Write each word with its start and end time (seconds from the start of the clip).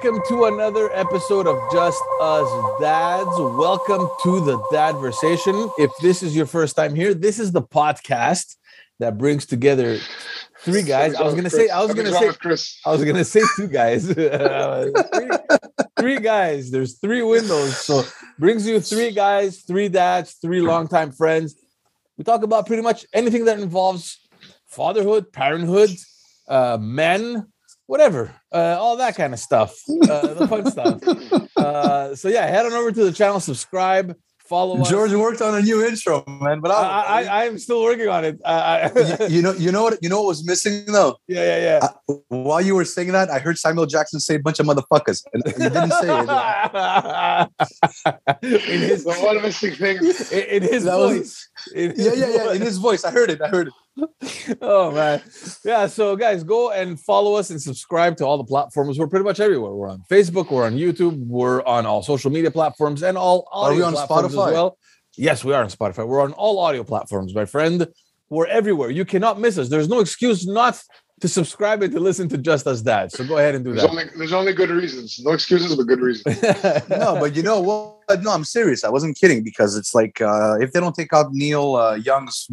welcome 0.00 0.22
to 0.28 0.44
another 0.44 0.92
episode 0.92 1.48
of 1.48 1.58
Just 1.72 2.00
Us 2.20 2.48
Dads. 2.80 3.30
Welcome 3.36 4.08
to 4.22 4.38
the 4.38 4.56
Dadversation. 4.72 5.72
If 5.76 5.90
this 6.00 6.22
is 6.22 6.36
your 6.36 6.46
first 6.46 6.76
time 6.76 6.94
here, 6.94 7.14
this 7.14 7.40
is 7.40 7.50
the 7.50 7.62
podcast 7.62 8.54
that 9.00 9.18
brings 9.18 9.44
together 9.44 9.98
three 10.60 10.82
guys. 10.82 11.16
I 11.16 11.24
was 11.24 11.34
gonna 11.34 11.50
say, 11.50 11.68
I 11.68 11.82
was 11.82 11.94
gonna 11.94 12.12
say, 12.12 12.32
Chris. 12.34 12.78
I 12.86 12.92
was 12.92 13.04
gonna 13.04 13.24
say 13.24 13.42
two 13.56 13.66
guys. 13.66 14.06
three, 14.12 15.30
three 15.98 16.20
guys. 16.20 16.70
There's 16.70 17.00
three 17.00 17.22
windows, 17.22 17.76
so 17.78 18.04
brings 18.38 18.68
you 18.68 18.78
three 18.78 19.10
guys, 19.10 19.62
three 19.62 19.88
dads, 19.88 20.34
three 20.34 20.60
longtime 20.60 21.10
friends. 21.10 21.56
We 22.16 22.22
talk 22.22 22.44
about 22.44 22.68
pretty 22.68 22.84
much 22.84 23.04
anything 23.12 23.46
that 23.46 23.58
involves 23.58 24.20
fatherhood, 24.68 25.32
parenthood, 25.32 25.90
uh, 26.46 26.78
men, 26.80 27.48
whatever, 27.86 28.32
uh, 28.52 28.76
all 28.80 28.96
that 28.96 29.16
kind 29.16 29.32
of 29.34 29.40
stuff, 29.40 29.76
uh, 30.08 30.34
the 30.34 30.46
fun 30.48 30.70
stuff. 30.70 31.02
Uh, 31.56 32.14
so 32.14 32.28
yeah, 32.28 32.46
head 32.46 32.64
on 32.66 32.72
over 32.72 32.92
to 32.92 33.04
the 33.04 33.12
channel, 33.12 33.40
subscribe, 33.40 34.16
follow 34.38 34.80
us. 34.80 34.88
George 34.88 35.12
worked 35.12 35.42
on 35.42 35.54
a 35.54 35.60
new 35.60 35.84
intro, 35.86 36.24
man. 36.26 36.60
But 36.60 36.70
I, 36.70 36.82
I, 36.82 37.22
I, 37.24 37.44
I'm 37.46 37.58
still 37.58 37.82
working 37.82 38.08
on 38.08 38.24
it. 38.24 38.40
I, 38.44 38.90
I, 38.94 39.26
you 39.28 39.42
know, 39.42 39.52
you 39.52 39.70
know 39.70 39.82
what, 39.82 39.98
you 40.02 40.08
know 40.08 40.20
what 40.22 40.28
was 40.28 40.46
missing 40.46 40.86
though. 40.86 41.16
yeah, 41.28 41.44
yeah, 41.44 41.58
yeah. 41.82 41.88
I, 42.08 42.14
while 42.28 42.60
you 42.62 42.74
were 42.74 42.86
saying 42.86 43.12
that, 43.12 43.28
I 43.30 43.38
heard 43.38 43.58
Samuel 43.58 43.84
Jackson 43.86 44.18
say 44.20 44.36
a 44.36 44.40
bunch 44.40 44.58
of 44.60 44.66
motherfuckers, 44.66 45.22
and 45.34 45.42
you 45.46 45.52
didn't 45.68 45.90
say 45.92 46.20
it. 46.20 46.28
in 48.72 48.80
his 48.80 49.04
The 49.04 49.12
one 49.22 49.42
missing 49.42 49.74
thing. 49.74 49.98
in, 49.98 50.04
in 50.48 50.62
his 50.62 50.84
That 50.84 50.96
voice. 50.96 51.18
In 51.18 51.24
Yeah, 51.74 51.92
yeah, 51.96 52.12
yeah. 52.14 52.44
voice. 52.44 52.56
In 52.56 52.62
his 52.62 52.78
voice, 52.78 53.04
I 53.04 53.10
heard 53.10 53.30
it. 53.30 53.40
I 53.40 53.48
heard 53.48 53.68
it. 53.68 53.74
oh 54.62 54.92
man 54.92 55.20
yeah 55.64 55.86
so 55.86 56.14
guys 56.14 56.44
go 56.44 56.70
and 56.70 57.00
follow 57.00 57.34
us 57.34 57.50
and 57.50 57.60
subscribe 57.60 58.16
to 58.16 58.24
all 58.24 58.38
the 58.38 58.44
platforms 58.44 58.98
we're 58.98 59.08
pretty 59.08 59.24
much 59.24 59.40
everywhere 59.40 59.72
we're 59.72 59.90
on 59.90 60.02
facebook 60.10 60.50
we're 60.52 60.64
on 60.64 60.74
youtube 60.74 61.18
we're 61.26 61.64
on 61.64 61.84
all 61.84 62.02
social 62.02 62.30
media 62.30 62.50
platforms 62.50 63.02
and 63.02 63.18
all 63.18 63.48
Are 63.52 63.70
we 63.70 63.82
audio 63.82 63.86
on 63.86 63.92
platforms 63.94 64.34
Spotify? 64.34 64.46
as 64.48 64.52
well 64.52 64.78
yes 65.16 65.44
we 65.44 65.52
are 65.52 65.62
on 65.62 65.68
spotify 65.68 66.06
we're 66.06 66.20
on 66.22 66.32
all 66.34 66.60
audio 66.60 66.84
platforms 66.84 67.34
my 67.34 67.44
friend 67.44 67.88
we're 68.30 68.46
everywhere 68.46 68.90
you 68.90 69.04
cannot 69.04 69.40
miss 69.40 69.58
us 69.58 69.68
there's 69.68 69.88
no 69.88 69.98
excuse 70.00 70.46
not 70.46 70.80
to 71.20 71.28
subscribe 71.28 71.82
and 71.82 71.92
to 71.92 72.00
listen 72.00 72.28
to 72.28 72.38
just 72.38 72.66
us 72.66 72.80
dad 72.82 73.10
so 73.10 73.26
go 73.26 73.38
ahead 73.38 73.54
and 73.54 73.64
do 73.64 73.72
There's 73.72 73.82
that 73.82 73.90
only 73.90 74.04
there's 74.16 74.32
only 74.32 74.52
good 74.52 74.70
reasons. 74.70 75.18
No 75.24 75.32
excuses, 75.32 75.74
but 75.74 75.84
good 75.84 76.00
reasons. 76.00 76.40
No, 76.88 77.18
but 77.20 77.34
you 77.36 77.42
know 77.42 77.60
what? 77.60 78.22
No, 78.22 78.30
I'm 78.30 78.44
serious. 78.44 78.84
I 78.84 78.90
wasn't 78.90 79.16
kidding 79.16 79.42
because 79.42 79.76
it's 79.76 79.94
like 79.94 80.20
uh, 80.20 80.56
if 80.60 80.72
they 80.72 80.80
don't 80.80 80.94
take 80.94 81.12
out 81.12 81.32
Neil 81.32 81.76
uh, 81.76 81.94
Young's 81.94 82.48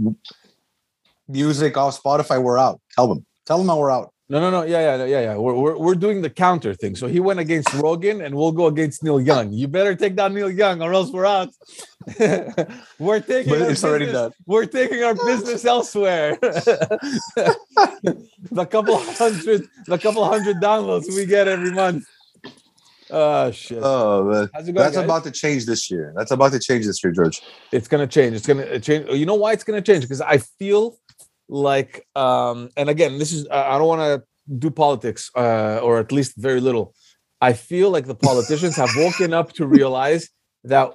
music 1.27 1.77
off 1.77 2.01
Spotify, 2.01 2.41
we're 2.41 2.57
out. 2.57 2.81
Tell 2.91 3.07
them. 3.07 3.25
Tell 3.45 3.57
them 3.57 3.67
how 3.67 3.77
we're 3.77 3.91
out. 3.91 4.13
No, 4.27 4.39
no, 4.39 4.49
no. 4.49 4.63
Yeah, 4.63 4.97
yeah, 4.97 5.05
yeah, 5.05 5.19
yeah. 5.21 5.37
We're, 5.37 5.53
we're, 5.53 5.77
we're 5.77 5.93
doing 5.95 6.23
the 6.23 6.31
counter 6.31 6.73
thing. 6.73 6.95
So 6.95 7.05
he 7.05 7.19
went 7.19 7.39
against 7.39 7.71
Rogan 7.75 8.21
and 8.21 8.33
we'll 8.33 8.53
go 8.53 8.65
against 8.65 9.03
Neil 9.03 9.21
Young. 9.21 9.53
You 9.53 9.67
better 9.67 9.93
take 9.95 10.15
down 10.15 10.33
Neil 10.33 10.49
Young 10.49 10.81
or 10.81 10.93
else 10.93 11.11
we're 11.11 11.27
out. 11.27 11.49
we're 12.99 13.19
taking 13.19 13.53
But 13.53 13.61
it's 13.69 13.83
already 13.83 14.05
business- 14.05 14.21
done. 14.21 14.31
We're 14.47 14.65
taking 14.65 15.03
our 15.03 15.13
business 15.13 15.63
elsewhere. 15.63 16.37
the 16.41 17.55
couple 18.69 18.97
hundred, 18.97 19.67
the 19.85 19.97
couple 19.99 20.25
hundred 20.27 20.55
downloads 20.57 21.05
we 21.15 21.27
get 21.27 21.47
every 21.47 21.71
month. 21.71 22.05
Oh 23.11 23.51
shit. 23.51 23.77
Oh, 23.83 24.23
man. 24.23 24.49
Going? 24.55 24.73
That's 24.73 24.95
guys? 24.95 25.05
about 25.05 25.23
to 25.25 25.31
change 25.31 25.67
this 25.67 25.91
year. 25.91 26.13
That's 26.17 26.31
about 26.31 26.51
to 26.53 26.59
change 26.59 26.87
this 26.87 27.03
year, 27.03 27.13
George. 27.13 27.43
it's 27.71 27.87
gonna 27.87 28.07
change. 28.07 28.35
It's 28.35 28.47
gonna 28.47 28.79
change. 28.79 29.07
You 29.11 29.27
know 29.27 29.35
why 29.35 29.53
it's 29.53 29.63
gonna 29.63 29.83
change? 29.83 30.01
Because 30.01 30.21
I 30.21 30.39
feel 30.39 30.97
like, 31.47 32.07
um, 32.15 32.69
and 32.75 32.89
again, 32.89 33.17
this 33.19 33.31
is 33.31 33.47
I 33.49 33.77
don't 33.77 33.87
want 33.87 34.01
to 34.01 34.57
do 34.57 34.69
politics, 34.69 35.31
uh, 35.35 35.79
or 35.81 35.99
at 35.99 36.11
least 36.11 36.33
very 36.37 36.61
little. 36.61 36.93
I 37.41 37.53
feel 37.53 37.89
like 37.89 38.05
the 38.05 38.15
politicians 38.15 38.75
have 38.77 38.89
woken 38.95 39.33
up 39.33 39.53
to 39.53 39.67
realize 39.67 40.29
that 40.63 40.93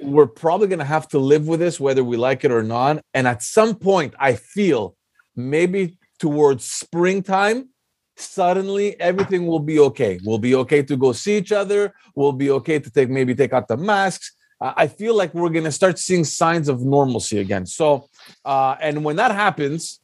we're 0.00 0.26
probably 0.26 0.66
gonna 0.66 0.84
have 0.84 1.08
to 1.08 1.18
live 1.18 1.46
with 1.46 1.60
this, 1.60 1.80
whether 1.80 2.04
we 2.04 2.16
like 2.16 2.44
it 2.44 2.50
or 2.50 2.62
not. 2.62 3.00
And 3.14 3.26
at 3.26 3.42
some 3.42 3.74
point, 3.74 4.14
I 4.18 4.34
feel 4.34 4.96
maybe 5.36 5.98
towards 6.18 6.64
springtime. 6.64 7.70
Suddenly, 8.16 8.98
everything 9.00 9.46
will 9.46 9.60
be 9.60 9.80
okay. 9.80 10.20
We'll 10.24 10.38
be 10.38 10.54
okay 10.54 10.82
to 10.84 10.96
go 10.96 11.12
see 11.12 11.36
each 11.36 11.50
other. 11.50 11.92
We'll 12.14 12.32
be 12.32 12.50
okay 12.50 12.78
to 12.78 12.90
take 12.90 13.10
maybe 13.10 13.34
take 13.34 13.52
out 13.52 13.66
the 13.66 13.76
masks. 13.76 14.32
I 14.60 14.86
feel 14.86 15.16
like 15.16 15.34
we're 15.34 15.50
going 15.50 15.64
to 15.64 15.72
start 15.72 15.98
seeing 15.98 16.24
signs 16.24 16.68
of 16.68 16.80
normalcy 16.80 17.38
again. 17.38 17.66
So, 17.66 18.08
uh, 18.44 18.76
and 18.80 19.04
when 19.04 19.16
that 19.16 19.32
happens, 19.32 20.00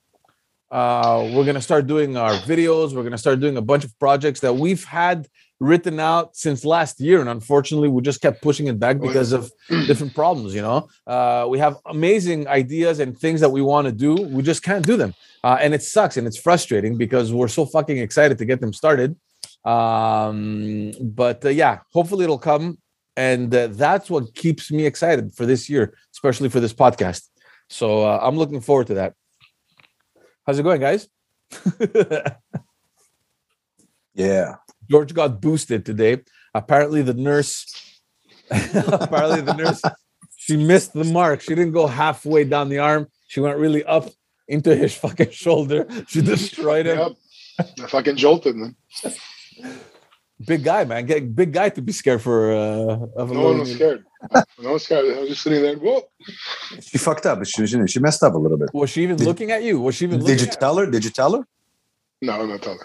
uh, 0.70 1.28
we're 1.34 1.44
going 1.44 1.56
to 1.56 1.62
start 1.62 1.86
doing 1.86 2.16
our 2.16 2.32
videos. 2.32 2.92
We're 2.94 3.02
going 3.02 3.12
to 3.12 3.18
start 3.18 3.40
doing 3.40 3.56
a 3.56 3.62
bunch 3.62 3.84
of 3.84 3.98
projects 3.98 4.40
that 4.40 4.54
we've 4.54 4.84
had 4.84 5.26
written 5.58 6.00
out 6.00 6.36
since 6.36 6.64
last 6.64 7.00
year. 7.00 7.20
And 7.20 7.28
unfortunately, 7.28 7.88
we 7.88 8.02
just 8.02 8.20
kept 8.20 8.40
pushing 8.40 8.68
it 8.68 8.78
back 8.78 9.00
because 9.00 9.32
of 9.32 9.52
different 9.68 10.14
problems. 10.14 10.54
You 10.54 10.62
know, 10.62 10.88
uh, 11.06 11.46
we 11.48 11.58
have 11.58 11.76
amazing 11.86 12.48
ideas 12.48 13.00
and 13.00 13.18
things 13.18 13.40
that 13.40 13.50
we 13.50 13.62
want 13.62 13.86
to 13.86 13.92
do. 13.92 14.14
We 14.14 14.42
just 14.42 14.62
can't 14.62 14.86
do 14.86 14.96
them. 14.96 15.14
Uh, 15.42 15.58
and 15.60 15.74
it 15.74 15.82
sucks 15.82 16.16
and 16.16 16.26
it's 16.26 16.38
frustrating 16.38 16.96
because 16.96 17.32
we're 17.32 17.48
so 17.48 17.66
fucking 17.66 17.98
excited 17.98 18.38
to 18.38 18.44
get 18.44 18.60
them 18.60 18.72
started. 18.72 19.16
Um, 19.64 20.92
but 21.00 21.44
uh, 21.44 21.50
yeah, 21.50 21.80
hopefully 21.92 22.24
it'll 22.24 22.38
come 22.38 22.78
and 23.20 23.54
uh, 23.54 23.66
that's 23.84 24.08
what 24.08 24.34
keeps 24.34 24.70
me 24.70 24.86
excited 24.86 25.26
for 25.36 25.44
this 25.44 25.68
year 25.68 25.94
especially 26.14 26.48
for 26.48 26.60
this 26.60 26.72
podcast. 26.84 27.22
So 27.68 27.86
uh, 28.08 28.18
i'm 28.22 28.36
looking 28.36 28.62
forward 28.68 28.88
to 28.88 28.94
that. 29.00 29.12
How's 30.44 30.58
it 30.58 30.64
going 30.68 30.80
guys? 30.80 31.02
Yeah. 34.14 34.56
george 34.90 35.14
got 35.14 35.40
boosted 35.40 35.80
today. 35.86 36.14
Apparently 36.60 37.00
the 37.10 37.14
nurse 37.14 37.54
apparently 38.50 39.42
the 39.50 39.54
nurse 39.54 39.80
she 40.44 40.56
missed 40.56 40.92
the 40.92 41.04
mark. 41.04 41.38
She 41.42 41.54
didn't 41.54 41.72
go 41.80 41.86
halfway 41.86 42.42
down 42.44 42.68
the 42.68 42.80
arm. 42.90 43.02
She 43.28 43.40
went 43.44 43.56
really 43.64 43.84
up 43.84 44.06
into 44.48 44.74
his 44.74 44.92
fucking 45.04 45.30
shoulder. 45.30 45.86
She 46.08 46.20
destroyed 46.22 46.86
him. 46.86 46.98
Yep. 46.98 47.12
I 47.82 47.86
fucking 47.86 48.16
jolted, 48.16 48.56
man. 48.56 48.74
Big 50.46 50.64
guy 50.64 50.84
man 50.84 51.04
get 51.06 51.34
big 51.34 51.52
guy 51.52 51.68
to 51.68 51.82
be 51.82 51.92
scared 51.92 52.22
for 52.22 52.52
uh 52.52 53.20
of 53.20 53.30
a 53.30 53.34
No 53.34 53.40
little 53.40 53.50
one 53.50 53.58
was 53.60 53.74
scared. 53.74 54.04
No 54.32 54.42
one 54.64 54.72
was 54.74 54.84
scared. 54.84 55.16
I 55.16 55.20
was 55.20 55.28
just 55.30 55.42
sitting 55.42 55.62
there. 55.62 55.76
Whoa. 55.76 56.02
She 56.80 56.98
fucked 56.98 57.26
up. 57.26 57.44
She, 57.44 57.66
she, 57.66 57.86
she 57.86 58.00
messed 58.00 58.22
up 58.22 58.34
a 58.34 58.38
little 58.38 58.56
bit. 58.58 58.70
was 58.72 58.90
she 58.90 59.02
even 59.02 59.16
Did- 59.16 59.26
looking 59.26 59.50
at 59.50 59.62
you 59.62 59.80
was 59.80 59.94
she 59.96 60.04
even 60.06 60.18
Did 60.20 60.28
looking 60.28 60.44
you 60.46 60.50
at- 60.52 60.60
tell 60.60 60.76
her? 60.78 60.86
Did 60.86 61.04
you 61.04 61.10
tell 61.10 61.32
her? 61.36 61.46
No, 62.22 62.40
I'm 62.40 62.48
not 62.48 62.62
telling. 62.62 62.78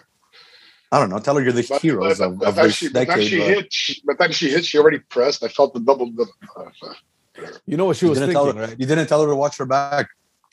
I 0.92 1.00
don't 1.00 1.10
know. 1.10 1.20
Tell 1.20 1.36
her 1.36 1.42
you're 1.42 1.52
the 1.52 1.66
But, 1.68 1.82
heroes 1.82 2.20
but, 2.20 2.26
of, 2.28 2.40
but 2.40 2.48
of 2.50 2.56
then 2.56 2.66
this 2.66 2.76
she, 2.76 2.88
but 2.88 2.94
then 2.94 3.08
decade. 3.08 3.28
she 3.28 3.38
bro. 3.38 3.46
hit. 3.48 3.74
She, 3.74 4.02
but 4.06 4.18
then 4.20 4.32
she 4.32 4.50
hit. 4.50 4.66
She 4.66 4.78
already 4.78 5.00
pressed. 5.00 5.44
I 5.44 5.48
felt 5.50 5.74
the 5.74 5.80
double. 5.82 6.12
The, 6.12 6.26
uh, 6.56 6.70
you 7.66 7.76
know 7.76 7.86
what 7.86 7.98
she 7.98 8.06
You 8.06 8.12
was 8.12 8.20
thinking 8.20 8.34
tell 8.34 8.46
her, 8.54 8.54
right 8.54 8.70
you 8.80 8.86
didn't 8.86 9.08
tell 9.08 9.22
her 9.22 9.28
to 9.28 9.36
watch 9.36 9.58
her 9.58 9.66
back. 9.66 10.08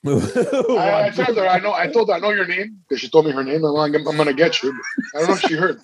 I, 0.06 1.04
I 1.04 1.10
told 1.10 1.36
her. 1.36 1.46
I 1.46 1.60
know. 1.60 1.72
I 1.72 1.86
told 1.86 2.08
her. 2.08 2.14
I 2.14 2.18
know 2.18 2.30
your 2.30 2.46
name 2.46 2.78
because 2.88 3.00
she 3.00 3.08
told 3.08 3.24
me 3.24 3.30
her 3.30 3.44
name. 3.44 3.64
I'm 3.64 3.72
like, 3.72 3.94
I'm, 3.94 4.02
gonna 4.02 4.32
get 4.32 4.60
you. 4.60 4.76
I 5.14 5.18
don't 5.18 5.28
know 5.28 5.34
if 5.34 5.40
she 5.42 5.54
heard. 5.54 5.80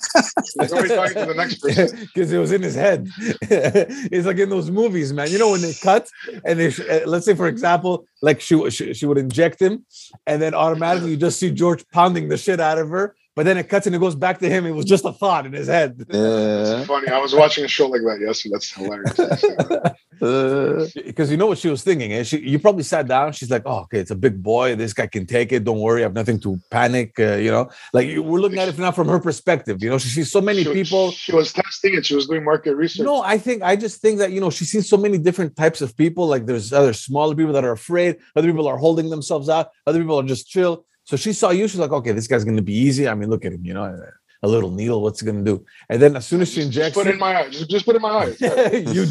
She's 0.61 0.73
already 0.73 0.89
talking 0.89 1.15
to 1.15 1.27
the 1.27 1.35
next 1.35 1.61
person. 1.61 1.97
because 2.15 2.33
it 2.33 2.39
was 2.39 2.51
in 2.51 2.63
his 2.63 2.75
head. 2.75 3.09
it's 3.21 4.27
like 4.27 4.39
in 4.39 4.49
those 4.49 4.73
movies, 4.73 5.13
man. 5.13 5.31
You 5.31 5.39
know 5.39 5.53
when 5.53 5.61
they 5.61 5.73
cut 5.73 6.09
and 6.45 6.59
they, 6.59 6.67
uh, 6.67 7.07
let's 7.07 7.27
say 7.27 7.37
for 7.37 7.47
example, 7.47 8.07
like 8.21 8.41
she, 8.41 8.69
she 8.71 8.93
she 8.93 9.07
would 9.07 9.19
inject 9.19 9.63
him, 9.63 9.87
and 10.27 10.43
then 10.43 10.53
automatically 10.53 11.13
you 11.13 11.17
just 11.17 11.39
see 11.39 11.53
George 11.53 11.89
pounding 11.91 12.29
the 12.29 12.37
shit 12.37 12.59
out 12.59 12.79
of 12.79 12.89
her, 12.89 13.15
but 13.39 13.45
then 13.47 13.57
it 13.57 13.69
cuts 13.69 13.87
and 13.87 13.95
it 13.95 14.01
goes 14.01 14.17
back 14.17 14.37
to 14.41 14.49
him. 14.55 14.67
It 14.67 14.73
was 14.81 14.85
just 14.95 15.05
a 15.05 15.13
thought 15.13 15.47
in 15.47 15.53
his 15.53 15.69
head. 15.69 15.91
Yeah. 16.13 16.83
Funny. 16.85 17.07
I 17.09 17.19
was 17.27 17.33
watching 17.43 17.65
a 17.65 17.69
show 17.77 17.87
like 17.95 18.03
that 18.09 18.19
yesterday. 18.27 18.53
That's 18.55 18.69
hilarious. 18.73 19.15
Uh, 20.21 20.85
Because 21.11 21.31
you 21.31 21.37
know 21.37 21.47
what 21.47 21.59
she 21.59 21.69
was 21.69 21.83
thinking, 21.89 22.13
and 22.13 22.27
she 22.27 22.39
you 22.53 22.59
probably 22.59 22.83
sat 22.83 23.07
down. 23.07 23.27
She's 23.39 23.53
like, 23.55 23.63
"Oh, 23.65 23.81
okay, 23.85 24.01
it's 24.01 24.11
a 24.11 24.17
big 24.27 24.43
boy. 24.43 24.75
This 24.75 24.93
guy 24.93 25.07
can 25.07 25.25
take 25.27 25.53
it. 25.53 25.63
Don't 25.63 25.79
worry. 25.79 26.01
I 26.03 26.07
have 26.09 26.15
nothing 26.23 26.41
to 26.41 26.59
panic." 26.73 27.09
Uh, 27.21 27.37
you 27.45 27.53
know, 27.53 27.65
like 27.97 28.09
you- 28.09 28.25
we're 28.25 28.41
looking 28.41 28.59
at 28.59 28.67
it 28.67 28.77
now 28.79 28.91
from 28.91 29.07
her 29.15 29.21
perspective. 29.21 29.77
You 29.81 29.91
know, 29.91 29.99
she 29.99 30.09
sees 30.09 30.29
so 30.37 30.41
many 30.41 30.65
She- 30.65 30.73
people. 30.73 31.13
She 31.13 31.33
was 31.41 31.53
testing 31.53 31.95
it. 31.95 32.05
She 32.05 32.17
was 32.17 32.27
doing 32.27 32.43
market 32.53 32.75
research. 32.75 33.05
No, 33.07 33.23
I 33.23 33.39
think 33.39 33.63
I 33.63 33.77
just 33.77 33.97
think 34.03 34.19
that 34.19 34.33
you 34.33 34.41
know 34.41 34.51
she's 34.51 34.71
seen 34.75 34.83
so 34.83 34.97
many 34.97 35.19
different 35.19 35.55
types 35.63 35.81
of 35.85 35.97
people. 35.97 36.27
Like 36.27 36.47
there's 36.47 36.73
other 36.73 36.95
smaller 36.95 37.37
people 37.37 37.53
that 37.53 37.65
are 37.65 37.77
afraid, 37.83 38.17
other 38.35 38.49
people 38.51 38.67
are 38.67 38.77
holding 38.87 39.11
themselves 39.11 39.49
out, 39.49 39.67
other 39.87 40.01
people 40.01 40.19
are 40.19 40.25
just 40.35 40.49
chill. 40.49 40.85
So 41.09 41.17
she 41.17 41.33
saw 41.33 41.49
you, 41.53 41.67
she's 41.67 41.81
like, 41.81 41.91
okay, 41.91 42.13
this 42.13 42.27
guy's 42.27 42.45
gonna 42.45 42.61
be 42.61 42.75
easy. 42.75 43.09
I 43.09 43.15
mean, 43.15 43.31
look 43.31 43.47
at 43.47 43.55
him, 43.55 43.65
you 43.65 43.73
know, 43.73 43.99
a 44.43 44.47
little 44.47 44.71
needle, 44.71 45.01
what's 45.01 45.21
he 45.21 45.27
gonna 45.27 45.43
do? 45.43 45.65
And 45.89 46.03
then 46.03 46.15
as 46.17 46.27
soon 46.27 46.43
as 46.43 46.51
she 46.53 46.57
Just- 46.57 46.73
just 46.73 46.77
injects 46.77 46.99
put 46.99 47.07
it 47.07 47.11
it, 47.11 47.13
in 47.15 47.19
my 47.19 47.35
eye. 47.41 47.49
Just, 47.49 47.71
just 47.71 47.87
put 47.87 47.95
it 47.95 47.97
in 47.97 48.03
my 48.03 48.11
eye. 48.11 48.85
you 48.93 49.07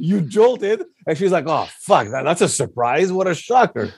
you 0.00 0.22
jolted, 0.22 0.82
and 1.06 1.16
she's 1.16 1.30
like, 1.30 1.44
oh 1.46 1.68
fuck, 1.82 2.08
that, 2.08 2.24
that's 2.24 2.40
a 2.40 2.48
surprise. 2.48 3.12
What 3.12 3.28
a 3.28 3.34
shocker. 3.36 3.94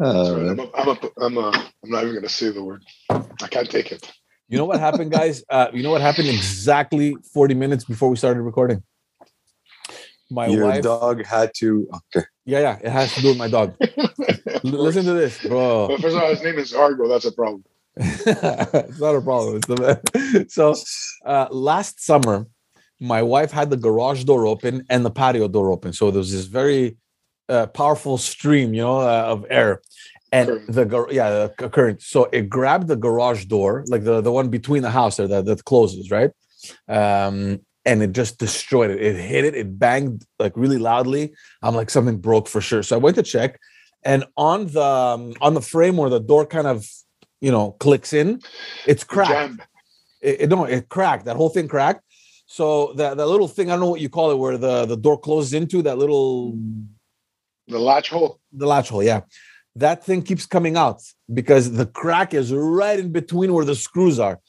Uh, 0.00 0.34
I'm, 0.34 0.58
a, 0.58 0.70
I'm, 0.74 0.88
a, 0.88 0.98
I'm, 1.20 1.36
a, 1.38 1.50
I'm 1.84 1.90
not 1.90 2.02
even 2.02 2.16
gonna 2.16 2.28
say 2.28 2.50
the 2.50 2.64
word. 2.64 2.82
I 3.08 3.46
can't 3.48 3.70
take 3.70 3.92
it. 3.92 4.10
You 4.48 4.58
know 4.58 4.64
what 4.64 4.80
happened, 4.80 5.12
guys? 5.12 5.44
Uh, 5.48 5.68
you 5.72 5.84
know 5.84 5.92
what 5.92 6.00
happened 6.00 6.26
exactly 6.28 7.16
40 7.32 7.54
minutes 7.54 7.84
before 7.84 8.10
we 8.10 8.16
started 8.16 8.42
recording? 8.42 8.82
My 10.32 10.48
your 10.48 10.64
wife. 10.66 10.82
dog 10.82 11.24
had 11.24 11.52
to. 11.58 11.88
Okay. 12.12 12.26
Yeah, 12.46 12.60
yeah, 12.60 12.78
it 12.80 12.90
has 12.90 13.12
to 13.14 13.22
do 13.22 13.28
with 13.30 13.38
my 13.38 13.48
dog. 13.48 13.74
Listen 14.62 15.04
to 15.04 15.14
this, 15.14 15.42
bro. 15.42 15.88
But 15.88 16.00
first 16.00 16.16
of 16.16 16.22
all, 16.22 16.30
his 16.30 16.42
name 16.44 16.58
is 16.58 16.72
Argo. 16.72 17.08
That's 17.08 17.24
a 17.24 17.32
problem. 17.32 17.64
it's 17.96 19.00
not 19.00 19.16
a 19.16 19.20
problem. 19.20 19.56
It's 19.56 19.66
the, 19.66 20.46
so 20.48 20.76
uh, 21.28 21.48
last 21.50 22.04
summer, 22.04 22.46
my 23.00 23.20
wife 23.20 23.50
had 23.50 23.68
the 23.68 23.76
garage 23.76 24.22
door 24.22 24.46
open 24.46 24.84
and 24.88 25.04
the 25.04 25.10
patio 25.10 25.48
door 25.48 25.72
open. 25.72 25.92
So 25.92 26.12
there 26.12 26.18
was 26.18 26.30
this 26.30 26.44
very 26.44 26.96
uh, 27.48 27.66
powerful 27.66 28.16
stream, 28.16 28.74
you 28.74 28.82
know, 28.82 29.00
uh, 29.00 29.24
of 29.26 29.44
air. 29.50 29.82
And 30.30 30.48
Current. 30.48 30.72
the 30.72 30.84
gar- 30.84 31.08
yeah, 31.10 31.30
the 31.58 31.68
current. 31.68 32.00
So 32.02 32.28
it 32.32 32.48
grabbed 32.48 32.86
the 32.86 32.96
garage 32.96 33.46
door, 33.46 33.84
like 33.88 34.04
the, 34.04 34.20
the 34.20 34.32
one 34.32 34.50
between 34.50 34.82
the 34.82 34.90
house 34.90 35.16
there 35.16 35.28
that, 35.28 35.46
that 35.46 35.64
closes, 35.64 36.10
right? 36.12 36.30
Um, 36.88 37.60
and 37.86 38.02
it 38.02 38.12
just 38.12 38.38
destroyed 38.38 38.90
it. 38.90 39.00
It 39.00 39.16
hit 39.16 39.44
it, 39.44 39.54
it 39.54 39.78
banged 39.78 40.26
like 40.38 40.52
really 40.56 40.78
loudly. 40.78 41.32
I'm 41.62 41.74
like, 41.74 41.88
something 41.88 42.18
broke 42.18 42.48
for 42.48 42.60
sure. 42.60 42.82
So 42.82 42.96
I 42.96 42.98
went 42.98 43.16
to 43.16 43.22
check, 43.22 43.58
and 44.04 44.24
on 44.36 44.66
the 44.66 44.82
um, 44.82 45.34
on 45.40 45.54
the 45.54 45.62
frame 45.62 45.96
where 45.96 46.10
the 46.10 46.20
door 46.20 46.44
kind 46.44 46.66
of 46.66 46.86
you 47.40 47.50
know 47.50 47.72
clicks 47.84 48.12
in, 48.12 48.40
it's 48.86 49.04
cracked 49.04 49.60
it, 50.20 50.40
it- 50.42 50.48
no, 50.50 50.64
it 50.64 50.88
cracked. 50.88 51.24
That 51.26 51.36
whole 51.36 51.48
thing 51.48 51.68
cracked. 51.68 52.02
So 52.46 52.92
that 52.94 53.16
that 53.16 53.26
little 53.26 53.48
thing, 53.48 53.70
I 53.70 53.72
don't 53.74 53.80
know 53.80 53.90
what 53.90 54.00
you 54.00 54.08
call 54.08 54.30
it, 54.32 54.38
where 54.38 54.58
the 54.58 54.84
the 54.86 54.96
door 54.96 55.18
closes 55.18 55.52
into 55.54 55.82
that 55.82 55.96
little 55.98 56.56
The 57.68 57.78
latch 57.78 58.10
hole. 58.10 58.40
the 58.52 58.66
latch 58.66 58.88
hole. 58.90 59.02
Yeah, 59.02 59.22
that 59.76 60.04
thing 60.04 60.22
keeps 60.22 60.46
coming 60.46 60.76
out 60.76 61.02
because 61.32 61.72
the 61.72 61.86
crack 61.86 62.34
is 62.34 62.52
right 62.52 62.98
in 62.98 63.10
between 63.12 63.52
where 63.52 63.64
the 63.64 63.74
screws 63.74 64.18
are. 64.18 64.40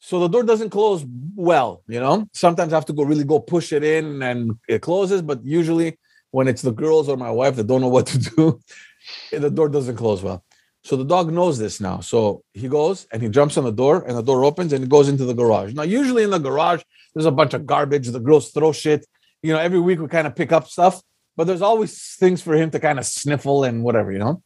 So 0.00 0.18
the 0.18 0.28
door 0.28 0.42
doesn't 0.42 0.70
close 0.70 1.04
well. 1.36 1.82
You 1.86 2.00
know, 2.00 2.26
sometimes 2.32 2.72
I 2.72 2.76
have 2.76 2.86
to 2.86 2.92
go 2.92 3.04
really 3.04 3.24
go 3.24 3.38
push 3.38 3.72
it 3.72 3.84
in 3.84 4.22
and 4.22 4.52
it 4.66 4.80
closes, 4.82 5.22
but 5.22 5.44
usually 5.44 5.98
when 6.30 6.48
it's 6.48 6.62
the 6.62 6.72
girls 6.72 7.08
or 7.08 7.16
my 7.16 7.30
wife 7.30 7.56
that 7.56 7.66
don't 7.66 7.82
know 7.82 7.88
what 7.88 8.06
to 8.06 8.18
do, 8.18 8.60
the 9.30 9.50
door 9.50 9.68
doesn't 9.68 9.96
close 9.96 10.22
well. 10.22 10.44
So 10.82 10.96
the 10.96 11.04
dog 11.04 11.30
knows 11.30 11.58
this 11.58 11.80
now. 11.80 12.00
So 12.00 12.42
he 12.54 12.66
goes 12.66 13.06
and 13.12 13.20
he 13.22 13.28
jumps 13.28 13.58
on 13.58 13.64
the 13.64 13.72
door, 13.72 14.02
and 14.06 14.16
the 14.16 14.22
door 14.22 14.44
opens 14.44 14.72
and 14.72 14.82
he 14.82 14.88
goes 14.88 15.08
into 15.08 15.26
the 15.26 15.34
garage. 15.34 15.74
Now, 15.74 15.82
usually 15.82 16.22
in 16.22 16.30
the 16.30 16.38
garage, 16.38 16.82
there's 17.14 17.26
a 17.26 17.30
bunch 17.30 17.52
of 17.52 17.66
garbage. 17.66 18.08
The 18.08 18.20
girls 18.20 18.50
throw 18.50 18.72
shit. 18.72 19.06
You 19.42 19.52
know, 19.52 19.58
every 19.58 19.80
week 19.80 20.00
we 20.00 20.08
kind 20.08 20.26
of 20.26 20.34
pick 20.34 20.52
up 20.52 20.68
stuff, 20.68 21.02
but 21.36 21.46
there's 21.46 21.62
always 21.62 22.16
things 22.18 22.40
for 22.40 22.54
him 22.54 22.70
to 22.70 22.80
kind 22.80 22.98
of 22.98 23.04
sniffle 23.04 23.64
and 23.64 23.82
whatever, 23.82 24.12
you 24.12 24.18
know. 24.18 24.42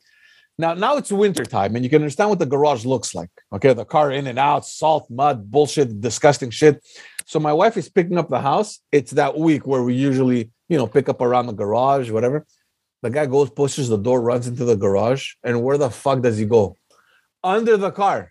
Now, 0.56 0.75
now 0.75 0.97
it's 0.97 1.11
winter 1.11 1.45
time, 1.45 1.75
and 1.75 1.85
you 1.85 1.91
can 1.91 2.03
understand 2.03 2.31
what 2.31 2.39
the 2.39 2.47
garage 2.47 2.85
looks 2.85 3.15
like. 3.15 3.31
Okay, 3.53 3.73
the 3.73 3.85
car 3.85 4.12
in 4.12 4.27
and 4.29 4.39
out, 4.39 4.65
salt, 4.65 5.11
mud, 5.11 5.51
bullshit, 5.51 6.01
disgusting 6.01 6.51
shit. 6.51 6.85
So 7.27 7.41
my 7.41 7.53
wife 7.53 7.77
is 7.77 7.89
picking 7.89 8.19
up 8.19 8.29
the 8.29 8.41
house. 8.41 8.81
It's 8.93 9.12
that 9.12 9.37
week 9.37 9.67
where 9.67 9.83
we 9.83 9.95
usually, 9.95 10.51
you 10.69 10.77
know, 10.77 10.87
pick 10.87 11.09
up 11.09 11.21
around 11.21 11.47
the 11.47 11.53
garage, 11.53 12.11
whatever. 12.11 12.47
The 13.03 13.11
guy 13.11 13.27
goes, 13.27 13.51
pushes 13.51 13.89
the 13.89 13.99
door, 13.99 14.21
runs 14.21 14.47
into 14.47 14.65
the 14.65 14.77
garage, 14.77 15.33
and 15.43 15.62
where 15.62 15.77
the 15.77 15.91
fuck 15.91 16.23
does 16.23 16.39
he 16.39 16.45
go? 16.45 16.77
Under 17.43 17.77
the 17.77 17.91
car. 17.91 18.31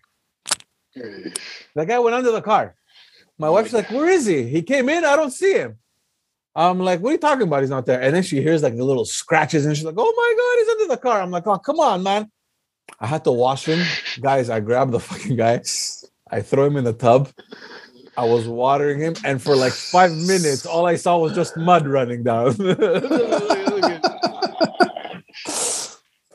The 0.96 1.86
guy 1.86 2.00
went 2.00 2.16
under 2.16 2.32
the 2.32 2.42
car. 2.42 2.76
My 3.38 3.50
wife's 3.50 3.74
like, 3.74 3.90
"Where 3.92 4.10
is 4.10 4.26
he? 4.26 4.44
He 4.44 4.62
came 4.62 4.90
in. 4.90 5.04
I 5.04 5.16
don't 5.16 5.32
see 5.32 5.54
him." 5.54 5.80
I'm 6.56 6.80
like, 6.80 7.00
"What 7.00 7.10
are 7.10 7.14
you 7.14 7.18
talking 7.20 7.48
about? 7.48 7.62
He's 7.62 7.70
not 7.70 7.86
there." 7.86 8.02
And 8.02 8.16
then 8.16 8.24
she 8.24 8.42
hears 8.42 8.62
like 8.64 8.76
the 8.76 8.84
little 8.84 9.06
scratches, 9.06 9.66
and 9.66 9.76
she's 9.76 9.86
like, 9.86 9.96
"Oh 9.98 10.14
my 10.16 10.34
god, 10.38 10.58
he's 10.60 10.70
under 10.70 10.96
the 10.96 11.02
car." 11.02 11.22
I'm 11.22 11.32
like, 11.32 11.48
"Oh, 11.48 11.58
come 11.58 11.80
on, 11.80 12.04
man!" 12.04 12.32
I 13.00 13.08
had 13.08 13.24
to 13.24 13.32
wash 13.32 13.66
him, 13.66 13.84
guys. 14.22 14.50
I 14.50 14.60
grabbed 14.60 14.92
the 14.92 15.00
fucking 15.10 15.36
guy. 15.36 15.62
I 16.30 16.42
throw 16.42 16.66
him 16.66 16.78
in 16.78 16.84
the 16.84 16.94
tub. 16.94 17.30
I 18.16 18.26
was 18.26 18.48
watering 18.48 19.00
him, 19.00 19.16
and 19.26 19.42
for 19.42 19.56
like 19.56 19.74
five 19.74 20.12
minutes, 20.12 20.66
all 20.66 20.86
I 20.86 20.96
saw 20.96 21.18
was 21.18 21.34
just 21.34 21.58
mud 21.58 21.88
running 21.88 22.24
down. 22.24 22.54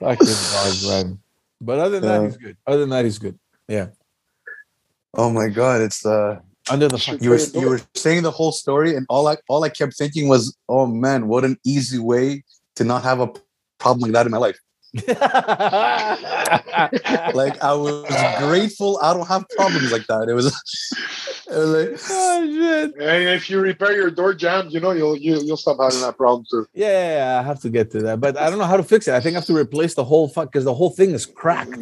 Fucking 0.01 0.27
dog, 0.27 0.75
man. 0.85 1.19
But 1.61 1.79
other 1.79 2.01
than 2.01 2.09
that, 2.09 2.23
he's 2.25 2.37
good. 2.37 2.57
Other 2.67 2.81
than 2.81 2.91
that, 2.91 3.05
he's 3.05 3.19
good. 3.19 3.39
Yeah. 3.69 3.89
Oh 5.15 5.31
my 5.31 5.49
god, 5.49 5.81
it's 5.81 6.05
uh 6.05 6.41
Under 6.71 6.89
the 6.89 6.99
Should- 6.99 7.15
fucking 7.15 7.25
you 7.25 7.31
were 7.31 7.39
you 7.61 7.69
were 7.69 7.81
saying 7.95 8.23
the 8.23 8.31
whole 8.31 8.53
story, 8.53 8.95
and 8.97 9.07
all 9.09 9.27
I 9.29 9.37
all 9.49 9.65
I 9.65 9.69
kept 9.69 9.97
thinking 9.97 10.29
was, 10.29 10.57
oh 10.69 10.87
man, 10.87 11.29
what 11.29 11.45
an 11.45 11.57
easy 11.65 11.99
way 11.99 12.45
to 12.77 12.85
not 12.85 13.03
have 13.03 13.21
a 13.21 13.29
problem 13.79 14.03
like 14.03 14.13
that 14.13 14.27
in 14.27 14.33
my 14.33 14.39
life. 14.39 14.59
Like 17.35 17.63
I 17.63 17.75
was 17.75 18.07
grateful 18.39 18.99
I 19.03 19.13
don't 19.13 19.27
have 19.29 19.45
problems 19.57 19.93
like 19.93 20.07
that. 20.07 20.29
It 20.29 20.35
was, 20.35 20.47
it 21.51 21.57
was 21.57 21.69
like, 21.71 22.01
oh 22.11 22.47
shit. 22.47 22.95
And 23.01 23.29
if 23.29 23.51
you 23.51 23.61
repair 23.61 23.95
your 23.95 24.11
door 24.11 24.35
jambs, 24.35 24.73
you 24.73 24.81
know 24.81 24.93
you'll 24.93 25.17
you, 25.17 25.41
you'll 25.41 25.57
stop 25.57 25.79
having 25.81 26.01
that 26.01 26.17
problem 26.17 26.45
too. 26.51 26.67
Yeah, 26.75 26.89
yeah, 26.89 27.17
yeah, 27.35 27.41
I 27.41 27.43
have 27.43 27.61
to 27.61 27.71
get 27.71 27.91
to 27.93 28.01
that, 28.03 28.21
but 28.21 28.37
I 28.39 28.49
don't 28.51 28.59
know 28.59 28.65
how 28.65 28.77
to 28.77 28.83
fix 28.83 29.09
it. 29.09 29.15
I 29.15 29.21
think 29.21 29.35
I 29.37 29.39
have 29.41 29.47
to 29.47 29.57
replace 29.57 29.95
the 29.95 30.05
whole 30.05 30.29
fuck 30.29 30.51
because 30.53 30.65
the 30.65 30.75
whole 30.75 30.91
thing 30.91 31.11
is 31.11 31.27
cracked. 31.27 31.77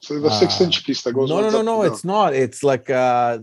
So 0.00 0.18
the 0.20 0.30
six 0.30 0.60
Ah. 0.60 0.64
inch 0.64 0.84
piece 0.86 1.02
that 1.02 1.12
goes. 1.12 1.28
No, 1.28 1.36
no, 1.36 1.42
runs 1.42 1.52
no, 1.54 1.62
no. 1.62 1.82
It's 1.82 2.04
not. 2.04 2.32
It's 2.34 2.62
like 2.62 2.88
uh, 2.88 3.38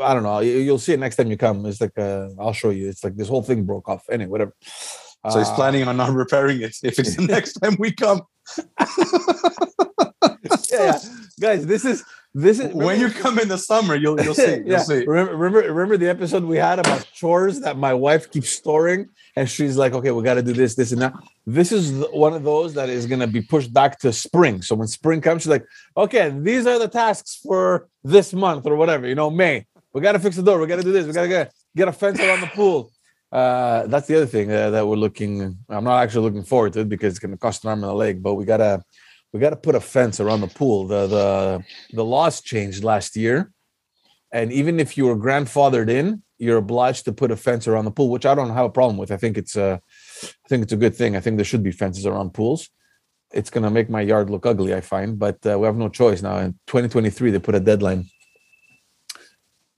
I 0.00 0.14
don't 0.14 0.22
know. 0.22 0.40
You, 0.40 0.58
you'll 0.58 0.78
see 0.78 0.92
it 0.92 1.00
next 1.00 1.16
time 1.16 1.30
you 1.30 1.36
come. 1.36 1.64
It's 1.66 1.80
like 1.80 1.98
uh, 1.98 2.28
I'll 2.38 2.52
show 2.52 2.70
you. 2.70 2.88
It's 2.88 3.02
like 3.04 3.16
this 3.16 3.28
whole 3.28 3.42
thing 3.42 3.64
broke 3.64 3.88
off. 3.88 4.04
Anyway, 4.10 4.30
whatever. 4.30 4.54
so 5.30 5.38
he's 5.38 5.48
Uh, 5.48 5.54
planning 5.54 5.86
on 5.88 5.96
not 5.96 6.12
repairing 6.12 6.60
it 6.62 6.76
if 6.82 6.98
it's 6.98 7.16
the 7.16 7.22
next 7.36 7.54
time 7.54 7.76
we 7.78 7.92
come. 7.92 8.22
Yeah, 10.70 10.98
guys. 11.40 11.66
This 11.66 11.84
is 11.84 12.04
this 12.34 12.58
is 12.60 12.72
When 12.74 13.00
you 13.00 13.08
come 13.10 13.38
in 13.38 13.48
the 13.48 13.58
summer, 13.58 13.94
you'll 13.94 14.20
you'll 14.20 14.34
see. 14.34 14.56
You'll 14.58 14.68
yeah. 14.68 14.78
see. 14.78 15.04
Remember, 15.06 15.36
remember, 15.36 15.72
remember 15.72 15.96
the 15.96 16.08
episode 16.08 16.44
we 16.44 16.56
had 16.58 16.78
about 16.78 17.06
chores 17.14 17.60
that 17.60 17.76
my 17.78 17.94
wife 17.94 18.30
keeps 18.30 18.50
storing, 18.50 19.08
and 19.34 19.48
she's 19.48 19.76
like, 19.76 19.92
"Okay, 19.94 20.10
we 20.10 20.22
got 20.22 20.34
to 20.34 20.42
do 20.42 20.52
this, 20.52 20.74
this, 20.74 20.92
and 20.92 21.00
that." 21.02 21.14
This 21.46 21.72
is 21.72 21.92
one 22.12 22.34
of 22.34 22.42
those 22.44 22.74
that 22.74 22.88
is 22.90 23.06
going 23.06 23.20
to 23.20 23.26
be 23.26 23.40
pushed 23.40 23.72
back 23.72 23.98
to 24.00 24.12
spring. 24.12 24.60
So 24.62 24.74
when 24.74 24.88
spring 24.88 25.20
comes, 25.20 25.42
she's 25.42 25.48
like, 25.48 25.64
"Okay, 25.96 26.30
these 26.38 26.66
are 26.66 26.78
the 26.78 26.88
tasks 26.88 27.40
for 27.42 27.88
this 28.04 28.32
month 28.32 28.66
or 28.66 28.76
whatever. 28.76 29.06
You 29.08 29.14
know, 29.14 29.30
May. 29.30 29.66
We 29.92 30.00
got 30.00 30.12
to 30.12 30.18
fix 30.18 30.36
the 30.36 30.42
door. 30.42 30.58
We 30.58 30.66
got 30.66 30.76
to 30.76 30.82
do 30.82 30.92
this. 30.92 31.06
We 31.06 31.12
got 31.12 31.22
to 31.22 31.28
get 31.28 31.52
get 31.76 31.88
a 31.88 31.92
fence 31.92 32.20
around 32.20 32.40
the 32.40 32.48
pool." 32.48 32.92
Uh, 33.30 33.86
that's 33.86 34.06
the 34.06 34.16
other 34.16 34.26
thing 34.26 34.50
uh, 34.50 34.70
that 34.70 34.86
we're 34.86 34.96
looking. 34.96 35.58
I'm 35.68 35.84
not 35.84 36.02
actually 36.02 36.22
looking 36.22 36.44
forward 36.44 36.72
to 36.74 36.80
it 36.80 36.88
because 36.88 37.12
it's 37.12 37.18
going 37.18 37.32
to 37.32 37.38
cost 37.38 37.64
an 37.64 37.70
arm 37.70 37.82
and 37.84 37.92
a 37.92 37.94
leg, 37.94 38.22
but 38.22 38.34
we 38.34 38.44
gotta 38.44 38.82
we 39.32 39.40
got 39.40 39.50
to 39.50 39.56
put 39.56 39.74
a 39.74 39.80
fence 39.80 40.20
around 40.20 40.40
the 40.40 40.48
pool. 40.48 40.86
The 40.86 41.06
the 41.06 41.64
the 41.92 42.04
laws 42.04 42.40
changed 42.40 42.84
last 42.84 43.16
year, 43.16 43.52
and 44.32 44.52
even 44.52 44.80
if 44.80 44.96
you 44.96 45.06
were 45.06 45.16
grandfathered 45.16 45.90
in, 45.90 46.22
you're 46.38 46.56
obliged 46.56 47.04
to 47.04 47.12
put 47.12 47.30
a 47.30 47.36
fence 47.36 47.68
around 47.68 47.84
the 47.84 47.90
pool, 47.90 48.08
which 48.08 48.24
I 48.24 48.34
don't 48.34 48.50
have 48.50 48.64
a 48.64 48.70
problem 48.70 48.96
with. 48.96 49.10
I 49.10 49.16
think 49.16 49.36
it's 49.36 49.56
a, 49.56 49.80
I 50.24 50.48
think 50.48 50.62
it's 50.62 50.72
a 50.72 50.76
good 50.76 50.96
thing. 50.96 51.16
I 51.16 51.20
think 51.20 51.36
there 51.36 51.44
should 51.44 51.62
be 51.62 51.72
fences 51.72 52.06
around 52.06 52.32
pools. 52.32 52.70
It's 53.32 53.50
gonna 53.50 53.70
make 53.70 53.90
my 53.90 54.00
yard 54.00 54.30
look 54.30 54.46
ugly, 54.46 54.74
I 54.74 54.80
find, 54.80 55.18
but 55.18 55.44
uh, 55.44 55.58
we 55.58 55.66
have 55.66 55.76
no 55.76 55.90
choice 55.90 56.22
now. 56.22 56.38
In 56.38 56.52
2023, 56.66 57.30
they 57.30 57.38
put 57.38 57.54
a 57.54 57.60
deadline. 57.60 58.06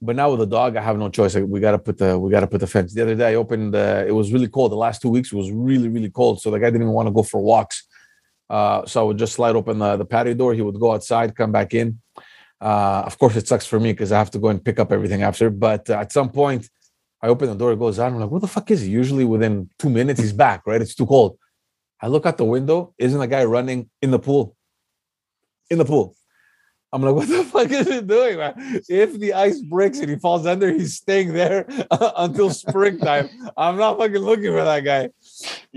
But 0.02 0.16
now 0.16 0.30
with 0.30 0.40
the 0.40 0.47
dog, 0.47 0.76
I 0.76 0.83
have 0.83 0.97
no 0.97 1.11
choice. 1.11 1.35
We 1.35 1.61
gotta 1.61 1.78
put 1.78 1.99
the 1.99 2.19
we 2.19 2.30
gotta 2.30 2.47
put 2.47 2.61
the 2.61 2.66
fence. 2.66 2.95
The 2.95 3.02
other 3.02 3.14
day, 3.14 3.33
I 3.33 3.35
opened. 3.35 3.75
Uh, 3.75 4.04
it 4.07 4.12
was 4.12 4.33
really 4.33 4.49
cold. 4.49 4.73
The 4.73 4.76
last 4.76 5.02
two 5.02 5.11
weeks 5.11 5.33
was 5.33 5.50
really 5.50 5.88
really 5.88 6.11
cold, 6.11 6.40
so 6.40 6.50
the 6.50 6.59
guy 6.59 6.66
didn't 6.66 6.83
even 6.83 6.95
want 6.95 7.09
to 7.09 7.12
go 7.12 7.23
for 7.23 7.40
walks. 7.40 7.87
Uh, 8.49 8.85
so 8.87 9.00
I 9.00 9.04
would 9.04 9.19
just 9.19 9.35
slide 9.35 9.54
open 9.54 9.78
the, 9.78 9.97
the 9.97 10.04
patio 10.04 10.35
door. 10.35 10.54
He 10.54 10.62
would 10.62 10.80
go 10.80 10.92
outside, 10.92 11.37
come 11.37 11.52
back 11.52 11.75
in. 11.75 12.00
Uh, 12.61 13.02
of 13.07 13.16
course, 13.19 13.37
it 13.37 13.47
sucks 13.47 13.66
for 13.66 13.78
me 13.78 13.92
because 13.92 14.11
I 14.11 14.19
have 14.19 14.30
to 14.33 14.38
go 14.38 14.49
and 14.49 14.62
pick 14.62 14.78
up 14.80 14.90
everything 14.90 15.23
after. 15.23 15.50
But 15.50 15.88
uh, 15.88 16.00
at 16.00 16.12
some 16.12 16.30
point, 16.30 16.69
I 17.23 17.28
open 17.28 17.49
the 17.49 17.54
door, 17.54 17.73
it 17.73 17.78
goes 17.78 17.99
out. 17.99 18.12
I'm 18.12 18.19
like, 18.19 18.30
what 18.30 18.40
the 18.40 18.49
fuck 18.49 18.71
is 18.71 18.80
he? 18.80 18.90
Usually 18.90 19.25
within 19.25 19.71
two 19.78 19.90
minutes, 19.90 20.21
he's 20.21 20.33
back, 20.33 20.66
right? 20.66 20.80
It's 20.80 20.95
too 20.95 21.07
cold. 21.07 21.38
I 22.00 22.09
look 22.09 22.26
out 22.26 22.38
the 22.38 22.45
window, 22.45 22.95
isn't 22.99 23.21
a 23.21 23.26
guy 23.26 23.45
running 23.45 23.90
in 24.00 24.11
the 24.11 24.19
pool? 24.19 24.57
In 25.71 25.78
the 25.78 25.85
pool. 25.85 26.16
I'm 26.92 27.02
like, 27.02 27.14
what 27.14 27.28
the 27.28 27.44
fuck 27.52 27.70
is 27.70 27.87
he 27.88 28.00
doing, 28.00 28.38
man? 28.38 28.54
If 28.88 29.18
the 29.18 29.32
ice 29.35 29.61
breaks 29.61 29.99
and 30.00 30.11
he 30.11 30.16
falls 30.16 30.44
under, 30.47 30.73
he's 30.73 30.97
staying 30.97 31.32
there 31.32 31.66
until 31.90 32.50
springtime. 32.50 33.28
I'm 33.56 33.76
not 33.76 33.99
fucking 33.99 34.16
looking 34.16 34.47
for 34.52 34.64
that 34.64 34.80
guy. 34.80 35.11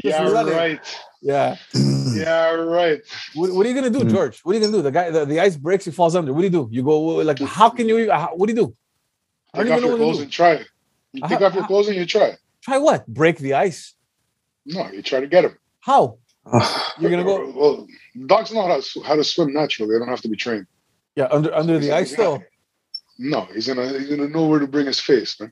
Yeah, 0.03 0.29
running. 0.31 0.53
right. 0.53 0.97
Yeah. 1.21 1.55
Yeah, 2.13 2.51
right. 2.51 3.01
What, 3.33 3.51
what 3.53 3.65
are 3.65 3.69
you 3.69 3.73
gonna 3.73 3.89
do, 3.89 4.01
Mhm. 4.01 4.11
George? 4.11 4.39
What 4.41 4.51
are 4.51 4.59
you 4.59 4.63
gonna 4.65 4.77
do? 4.77 4.83
The 4.83 4.91
guy, 4.91 5.09
the, 5.09 5.25
the 5.25 5.39
ice 5.39 5.55
breaks, 5.57 5.83
he 5.85 5.89
falls 5.89 6.15
under. 6.15 6.31
What 6.31 6.41
do 6.41 6.45
you 6.45 6.51
do? 6.51 6.67
You 6.69 6.83
go 6.83 6.99
like, 6.99 7.39
how 7.39 7.69
can 7.71 7.89
you? 7.89 8.11
How, 8.11 8.29
what 8.35 8.45
do 8.47 8.53
you 8.53 8.67
do? 8.67 8.75
I 9.51 9.57
Take 9.59 9.65
don't 9.67 9.73
off 9.73 9.77
even 9.79 9.81
know 9.81 9.87
your 9.87 9.89
what 9.89 9.97
to 9.97 10.03
clothes 10.03 10.17
do. 10.17 10.23
and 10.23 10.31
try 10.31 10.51
it. 10.53 10.67
You 11.13 11.21
Uh, 11.23 11.27
take 11.27 11.41
off 11.41 11.53
your 11.55 11.63
uh, 11.63 11.67
clothes 11.67 11.87
and 11.87 11.97
you 11.97 12.05
try. 12.05 12.37
Try 12.61 12.77
what? 12.77 13.07
Break 13.07 13.39
the 13.39 13.55
ice? 13.55 13.95
No, 14.67 14.91
you 14.91 15.01
try 15.01 15.21
to 15.21 15.27
get 15.27 15.43
him. 15.45 15.57
How? 15.79 16.19
You're 16.99 17.09
gonna 17.09 17.23
go? 17.23 17.51
Well, 17.55 17.87
dogs 18.27 18.53
know 18.53 18.67
how 18.67 18.79
to 18.79 19.01
how 19.01 19.15
to 19.15 19.23
swim 19.23 19.53
naturally. 19.53 19.91
They 19.95 19.99
don't 19.99 20.09
have 20.09 20.21
to 20.21 20.29
be 20.29 20.35
trained. 20.37 20.67
Yeah, 21.15 21.27
under 21.31 21.53
under 21.53 21.79
the 21.79 21.91
ice 21.91 22.15
though. 22.15 22.43
No, 23.19 23.41
he's 23.53 23.67
gonna 23.67 23.87
he's 23.89 24.09
gonna 24.09 24.27
know 24.27 24.47
where 24.47 24.59
to 24.59 24.65
bring 24.65 24.87
his 24.87 24.99
face, 24.99 25.39
man. 25.39 25.51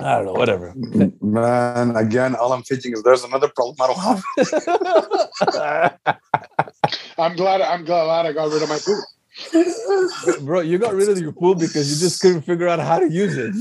I 0.00 0.16
don't 0.16 0.24
know. 0.24 0.32
Whatever. 0.32 0.72
Man, 1.20 1.94
again, 1.96 2.34
all 2.34 2.54
I'm 2.54 2.62
thinking 2.62 2.94
is 2.94 3.02
there's 3.02 3.24
another 3.24 3.50
problem 3.54 3.76
I 3.78 3.86
don't 3.88 4.00
have. 4.00 5.98
I'm 7.18 7.36
glad 7.36 7.60
I'm 7.60 7.84
glad 7.84 8.24
I 8.24 8.32
got 8.32 8.50
rid 8.50 8.62
of 8.62 8.70
my 8.70 8.78
pool. 8.78 9.04
Bro, 10.46 10.60
you 10.60 10.78
got 10.78 10.94
rid 10.94 11.10
of 11.10 11.18
your 11.18 11.32
pool 11.32 11.54
because 11.54 11.92
you 11.92 11.98
just 12.00 12.22
couldn't 12.22 12.42
figure 12.42 12.68
out 12.68 12.80
how 12.80 12.98
to 12.98 13.10
use 13.10 13.36
it. 13.36 13.54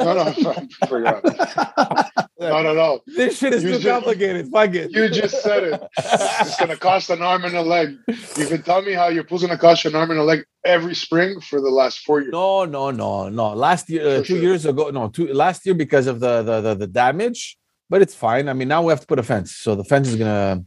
No, 0.00 0.14
no, 0.14 0.22
I 0.22 0.86
forgot. 0.88 2.10
No, 2.38 2.62
no, 2.62 2.74
no. 2.74 3.00
This 3.06 3.38
shit 3.38 3.54
is 3.54 3.62
You 3.64 3.70
too 3.70 3.78
just- 3.78 3.88
complicated. 3.88 4.48
Fuck 4.52 4.74
it. 4.74 4.90
You 4.90 5.08
just 5.08 5.42
said 5.42 5.64
it. 5.64 5.82
It's 5.98 6.56
gonna 6.58 6.76
cost 6.76 7.08
an 7.10 7.22
arm 7.22 7.44
and 7.44 7.56
a 7.56 7.62
leg. 7.62 7.96
You've 8.36 8.50
been 8.50 8.62
telling 8.62 8.84
me 8.84 8.92
how 8.92 9.08
your 9.08 9.24
pool's 9.24 9.42
gonna 9.42 9.56
cost 9.56 9.84
you 9.84 9.90
an 9.90 9.96
arm 9.96 10.10
and 10.10 10.20
a 10.20 10.24
leg 10.24 10.44
every 10.64 10.94
spring 10.94 11.40
for 11.40 11.60
the 11.60 11.70
last 11.70 12.00
four 12.00 12.20
years. 12.20 12.32
No, 12.32 12.64
no, 12.66 12.90
no, 12.90 13.28
no. 13.30 13.54
Last 13.54 13.88
year, 13.88 14.06
uh, 14.06 14.16
two 14.18 14.24
sure. 14.24 14.38
years 14.38 14.66
ago, 14.66 14.90
no, 14.90 15.08
two 15.08 15.32
last 15.32 15.64
year 15.64 15.74
because 15.74 16.06
of 16.06 16.20
the, 16.20 16.42
the 16.42 16.60
the 16.60 16.74
the 16.74 16.86
damage, 16.86 17.56
but 17.88 18.02
it's 18.02 18.14
fine. 18.14 18.48
I 18.50 18.52
mean, 18.52 18.68
now 18.68 18.82
we 18.82 18.90
have 18.90 19.00
to 19.00 19.06
put 19.06 19.18
a 19.18 19.22
fence, 19.22 19.56
so 19.56 19.74
the 19.74 19.84
fence 19.84 20.08
is 20.08 20.16
gonna. 20.16 20.62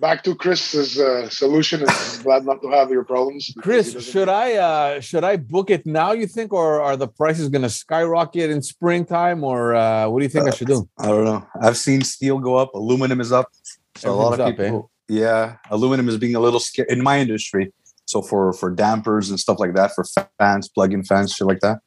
Back 0.00 0.24
to 0.24 0.34
Chris's 0.34 0.98
uh, 0.98 1.28
solution. 1.28 1.82
Is 1.82 2.18
glad 2.22 2.44
not 2.44 2.60
to 2.62 2.70
have 2.70 2.90
your 2.90 3.04
problems. 3.04 3.54
Chris, 3.60 4.04
should 4.04 4.28
I 4.28 4.54
uh 4.54 5.00
should 5.00 5.24
I 5.24 5.36
book 5.36 5.70
it 5.70 5.86
now? 5.86 6.12
You 6.12 6.26
think, 6.26 6.52
or 6.52 6.80
are 6.80 6.96
the 6.96 7.08
prices 7.08 7.48
gonna 7.48 7.68
skyrocket 7.68 8.50
in 8.50 8.62
springtime, 8.62 9.44
or 9.44 9.74
uh 9.74 10.08
what 10.08 10.18
do 10.18 10.24
you 10.24 10.28
think 10.28 10.48
I 10.48 10.50
should 10.50 10.68
do? 10.68 10.88
I 10.98 11.06
don't 11.06 11.24
know. 11.24 11.46
I've 11.60 11.76
seen 11.76 12.02
steel 12.02 12.38
go 12.38 12.56
up. 12.56 12.74
Aluminum 12.74 13.20
is 13.20 13.32
up. 13.32 13.48
So 13.96 14.12
a 14.12 14.14
lot 14.14 14.34
of 14.34 14.40
Everything's 14.40 14.58
up, 14.58 14.60
eh? 14.60 14.64
people, 14.64 14.90
yeah, 15.08 15.56
aluminum 15.70 16.08
is 16.08 16.16
being 16.18 16.34
a 16.34 16.40
little 16.40 16.60
scared 16.60 16.90
in 16.90 17.02
my 17.02 17.20
industry. 17.20 17.72
So 18.06 18.22
for 18.22 18.52
for 18.52 18.70
dampers 18.70 19.30
and 19.30 19.38
stuff 19.38 19.58
like 19.58 19.74
that, 19.74 19.92
for 19.94 20.04
fans, 20.38 20.68
plug-in 20.68 21.04
fans, 21.04 21.34
shit 21.34 21.46
like 21.46 21.60
that. 21.60 21.78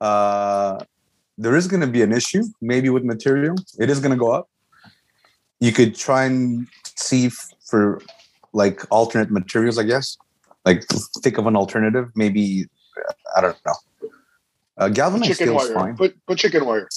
Uh, 0.00 0.78
there 1.38 1.56
is 1.56 1.68
going 1.68 1.80
to 1.80 1.86
be 1.86 2.02
an 2.02 2.12
issue, 2.12 2.42
maybe 2.60 2.88
with 2.88 3.04
material. 3.04 3.56
It 3.78 3.90
is 3.90 4.00
going 4.00 4.12
to 4.12 4.16
go 4.16 4.30
up. 4.32 4.48
You 5.60 5.72
could 5.72 5.94
try 5.94 6.24
and 6.24 6.66
see 6.96 7.30
for 7.68 8.00
like 8.52 8.80
alternate 8.90 9.30
materials, 9.30 9.78
I 9.78 9.84
guess. 9.84 10.16
Like 10.64 10.84
think 11.22 11.38
of 11.38 11.46
an 11.46 11.56
alternative. 11.56 12.10
Maybe 12.14 12.66
I 13.36 13.40
don't 13.40 13.56
know. 13.64 14.10
Uh, 14.78 14.88
galvanized 14.88 15.30
chicken 15.30 15.48
steel 15.48 15.60
is 15.60 15.68
wire. 15.68 15.74
fine. 15.74 15.96
Put 15.96 16.26
put 16.26 16.38
chicken 16.38 16.66
wire. 16.66 16.88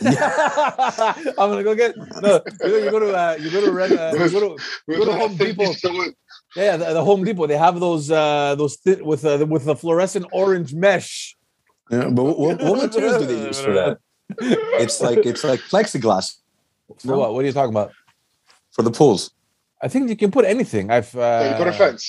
Yeah. 0.00 1.14
I'm 1.38 1.50
gonna 1.50 1.64
go 1.64 1.74
get 1.74 1.96
no. 2.20 2.40
You 2.62 2.68
go, 2.68 2.76
you 2.76 2.90
go 2.90 2.98
to 2.98 3.16
uh, 3.16 3.36
you 3.40 3.50
go 3.50 3.60
to 3.64 3.72
Red, 3.72 3.92
uh, 3.92 4.12
you 4.24 4.30
go 4.30 4.56
to 4.56 4.96
Go 4.98 5.04
to 5.04 5.12
Home 5.12 5.36
Depot. 5.42 5.72
yeah 6.54 6.76
the, 6.76 6.92
the 6.92 7.04
Home 7.04 7.24
Depot. 7.24 7.46
They 7.46 7.56
have 7.56 7.80
those 7.80 8.10
uh 8.10 8.54
those 8.56 8.76
thi- 8.76 9.02
with 9.02 9.24
uh, 9.24 9.44
with 9.48 9.64
the 9.64 9.74
fluorescent 9.74 10.26
orange 10.32 10.74
mesh. 10.74 11.36
Yeah, 11.90 12.10
but 12.10 12.24
what, 12.24 12.62
what 12.62 12.82
materials 12.82 13.16
do 13.18 13.26
they 13.26 13.46
use 13.46 13.58
for 13.58 13.72
that? 13.72 13.98
It's 14.38 15.00
like 15.00 15.24
it's 15.24 15.42
like 15.42 15.60
plexiglass 15.60 16.36
For 16.98 17.16
what? 17.16 17.32
What 17.32 17.44
are 17.44 17.46
you 17.46 17.52
talking 17.52 17.72
about? 17.72 17.92
For 18.78 18.84
the 18.84 18.92
pools. 19.00 19.22
I 19.82 19.88
think 19.88 20.08
you 20.08 20.16
can 20.22 20.30
put 20.30 20.44
anything. 20.54 20.84
I've 20.96 21.12
uh, 21.16 21.20
Yeah, 21.20 21.50
you 21.50 21.56
put 21.62 21.68
a 21.74 21.76
fence. 21.82 22.02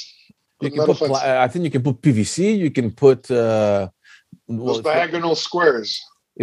You 0.61 0.69
can 0.75 0.85
put. 0.85 0.97
Pla- 0.97 1.07
fence. 1.07 1.45
I 1.45 1.47
think 1.51 1.61
you 1.67 1.71
can 1.75 1.83
put 1.87 1.95
PVC. 2.05 2.37
You 2.65 2.71
can 2.77 2.87
put. 3.05 3.19
uh 3.31 3.89
well, 4.47 4.75
Those 4.75 4.81
diagonal 4.93 5.35
squares. 5.47 5.89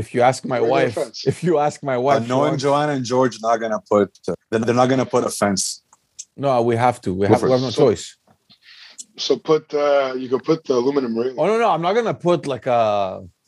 if 0.03 0.07
you 0.15 0.21
ask 0.31 0.41
my 0.55 0.59
Regular 0.59 0.71
wife, 0.77 0.97
if 1.33 1.37
you 1.47 1.53
ask 1.67 1.77
my 1.91 1.97
Uh, 1.97 2.07
wife, 2.09 2.23
she 2.23 2.29
knowing 2.33 2.57
Joanna 2.65 2.93
and 2.99 3.05
George 3.13 3.35
not 3.47 3.57
gonna 3.63 3.83
put 3.93 4.09
uh, 4.29 4.35
they're, 4.51 4.63
they're 4.67 4.81
not 4.83 4.89
gonna 4.93 5.11
put 5.15 5.23
a 5.31 5.33
fence. 5.41 5.63
no, 6.45 6.49
we 6.71 6.75
have 6.87 6.97
to. 7.05 7.11
We 7.21 7.25
have, 7.31 7.43
we 7.43 7.51
have 7.55 7.65
no 7.69 7.73
So- 7.77 7.83
choice. 7.87 8.05
So 9.27 9.33
put 9.51 9.65
uh 9.85 10.13
you 10.23 10.29
can 10.33 10.41
put 10.51 10.59
the 10.69 10.75
aluminum 10.81 11.13
railing. 11.21 11.39
Oh 11.41 11.47
no, 11.51 11.55
no, 11.63 11.69
I'm 11.75 11.83
not 11.87 11.95
gonna 11.99 12.19
put 12.29 12.41
like 12.55 12.67
a 12.79 12.81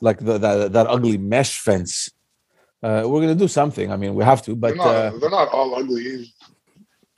like 0.06 0.18
the 0.28 0.35
that, 0.44 0.56
that 0.76 0.87
ugly 0.94 1.18
mesh 1.32 1.52
fence. 1.66 1.92
Uh, 2.87 3.02
we're 3.08 3.23
gonna 3.25 3.42
do 3.47 3.50
something. 3.61 3.87
I 3.94 3.97
mean, 4.02 4.12
we 4.18 4.23
have 4.32 4.40
to, 4.47 4.50
but 4.62 4.68
they're, 4.68 4.76
not, 4.87 4.94
uh, 4.97 5.11
they're 5.20 5.37
not 5.40 5.49
all 5.56 5.70
ugly. 5.80 6.06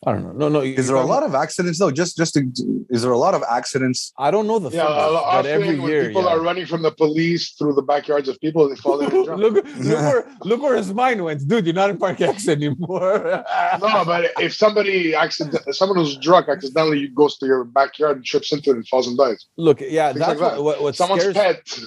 I 0.06 0.12
don't 0.12 0.22
know. 0.24 0.32
No, 0.32 0.48
no. 0.48 0.60
Is 0.62 0.86
there 0.86 0.96
a 0.96 1.04
lot 1.04 1.22
of 1.22 1.34
accidents 1.34 1.78
though? 1.78 1.90
Just 1.90 2.16
just 2.16 2.32
to, 2.32 2.40
is 2.88 3.02
there 3.02 3.12
a 3.12 3.18
lot 3.18 3.34
of 3.34 3.42
accidents? 3.42 4.14
I 4.16 4.30
don't 4.30 4.46
know 4.46 4.58
the 4.58 4.70
Yeah, 4.70 4.86
figures, 4.86 4.96
but 4.96 5.14
often 5.14 5.50
every 5.50 5.78
when 5.78 5.90
year, 5.90 6.06
people 6.06 6.22
yeah. 6.22 6.30
are 6.30 6.40
running 6.40 6.64
from 6.64 6.80
the 6.80 6.90
police 6.90 7.50
through 7.52 7.74
the 7.74 7.82
backyards 7.82 8.26
of 8.26 8.40
people, 8.40 8.66
they 8.66 8.76
fall 8.76 8.98
in 9.00 9.10
look, 9.14 9.36
look 9.36 9.64
where 9.66 10.24
look 10.44 10.62
where 10.62 10.76
his 10.76 10.94
mind 10.94 11.22
went, 11.22 11.46
dude. 11.46 11.66
You're 11.66 11.74
not 11.74 11.90
in 11.90 11.98
Park 11.98 12.18
X 12.22 12.48
anymore. 12.48 13.44
no, 13.78 14.04
but 14.06 14.30
if 14.38 14.54
somebody 14.54 15.14
accident, 15.14 15.62
someone 15.74 15.98
who's 15.98 16.16
drunk 16.16 16.48
accidentally 16.48 17.08
goes 17.08 17.36
to 17.36 17.44
your 17.46 17.64
backyard 17.64 18.16
and 18.16 18.24
trips 18.24 18.52
into 18.54 18.70
it 18.70 18.76
and 18.76 18.88
falls 18.88 19.06
and 19.06 19.18
dies. 19.18 19.44
Look, 19.58 19.82
yeah, 19.82 20.14
Things 20.14 20.20
that's 20.20 20.40
like 20.40 20.52
that. 20.54 20.62
what, 20.62 20.76
what, 20.76 20.82
what 20.82 20.96
Someone's 20.96 21.22
scares 21.24 21.36
pet. 21.36 21.80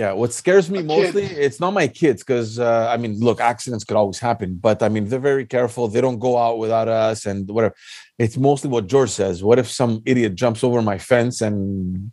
Yeah, 0.00 0.12
what 0.20 0.30
scares 0.42 0.66
me 0.68 0.80
A 0.80 0.82
kid. 0.82 0.86
mostly, 0.94 1.22
it's 1.46 1.58
not 1.64 1.72
my 1.72 1.88
kids 2.00 2.20
because 2.22 2.50
uh, 2.58 2.86
I 2.94 2.96
mean, 3.02 3.12
look, 3.28 3.38
accidents 3.52 3.82
could 3.86 3.96
always 3.96 4.18
happen, 4.28 4.48
but 4.66 4.82
I 4.86 4.88
mean, 4.94 5.04
they're 5.08 5.28
very 5.32 5.46
careful. 5.56 5.88
They 5.88 6.02
don't 6.06 6.18
go 6.28 6.32
out 6.44 6.56
without 6.64 6.86
us 6.86 7.24
and 7.30 7.48
whatever. 7.56 7.74
It's 8.18 8.36
mostly 8.36 8.68
what 8.74 8.84
George 8.92 9.08
says. 9.20 9.42
What 9.48 9.58
if 9.62 9.68
some 9.80 10.02
idiot 10.04 10.34
jumps 10.42 10.62
over 10.66 10.82
my 10.82 10.98
fence 10.98 11.36
and 11.46 11.56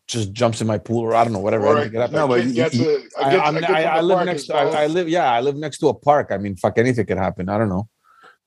just 0.08 0.32
jumps 0.32 0.62
in 0.62 0.68
my 0.74 0.78
pool, 0.88 1.02
or 1.08 1.13
I 1.13 1.22
don't 1.25 1.34
know, 1.34 1.40
whatever. 1.48 1.66
Or 1.68 1.74
anything 1.75 1.92
could 1.92 2.02
happen. 2.06 2.16
No, 2.16 2.28
but 2.30 2.46
you- 2.46 2.54
gets 2.54 2.75
you- 2.75 3.02
a- 3.18 3.22
a 3.22 3.25
I, 3.25 3.36
I'm- 3.48 3.58
a 3.58 3.60
kid 3.60 3.70
I, 3.70 3.84
I 3.98 4.02
live 4.02 4.25
next. 4.32 4.46
To, 4.48 4.56
I. 4.56 4.84
I 4.84 4.88
live. 4.88 5.10
Yeah, 5.10 5.30
I 5.38 5.42
live 5.42 5.58
next 5.66 5.80
to 5.80 5.88
a 5.90 5.94
park. 5.94 6.28
I 6.32 6.38
mean, 6.38 6.56
fuck, 6.56 6.78
anything 6.78 7.06
could 7.06 7.18
happen. 7.28 7.50
I 7.50 7.58
don't 7.58 7.70
know. 7.75 7.90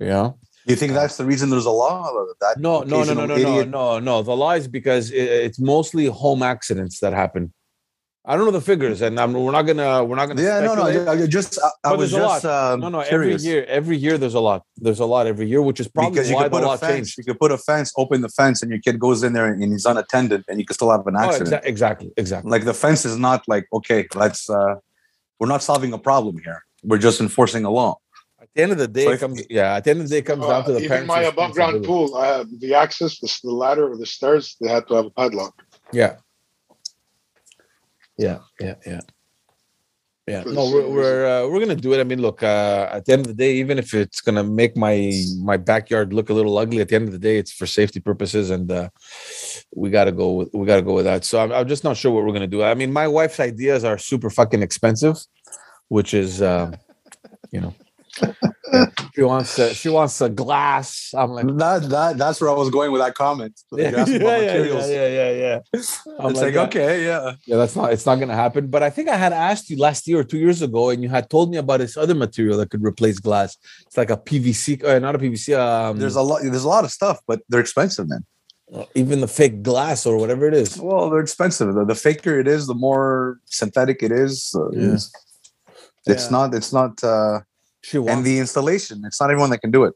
Yeah. 0.01 0.31
You 0.65 0.77
think 0.77 0.95
that's 0.95 1.17
the 1.21 1.27
reason 1.27 1.51
there's 1.51 1.67
a 1.67 1.71
law? 1.85 2.09
Or 2.11 2.35
That 2.41 2.59
No, 2.59 2.75
no, 2.93 3.05
no, 3.05 3.13
no, 3.13 3.27
no, 3.27 3.37
no, 3.37 3.37
idiot- 3.37 3.69
no, 3.69 3.99
no. 3.99 4.23
The 4.23 4.35
law 4.45 4.53
is 4.53 4.67
because 4.67 5.11
it, 5.11 5.29
it's 5.47 5.61
mostly 5.61 6.07
home 6.07 6.43
accidents 6.43 7.01
that 7.01 7.13
happen. 7.13 7.53
I 8.29 8.35
don't 8.35 8.45
know 8.47 8.51
the 8.51 8.61
figures, 8.61 9.03
and 9.03 9.21
I'm, 9.21 9.33
we're 9.33 9.53
not 9.53 9.63
gonna. 9.63 10.05
We're 10.05 10.17
not 10.17 10.27
gonna. 10.27 10.43
Yeah, 10.43 10.59
no, 10.61 10.75
no. 10.75 10.83
I, 10.83 11.13
I 11.13 11.27
just 11.29 11.61
I, 11.63 11.91
I 11.91 11.93
was 11.95 12.11
there's 12.11 12.23
just 12.23 12.45
um, 12.45 12.81
No, 12.81 12.89
no. 12.89 13.03
curious. 13.05 13.43
Every 13.45 13.53
year, 13.55 13.65
every 13.69 13.97
year, 13.97 14.19
there's 14.19 14.35
a 14.35 14.41
lot. 14.41 14.65
There's 14.77 14.99
a 14.99 15.07
lot 15.07 15.29
every 15.29 15.47
year, 15.49 15.63
which 15.63 15.79
is 15.79 15.87
probably 15.87 16.11
because 16.11 16.29
you 16.29 16.35
why 16.35 16.43
could 16.45 16.53
the 16.53 16.59
put 16.61 16.75
a 16.75 16.79
fence. 16.79 16.93
changed. 16.93 17.19
You 17.19 17.25
could 17.25 17.39
put 17.39 17.53
a 17.53 17.59
fence, 17.59 17.93
open 17.97 18.23
the 18.23 18.29
fence, 18.29 18.63
and 18.63 18.71
your 18.73 18.81
kid 18.81 18.99
goes 18.99 19.23
in 19.23 19.33
there 19.33 19.47
and 19.47 19.63
he's 19.63 19.87
unattended, 19.87 20.45
and 20.49 20.59
you 20.59 20.67
could 20.67 20.75
still 20.75 20.91
have 20.91 21.07
an 21.07 21.15
Oh, 21.17 21.21
accident. 21.21 21.63
exa- 21.63 21.67
exactly, 21.73 22.11
exactly. 22.17 22.51
Like 22.51 22.65
the 22.65 22.75
fence 22.75 23.05
is 23.05 23.17
not 23.17 23.47
like 23.47 23.65
okay, 23.73 24.01
let's. 24.17 24.51
uh 24.51 24.75
We're 25.39 25.53
not 25.57 25.63
solving 25.63 25.93
a 25.93 25.99
problem 26.11 26.35
here. 26.47 26.61
We're 26.83 26.99
just 27.09 27.21
enforcing 27.21 27.65
a 27.65 27.71
law. 27.81 27.93
At 28.43 28.49
the 28.55 28.63
end 28.65 28.73
of 28.73 28.79
the 28.85 28.89
day, 28.89 29.05
So 29.05 29.11
it 29.11 29.15
if- 29.15 29.21
comes. 29.21 29.37
Yeah, 29.59 29.77
at 29.77 29.85
the 29.85 29.91
end 29.93 30.01
of 30.01 30.07
the 30.09 30.13
day, 30.17 30.19
it 30.25 30.27
comes 30.31 30.45
down 30.51 30.65
to 30.65 30.71
Uh, 30.71 30.75
the 30.75 30.79
even 30.85 30.89
parents. 30.89 31.09
my 31.17 31.23
above 31.33 31.53
ground 31.57 31.85
pool, 31.89 32.07
I 32.17 32.27
have 32.35 32.47
the 32.65 32.73
access, 32.85 33.13
the, 33.23 33.29
the 33.49 33.53
ladder 33.65 33.85
or 33.91 33.97
the 34.05 34.11
stairs, 34.17 34.57
they 34.61 34.69
had 34.77 34.85
to 34.89 34.95
have 34.99 35.07
a 35.13 35.15
padlock. 35.21 35.55
Yeah. 35.93 36.13
Yeah, 38.19 38.39
yeah, 38.61 38.75
yeah. 38.87 39.01
Yeah, 40.29 40.43
no, 40.45 40.69
we're 40.73 40.89
we're, 40.89 41.27
uh, 41.27 41.49
we're 41.49 41.61
gonna 41.61 41.77
do 41.77 41.93
it. 41.93 42.01
I 42.01 42.05
mean, 42.05 42.21
look, 42.21 42.43
uh, 42.43 42.89
at 42.91 43.05
the 43.05 43.13
end 43.13 43.21
of 43.21 43.29
the 43.29 43.35
day, 43.35 43.55
even 43.59 43.79
if 43.79 43.95
it's 43.95 44.21
gonna 44.21 44.43
make 44.43 44.77
my 44.77 45.13
my 45.39 45.57
backyard 45.57 46.13
look 46.13 46.31
a 46.31 46.33
little 46.35 46.59
ugly, 46.59 46.81
at 46.81 46.89
the 46.89 46.97
end 46.97 47.07
of 47.07 47.13
the 47.13 47.19
day, 47.21 47.39
it's 47.39 47.53
for 47.53 47.65
safety 47.65 48.01
purposes, 48.01 48.51
and 48.51 48.69
uh, 48.73 48.89
we 49.77 49.89
gotta 49.89 50.11
go. 50.11 50.33
With, 50.33 50.51
we 50.53 50.67
gotta 50.67 50.83
go 50.83 50.95
with 50.95 51.05
that. 51.05 51.25
So 51.25 51.39
I'm, 51.39 51.53
I'm 51.53 51.69
just 51.69 51.85
not 51.85 51.97
sure 51.97 52.11
what 52.11 52.25
we're 52.25 52.33
gonna 52.33 52.49
do. 52.49 52.65
I 52.65 52.75
mean, 52.75 52.93
my 52.93 53.07
wife's 53.07 53.39
ideas 53.39 53.85
are 53.85 53.99
super 53.99 54.29
fucking 54.29 54.63
expensive, 54.65 55.17
which 55.87 56.13
is, 56.13 56.43
uh, 56.43 56.73
you 57.53 57.61
know, 57.61 57.73
yeah. 58.23 58.87
she 59.15 59.23
wants 59.23 59.59
uh, 59.59 59.73
she 59.73 59.89
wants 59.89 60.21
a 60.21 60.29
glass. 60.29 61.13
I'm 61.17 61.31
like, 61.31 61.47
That 61.59 61.89
that 61.91 62.19
that's 62.19 62.41
where 62.41 62.51
I 62.51 62.55
was 62.55 62.71
going 62.71 62.91
with 62.93 63.01
that 63.01 63.15
comment. 63.15 63.59
yeah, 63.73 63.91
yeah, 63.91 64.05
yeah, 64.07 64.39
yeah, 64.39 64.87
yeah, 64.87 65.09
yeah, 65.09 65.31
yeah. 65.31 65.59
I'm 66.19 66.31
It's 66.31 66.41
like, 66.41 66.55
yeah. 66.55 66.63
okay, 66.63 67.05
yeah. 67.05 67.35
Yeah, 67.47 67.57
that's 67.57 67.77
not. 67.77 67.93
It's 67.93 68.07
not 68.07 68.17
going 68.17 68.29
to 68.29 68.35
happen. 68.35 68.69
But 68.69 68.83
I 68.83 68.91
think 68.91 69.09
I 69.09 69.17
had 69.17 69.33
asked 69.33 69.71
you 69.71 69.79
last 69.79 70.07
year 70.09 70.21
or 70.21 70.25
two 70.25 70.39
years 70.39 70.63
ago, 70.63 70.91
and 70.91 71.03
you 71.03 71.09
had 71.09 71.29
told 71.31 71.51
me 71.51 71.57
about 71.59 71.79
this 71.81 71.97
other 71.97 72.15
material 72.15 72.59
that 72.59 72.71
could 72.71 72.83
replace 72.85 73.19
glass. 73.19 73.57
It's 73.87 73.97
like 73.97 74.11
a 74.11 74.17
PVC, 74.17 74.85
uh, 74.85 74.99
not 74.99 75.15
a 75.15 75.19
PVC. 75.19 75.57
Um, 75.59 75.99
There's 75.99 76.17
a 76.17 76.23
lot. 76.23 76.43
There's 76.43 76.65
a 76.65 76.69
lot 76.69 76.85
of 76.85 76.91
stuff, 76.91 77.21
but 77.27 77.41
they're 77.49 77.61
expensive, 77.61 78.09
man. 78.09 78.25
even 78.97 79.21
the 79.21 79.29
fake 79.29 79.63
glass 79.63 80.07
or 80.07 80.17
whatever 80.19 80.47
it 80.49 80.55
is. 80.55 80.77
Well, 80.79 81.09
they're 81.11 81.21
expensive. 81.21 81.73
The, 81.75 81.85
the 81.85 81.95
faker 81.95 82.41
it 82.41 82.49
is, 82.49 82.67
the 82.67 82.75
more 82.75 83.39
synthetic 83.45 84.03
it 84.03 84.11
is. 84.13 84.53
Uh, 84.55 84.71
Yeah. 84.73 84.95
It's, 84.95 85.13
it's 86.07 86.25
Yeah. 86.25 86.31
not. 86.37 86.55
It's 86.55 86.73
not. 86.73 86.93
Uh, 87.05 87.41
She 87.89 87.99
wants. 87.99 88.13
and 88.13 88.21
the 88.29 88.37
installation, 88.45 88.97
it's 89.09 89.21
not 89.21 89.31
everyone 89.31 89.51
that 89.51 89.61
can 89.65 89.71
do 89.71 89.83
it. 89.89 89.95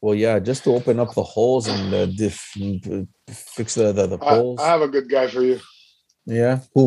well, 0.00 0.14
yeah, 0.24 0.36
just 0.50 0.64
to 0.64 0.70
open 0.78 0.98
up 0.98 1.10
the 1.14 1.22
holes 1.34 1.64
and 1.68 1.94
uh, 1.94 2.06
diff, 2.06 2.38
fix 3.56 3.68
the 3.78 3.92
the, 3.98 4.06
the 4.14 4.18
I, 4.20 4.28
poles. 4.30 4.58
I 4.60 4.66
have 4.74 4.82
a 4.82 4.88
good 4.96 5.08
guy 5.08 5.26
for 5.34 5.42
you. 5.42 5.60
yeah. 6.26 6.54
Who? 6.74 6.84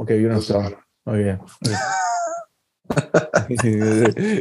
Okay, 0.00 0.16
you 0.20 0.26
don't 0.28 0.36
Doesn't 0.38 0.62
tell. 0.62 0.82
Oh 1.10 1.18
yeah. 1.26 1.36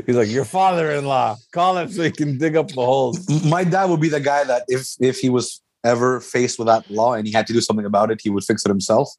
He's 0.05 0.15
like 0.21 0.29
your 0.29 0.45
father-in-law. 0.45 1.35
Call 1.53 1.77
him 1.77 1.89
so 1.91 2.03
he 2.03 2.11
can 2.11 2.37
dig 2.37 2.55
up 2.55 2.67
the 2.69 2.85
holes. 2.91 3.17
My 3.45 3.63
dad 3.63 3.85
would 3.89 4.01
be 4.01 4.09
the 4.09 4.19
guy 4.19 4.43
that 4.43 4.63
if 4.67 4.87
if 4.99 5.19
he 5.19 5.29
was 5.29 5.61
ever 5.83 6.19
faced 6.19 6.57
with 6.59 6.67
that 6.67 6.89
law 6.89 7.13
and 7.13 7.25
he 7.27 7.33
had 7.33 7.47
to 7.47 7.53
do 7.53 7.61
something 7.61 7.85
about 7.85 8.11
it, 8.11 8.19
he 8.23 8.29
would 8.29 8.43
fix 8.43 8.65
it 8.65 8.69
himself. 8.69 9.09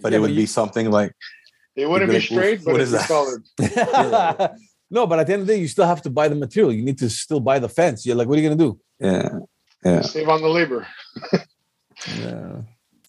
But 0.00 0.12
Yeah, 0.12 0.18
it 0.18 0.20
would 0.22 0.30
but 0.34 0.36
be 0.36 0.46
something 0.46 0.90
like 0.90 1.12
It 1.76 1.88
wouldn't 1.88 2.10
be 2.10 2.18
Like, 2.18 2.24
straight, 2.32 2.58
but 2.64 2.72
what 2.72 2.80
it'd 2.80 2.92
is 2.92 2.92
be 2.92 2.98
that? 2.98 3.08
solid. 3.14 4.50
no, 4.92 5.06
but 5.06 5.18
at 5.18 5.26
the 5.26 5.32
end 5.32 5.40
of 5.40 5.48
the 5.48 5.54
day, 5.54 5.58
you 5.58 5.68
still 5.68 5.86
have 5.86 6.02
to 6.02 6.10
buy 6.10 6.28
the 6.28 6.34
material. 6.34 6.70
You 6.70 6.82
need 6.82 6.98
to 6.98 7.08
still 7.08 7.40
buy 7.40 7.58
the 7.58 7.68
fence. 7.68 8.04
You're 8.04 8.14
like, 8.14 8.28
what 8.28 8.38
are 8.38 8.42
you 8.42 8.48
gonna 8.48 8.64
do? 8.68 8.78
yeah, 9.00 9.28
yeah, 9.84 10.02
Save 10.02 10.28
on 10.28 10.42
the 10.42 10.48
labor. 10.48 10.86
Yeah. 12.18 12.62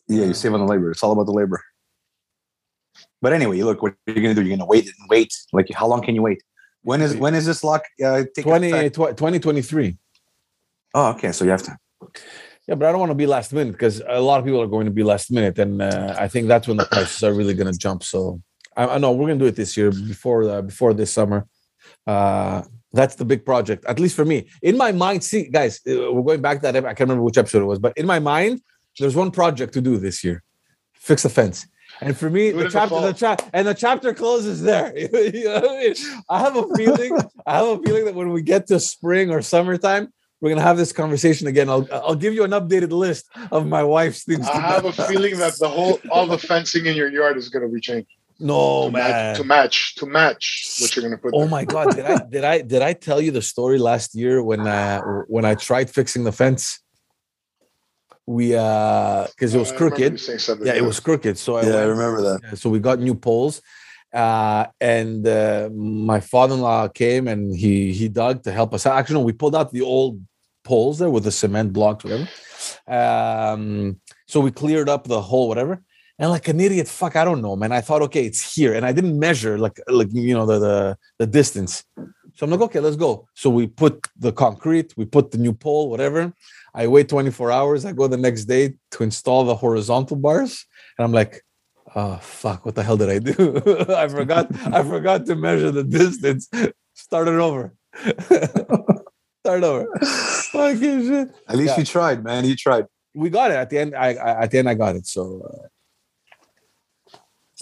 yeah. 0.08 0.26
You 0.26 0.34
save 0.34 0.54
on 0.54 0.60
the 0.60 0.66
labor. 0.66 0.92
It's 0.92 1.04
all 1.04 1.12
about 1.12 1.26
the 1.26 1.34
labor. 1.34 1.62
But 3.22 3.34
anyway, 3.34 3.62
look, 3.62 3.82
what 3.82 3.94
are 4.08 4.14
you're 4.14 4.22
gonna 4.22 4.34
do? 4.34 4.42
You're 4.42 4.56
gonna 4.56 4.68
wait 4.68 4.86
and 4.86 5.10
wait. 5.10 5.34
Like, 5.52 5.68
how 5.74 5.88
long 5.88 6.02
can 6.02 6.16
you 6.16 6.22
wait? 6.22 6.42
When 6.84 7.02
is 7.02 7.16
when 7.16 7.34
is 7.34 7.46
this 7.46 7.64
lock 7.64 7.84
uh, 8.04 8.24
take 8.36 8.46
20, 8.46 8.90
tw- 8.90 9.18
2023. 9.18 9.98
Oh, 10.94 11.12
okay. 11.12 11.32
So 11.32 11.44
you 11.44 11.52
have 11.52 11.64
to. 11.64 11.78
Yeah, 12.68 12.76
but 12.76 12.88
I 12.88 12.92
don't 12.92 13.00
want 13.00 13.10
to 13.10 13.16
be 13.16 13.26
last 13.26 13.52
minute 13.52 13.74
because 13.74 14.02
a 14.08 14.22
lot 14.22 14.40
of 14.40 14.46
people 14.46 14.62
are 14.62 14.68
going 14.68 14.86
to 14.86 14.92
be 14.92 15.04
last 15.04 15.32
minute, 15.32 15.60
and 15.60 15.82
uh, 15.82 16.16
I 16.18 16.30
think 16.30 16.48
that's 16.48 16.68
when 16.68 16.78
the 16.78 16.86
prices 16.86 17.24
are 17.24 17.34
really 17.34 17.54
going 17.54 17.72
to 17.72 17.78
jump. 17.78 18.04
So 18.04 18.42
I, 18.78 18.86
I 18.86 18.98
know 19.00 19.12
we're 19.12 19.28
going 19.28 19.40
to 19.40 19.46
do 19.46 19.50
it 19.50 19.56
this 19.56 19.76
year 19.76 19.92
before 19.92 20.50
uh, 20.50 20.62
before 20.62 20.94
this 20.94 21.12
summer. 21.12 21.48
Uh, 22.06 22.64
that's 22.94 23.16
the 23.16 23.26
big 23.26 23.44
project, 23.44 23.86
at 23.86 24.00
least 24.00 24.16
for 24.16 24.24
me. 24.24 24.48
In 24.62 24.78
my 24.78 24.92
mind, 24.92 25.24
see, 25.24 25.50
guys, 25.50 25.82
uh, 25.88 26.12
we're 26.12 26.22
going 26.22 26.42
back 26.42 26.62
to 26.62 26.72
that. 26.72 26.76
I 26.78 26.90
can't 26.90 27.02
remember 27.02 27.24
which 27.24 27.38
episode 27.38 27.64
it 27.64 27.66
was, 27.66 27.80
but 27.80 27.98
in 27.98 28.06
my 28.06 28.20
mind, 28.20 28.62
there's 29.00 29.16
one 29.16 29.32
project 29.32 29.74
to 29.74 29.82
do 29.82 29.98
this 29.98 30.24
year: 30.24 30.44
fix 30.94 31.24
the 31.24 31.30
fence. 31.30 31.66
And 32.02 32.18
for 32.18 32.30
me, 32.30 32.52
the 32.52 32.60
in 32.60 32.64
the 32.66 32.70
chapter, 32.70 33.02
the 33.02 33.14
chap, 33.14 33.42
and 33.54 33.68
the 33.68 33.74
chapter 33.74 34.14
closes 34.14 34.62
there. 34.62 34.96
you 34.98 35.44
know 35.46 35.56
I 35.56 35.84
mean? 35.84 35.96
I 36.30 36.40
have 36.40 36.56
a 36.56 36.68
feeling. 36.76 37.18
I 37.46 37.58
have 37.58 37.68
a 37.68 37.82
feeling 37.82 38.06
that 38.06 38.16
when 38.16 38.30
we 38.30 38.42
get 38.42 38.68
to 38.68 38.80
spring 38.80 39.32
or 39.32 39.42
summertime, 39.42 40.14
we're 40.40 40.50
gonna 40.50 40.62
have 40.62 40.78
this 40.78 40.92
conversation 40.92 41.48
again. 41.48 41.70
I'll 41.70 41.88
I'll 41.92 42.16
give 42.16 42.34
you 42.34 42.44
an 42.44 42.52
updated 42.52 42.92
list 42.92 43.28
of 43.52 43.66
my 43.66 43.84
wife's 43.84 44.24
things. 44.24 44.48
I 44.48 44.60
have 44.60 44.86
a 44.86 44.92
feeling 44.92 45.38
that 45.38 45.58
the 45.58 45.70
whole 45.70 46.00
all 46.12 46.28
the 46.28 46.38
fencing 46.50 46.86
in 46.86 46.96
your 46.96 47.10
yard 47.10 47.38
is 47.38 47.50
going 47.50 47.68
to 47.68 47.74
be 47.74 47.80
changed 47.80 48.10
no 48.40 48.86
to, 48.86 48.92
man. 48.92 49.10
match, 49.10 49.38
to 49.38 49.44
match 49.44 49.96
to 49.96 50.06
match 50.06 50.78
what 50.80 50.96
you're 50.96 51.04
going 51.04 51.16
to 51.16 51.22
put. 51.22 51.34
Oh 51.34 51.42
there. 51.42 51.50
my 51.50 51.66
god! 51.66 51.96
Did 51.96 52.06
I 52.06 52.18
did 52.30 52.44
I 52.44 52.62
did 52.62 52.82
I 52.82 52.94
tell 52.94 53.22
you 53.22 53.32
the 53.32 53.42
story 53.42 53.78
last 53.78 54.16
year 54.16 54.44
when 54.44 54.62
uh 54.62 55.02
when 55.28 55.46
I 55.46 55.56
tried 55.56 55.90
fixing 55.90 56.24
the 56.24 56.32
fence? 56.32 56.80
We 58.26 58.56
uh 58.56 59.28
because 59.28 59.54
it 59.54 59.60
was 59.60 59.72
I 59.72 59.76
remember 59.76 59.98
you 59.98 60.10
crooked. 60.10 60.20
saying 60.20 60.60
Yeah, 60.64 60.74
it 60.74 60.86
was 60.86 61.00
crooked. 61.00 61.38
So 61.38 61.58
I 61.58 61.66
Yeah, 61.66 61.76
I 61.76 61.84
remember 61.84 62.22
that. 62.22 62.40
Yeah, 62.44 62.54
so 62.56 62.70
we 62.70 62.80
got 62.80 63.00
new 63.00 63.16
poles, 63.16 63.62
uh, 64.14 64.68
and 64.80 65.28
uh, 65.28 65.70
my 65.74 66.20
father-in-law 66.20 66.90
came 66.90 67.28
and 67.28 67.54
he 67.56 67.94
he 67.94 68.08
dug 68.08 68.44
to 68.44 68.52
help 68.52 68.74
us 68.74 68.86
out. 68.86 68.98
Actually, 68.98 69.16
no, 69.16 69.22
we 69.22 69.34
pulled 69.34 69.56
out 69.56 69.72
the 69.72 69.82
old 69.82 70.22
poles 70.64 71.00
there 71.00 71.10
with 71.10 71.26
the 71.26 71.32
cement 71.32 71.74
blocks, 71.74 72.04
whatever. 72.04 72.28
Um, 72.88 74.00
so 74.28 74.40
we 74.40 74.52
cleared 74.52 74.90
up 74.90 75.06
the 75.06 75.22
hole, 75.22 75.48
whatever. 75.48 75.82
And 76.20 76.30
like 76.30 76.48
an 76.48 76.60
idiot, 76.60 76.88
fuck, 76.88 77.16
I 77.16 77.26
don't 77.26 77.42
know, 77.42 77.56
man. 77.56 77.72
I 77.72 77.82
thought, 77.82 78.04
okay, 78.04 78.26
it's 78.26 78.56
here, 78.56 78.74
and 78.76 78.86
I 78.86 78.92
didn't 78.92 79.18
measure 79.18 79.58
like 79.58 79.80
like 79.88 80.10
you 80.12 80.36
know 80.36 80.46
the 80.46 80.60
the, 80.60 80.98
the 81.20 81.28
distance. 81.28 81.84
So 82.36 82.46
I'm 82.46 82.52
like, 82.52 82.62
okay, 82.62 82.80
let's 82.80 82.96
go. 82.96 83.28
So 83.34 83.50
we 83.50 83.68
put 83.68 84.08
the 84.18 84.32
concrete, 84.32 84.94
we 84.96 85.06
put 85.06 85.32
the 85.32 85.38
new 85.38 85.54
pole, 85.54 85.90
whatever. 85.90 86.34
I 86.74 86.88
wait 86.88 87.10
24 87.10 87.52
hours. 87.52 87.86
I 87.86 87.92
go 87.94 88.08
the 88.08 88.18
next 88.18 88.46
day 88.46 88.74
to 88.92 89.04
install 89.04 89.44
the 89.44 89.56
horizontal 89.56 90.18
bars, 90.18 90.66
and 90.98 91.06
I'm 91.06 91.12
like, 91.12 91.44
oh 91.96 92.18
fuck, 92.22 92.66
what 92.66 92.76
the 92.76 92.84
hell 92.84 92.98
did 92.98 93.10
I 93.10 93.20
do? 93.20 93.62
I 93.90 94.08
forgot. 94.08 94.48
I 94.74 94.84
forgot 94.84 95.26
to 95.28 95.36
measure 95.36 95.72
the 95.72 95.84
distance. 95.84 96.48
Start 96.94 97.28
it 97.28 97.36
over. 97.40 97.74
Start 99.46 99.64
over. 99.64 99.88
Fucking 100.52 101.02
shit. 101.08 101.30
At 101.50 101.58
least 101.58 101.74
Yeah. 101.74 101.80
you 101.80 101.86
tried, 101.86 102.24
man. 102.24 102.46
You 102.46 102.56
tried. 102.56 102.86
We 103.16 103.30
got 103.30 103.52
it 103.52 103.56
at 103.58 103.70
the 103.70 103.80
end. 103.80 103.96
I, 103.96 104.14
I 104.14 104.44
at 104.44 104.52
the 104.52 104.60
end 104.60 104.70
I 104.70 104.74
got 104.76 104.96
it. 104.96 105.06
So 105.06 105.42
uh, 105.42 105.68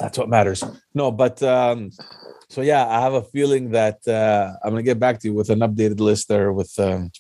that's 0.01 0.17
what 0.17 0.29
matters. 0.29 0.63
No, 0.95 1.11
but 1.11 1.41
um, 1.43 1.91
so 2.49 2.61
yeah, 2.61 2.87
I 2.87 3.01
have 3.01 3.13
a 3.13 3.21
feeling 3.21 3.69
that 3.71 4.05
uh, 4.07 4.53
I'm 4.63 4.71
gonna 4.71 4.81
get 4.81 4.99
back 4.99 5.19
to 5.19 5.27
you 5.27 5.35
with 5.35 5.51
an 5.51 5.59
updated 5.59 5.99
list 5.99 6.27
there 6.27 6.51
with 6.51 6.77
um, 6.79 7.11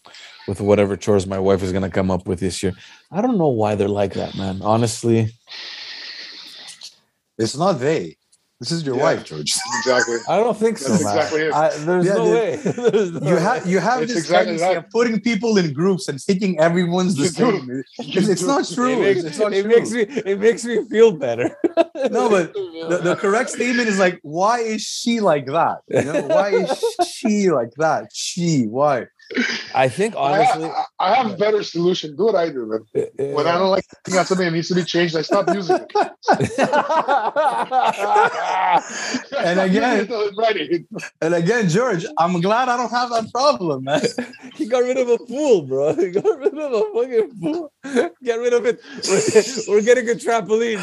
with 0.47 0.59
whatever 0.59 0.97
chores 0.97 1.27
my 1.27 1.37
wife 1.37 1.61
is 1.61 1.71
gonna 1.71 1.91
come 1.91 2.09
up 2.09 2.27
with 2.27 2.39
this 2.39 2.63
year. 2.63 2.73
I 3.11 3.21
don't 3.21 3.37
know 3.37 3.49
why 3.49 3.75
they're 3.75 3.87
like 3.87 4.13
that, 4.15 4.35
man. 4.35 4.61
Honestly, 4.63 5.29
It's 7.37 7.55
not 7.55 7.73
they. 7.73 8.17
This 8.61 8.71
is 8.71 8.85
your 8.85 8.95
Yeah. 8.95 9.03
wife, 9.09 9.23
George. 9.25 9.51
exactly. 9.79 10.17
I 10.29 10.37
don't 10.37 10.55
think 10.55 10.77
so, 10.77 10.89
That's 10.89 11.01
exactly 11.01 11.41
it. 11.47 11.51
I, 11.51 11.75
there's 11.87 12.05
Yeah, 12.05 12.13
no 12.21 12.25
dude. 12.25 12.33
way. 12.35 12.55
There's 12.91 13.11
no 13.11 13.29
You 13.31 13.35
have 13.37 13.65
you 13.73 13.79
have 13.79 14.03
It's 14.03 14.13
this 14.13 14.21
exactly 14.23 14.57
tendency 14.59 14.77
of 14.77 14.89
putting 14.91 15.19
people 15.19 15.57
in 15.57 15.73
groups 15.73 16.07
and 16.07 16.21
thinking 16.21 16.59
everyone's 16.59 17.15
the 17.15 17.23
You 17.23 17.29
same. 17.29 17.83
It's, 17.97 18.27
it's 18.33 18.43
not 18.53 18.63
true. 18.77 18.93
It 19.01 19.01
makes, 19.07 19.23
it's 19.23 19.39
not 19.39 19.51
it 19.53 19.63
true. 19.63 19.71
makes 19.75 19.89
me 19.97 20.01
it 20.31 20.39
makes 20.39 20.63
me 20.63 20.75
feel 20.93 21.11
better. 21.11 21.47
No, 22.17 22.29
but 22.35 22.53
the, 22.53 22.99
the 23.09 23.15
correct 23.15 23.49
statement 23.49 23.87
is 23.89 23.97
like, 23.97 24.19
why 24.21 24.59
is 24.59 24.83
she 24.83 25.21
like 25.21 25.47
that? 25.47 25.79
You 25.89 26.03
know, 26.03 26.21
why 26.37 26.49
is 26.63 26.69
she 27.17 27.49
like 27.49 27.73
that? 27.77 28.11
She, 28.13 28.65
why? 28.77 29.07
I 29.73 29.87
think 29.89 30.15
honestly, 30.17 30.65
I, 30.65 30.83
I 30.99 31.15
have 31.15 31.31
a 31.31 31.35
better 31.37 31.63
solution. 31.63 32.15
Do 32.15 32.25
what 32.25 32.35
I 32.35 32.49
do, 32.49 32.65
man. 32.65 32.85
When 33.35 33.47
I 33.47 33.57
don't 33.57 33.69
like 33.71 33.85
thinking 34.05 34.19
of 34.19 34.27
something 34.27 34.45
that 34.45 34.51
needs 34.51 34.67
to 34.69 34.75
be 34.75 34.83
changed, 34.83 35.15
I 35.15 35.21
stop 35.21 35.47
using 35.53 35.77
it. 35.77 35.91
And 39.37 39.59
again- 39.69 39.99
Until 40.01 40.21
it's 40.21 40.37
ready. 40.37 40.85
And 41.21 41.33
again, 41.35 41.69
George, 41.69 42.05
I'm 42.17 42.39
glad 42.41 42.69
I 42.69 42.77
don't 42.77 42.91
have 42.91 43.09
that 43.09 43.31
problem, 43.33 43.83
man. 43.85 44.01
he 44.55 44.67
got 44.67 44.83
rid 44.83 44.97
of 44.97 45.09
a 45.09 45.17
fool, 45.25 45.63
bro. 45.63 45.93
He 45.95 46.09
got 46.11 46.39
rid 46.39 46.57
of 46.57 46.73
a 46.73 46.83
fucking 46.93 47.31
fool. 47.41 47.73
Get 48.23 48.39
rid 48.39 48.53
of 48.53 48.65
it. 48.65 48.79
We're, 49.07 49.75
we're 49.75 49.81
getting 49.81 50.09
a 50.09 50.13
trampoline. 50.13 50.79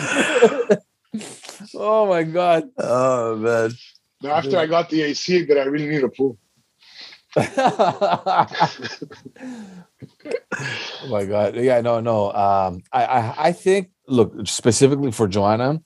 oh 1.75 2.07
my 2.07 2.23
god. 2.23 2.69
Oh 2.79 3.37
man. 3.37 3.73
Now, 4.23 4.31
after 4.33 4.59
I 4.59 4.67
got 4.67 4.91
the 4.91 5.03
AC, 5.03 5.45
but 5.47 5.59
I 5.59 5.65
really 5.65 5.87
need 5.87 6.03
a 6.03 6.09
pool. 6.09 6.39
oh 7.37 8.47
my 11.11 11.25
god. 11.25 11.57
Yeah, 11.57 11.81
no, 11.81 12.01
no. 12.01 12.33
Um, 12.33 12.83
I, 12.93 13.05
I 13.05 13.35
I 13.49 13.53
think 13.53 13.91
look 14.07 14.33
specifically 14.47 15.13
for 15.13 15.29
Joanna, 15.29 15.81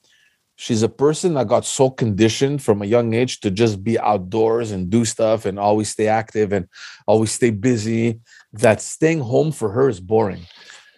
she's 0.55 0.83
a 0.83 0.89
person 0.89 1.33
that 1.35 1.47
got 1.47 1.65
so 1.65 1.89
conditioned 1.89 2.61
from 2.63 2.81
a 2.81 2.85
young 2.85 3.13
age 3.13 3.41
to 3.41 3.51
just 3.51 3.83
be 3.83 3.99
outdoors 3.99 4.71
and 4.71 4.89
do 4.89 5.05
stuff 5.05 5.45
and 5.45 5.59
always 5.59 5.89
stay 5.89 6.07
active 6.07 6.53
and 6.53 6.67
always 7.07 7.31
stay 7.31 7.49
busy 7.49 8.19
that 8.53 8.81
staying 8.81 9.19
home 9.19 9.51
for 9.51 9.69
her 9.71 9.89
is 9.89 9.99
boring. 9.99 10.45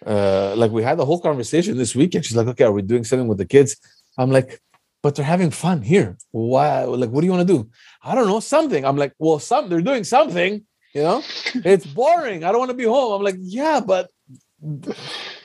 Uh, 0.06 0.54
like 0.56 0.70
we 0.70 0.82
had 0.82 0.98
the 0.98 1.04
whole 1.06 1.20
conversation 1.20 1.76
this 1.76 1.96
weekend. 1.96 2.24
She's 2.24 2.36
like, 2.36 2.46
okay, 2.48 2.64
are 2.64 2.72
we 2.72 2.82
doing 2.82 3.04
something 3.04 3.28
with 3.28 3.38
the 3.38 3.46
kids? 3.46 3.76
I'm 4.18 4.30
like, 4.30 4.60
but 5.06 5.14
they're 5.14 5.24
having 5.24 5.52
fun 5.52 5.82
here. 5.82 6.18
Why? 6.32 6.82
Like, 6.82 7.10
what 7.10 7.20
do 7.20 7.28
you 7.28 7.32
want 7.32 7.46
to 7.46 7.54
do? 7.54 7.70
I 8.02 8.16
don't 8.16 8.26
know, 8.26 8.40
something. 8.40 8.84
I'm 8.84 8.96
like, 8.96 9.12
well, 9.20 9.38
some 9.38 9.68
they're 9.68 9.80
doing 9.80 10.02
something, 10.02 10.66
you 10.96 11.00
know, 11.00 11.22
it's 11.54 11.86
boring. 11.86 12.42
I 12.42 12.50
don't 12.50 12.58
want 12.58 12.72
to 12.72 12.76
be 12.76 12.82
home. 12.86 13.12
I'm 13.12 13.22
like, 13.22 13.36
yeah, 13.38 13.78
but 13.78 14.10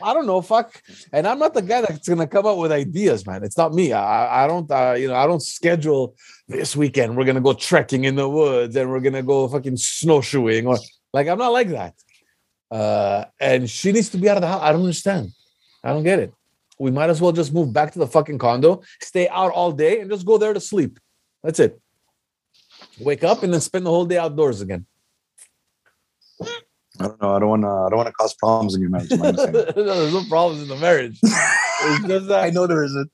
I 0.02 0.15
don't 0.15 0.26
know, 0.26 0.41
fuck. 0.41 0.82
And 1.13 1.28
I'm 1.28 1.38
not 1.38 1.54
the 1.54 1.62
guy 1.62 1.82
that's 1.82 2.10
gonna 2.10 2.26
come 2.26 2.47
up 2.47 2.58
with 2.58 2.71
ideas, 2.71 3.28
man. 3.28 3.43
It's 3.43 3.56
not 3.56 3.71
me. 3.71 3.93
I, 3.93 4.45
I 4.45 4.47
don't, 4.47 4.71
uh, 4.71 4.95
you 4.97 5.08
know, 5.08 5.13
I 5.13 5.28
don't 5.28 5.43
schedule 5.43 6.15
this 6.47 6.76
weekend. 6.76 7.15
We're 7.15 7.26
gonna 7.26 7.39
go 7.39 7.54
trekking 7.54 8.06
in 8.06 8.15
the 8.15 8.28
woods 8.28 8.76
and 8.76 8.89
we're 8.89 9.00
gonna 9.00 9.21
go 9.21 9.47
fucking 9.47 9.78
snowshoeing 9.78 10.65
or 10.65 10.80
like 11.13 11.28
I'm 11.28 11.38
not 11.38 11.54
like 11.54 11.69
that. 11.69 11.93
Uh, 12.71 13.26
and 13.39 13.69
she 13.69 13.91
needs 13.91 14.10
to 14.10 14.17
be 14.17 14.28
out 14.28 14.38
of 14.38 14.41
the 14.41 14.47
house. 14.47 14.63
I 14.63 14.71
don't 14.71 14.82
understand. 14.82 15.30
I 15.84 15.93
don't 15.93 16.04
get 16.04 16.17
it. 16.17 16.34
We 16.82 16.89
might 16.89 17.12
as 17.12 17.22
well 17.22 17.32
just 17.32 17.54
move 17.54 17.72
back 17.72 17.91
to 17.94 18.00
the 18.00 18.08
fucking 18.08 18.39
condo, 18.39 18.82
stay 19.02 19.30
out 19.30 19.52
all 19.52 19.72
day, 19.72 20.00
and 20.00 20.10
just 20.10 20.26
go 20.26 20.39
there 20.39 20.52
to 20.52 20.60
sleep. 20.60 21.00
That's 21.44 21.60
it. 21.60 21.80
Wake 23.00 23.24
up 23.24 23.44
and 23.44 23.54
then 23.54 23.62
spend 23.62 23.86
the 23.86 23.91
whole 23.91 24.06
day 24.08 24.17
outdoors 24.17 24.62
again. 24.62 24.88
I 26.41 27.08
don't 27.08 27.22
know. 27.22 27.36
I 27.36 27.39
don't 27.39 27.50
want 27.50 27.62
to. 27.62 27.67
I 27.67 27.89
don't 27.89 27.98
want 27.98 28.08
to 28.08 28.13
cause 28.13 28.34
problems 28.34 28.74
in 28.74 28.82
your 28.82 28.89
marriage. 28.89 29.12
am 29.12 29.22
I 29.22 29.32
saying? 29.32 29.52
no, 29.54 29.63
there's 29.74 30.13
no 30.13 30.24
problems 30.28 30.63
in 30.63 30.70
the 30.70 30.76
marriage. 30.78 31.20
I 31.26 32.50
know 32.52 32.65
there 32.65 32.84
isn't. 32.84 33.12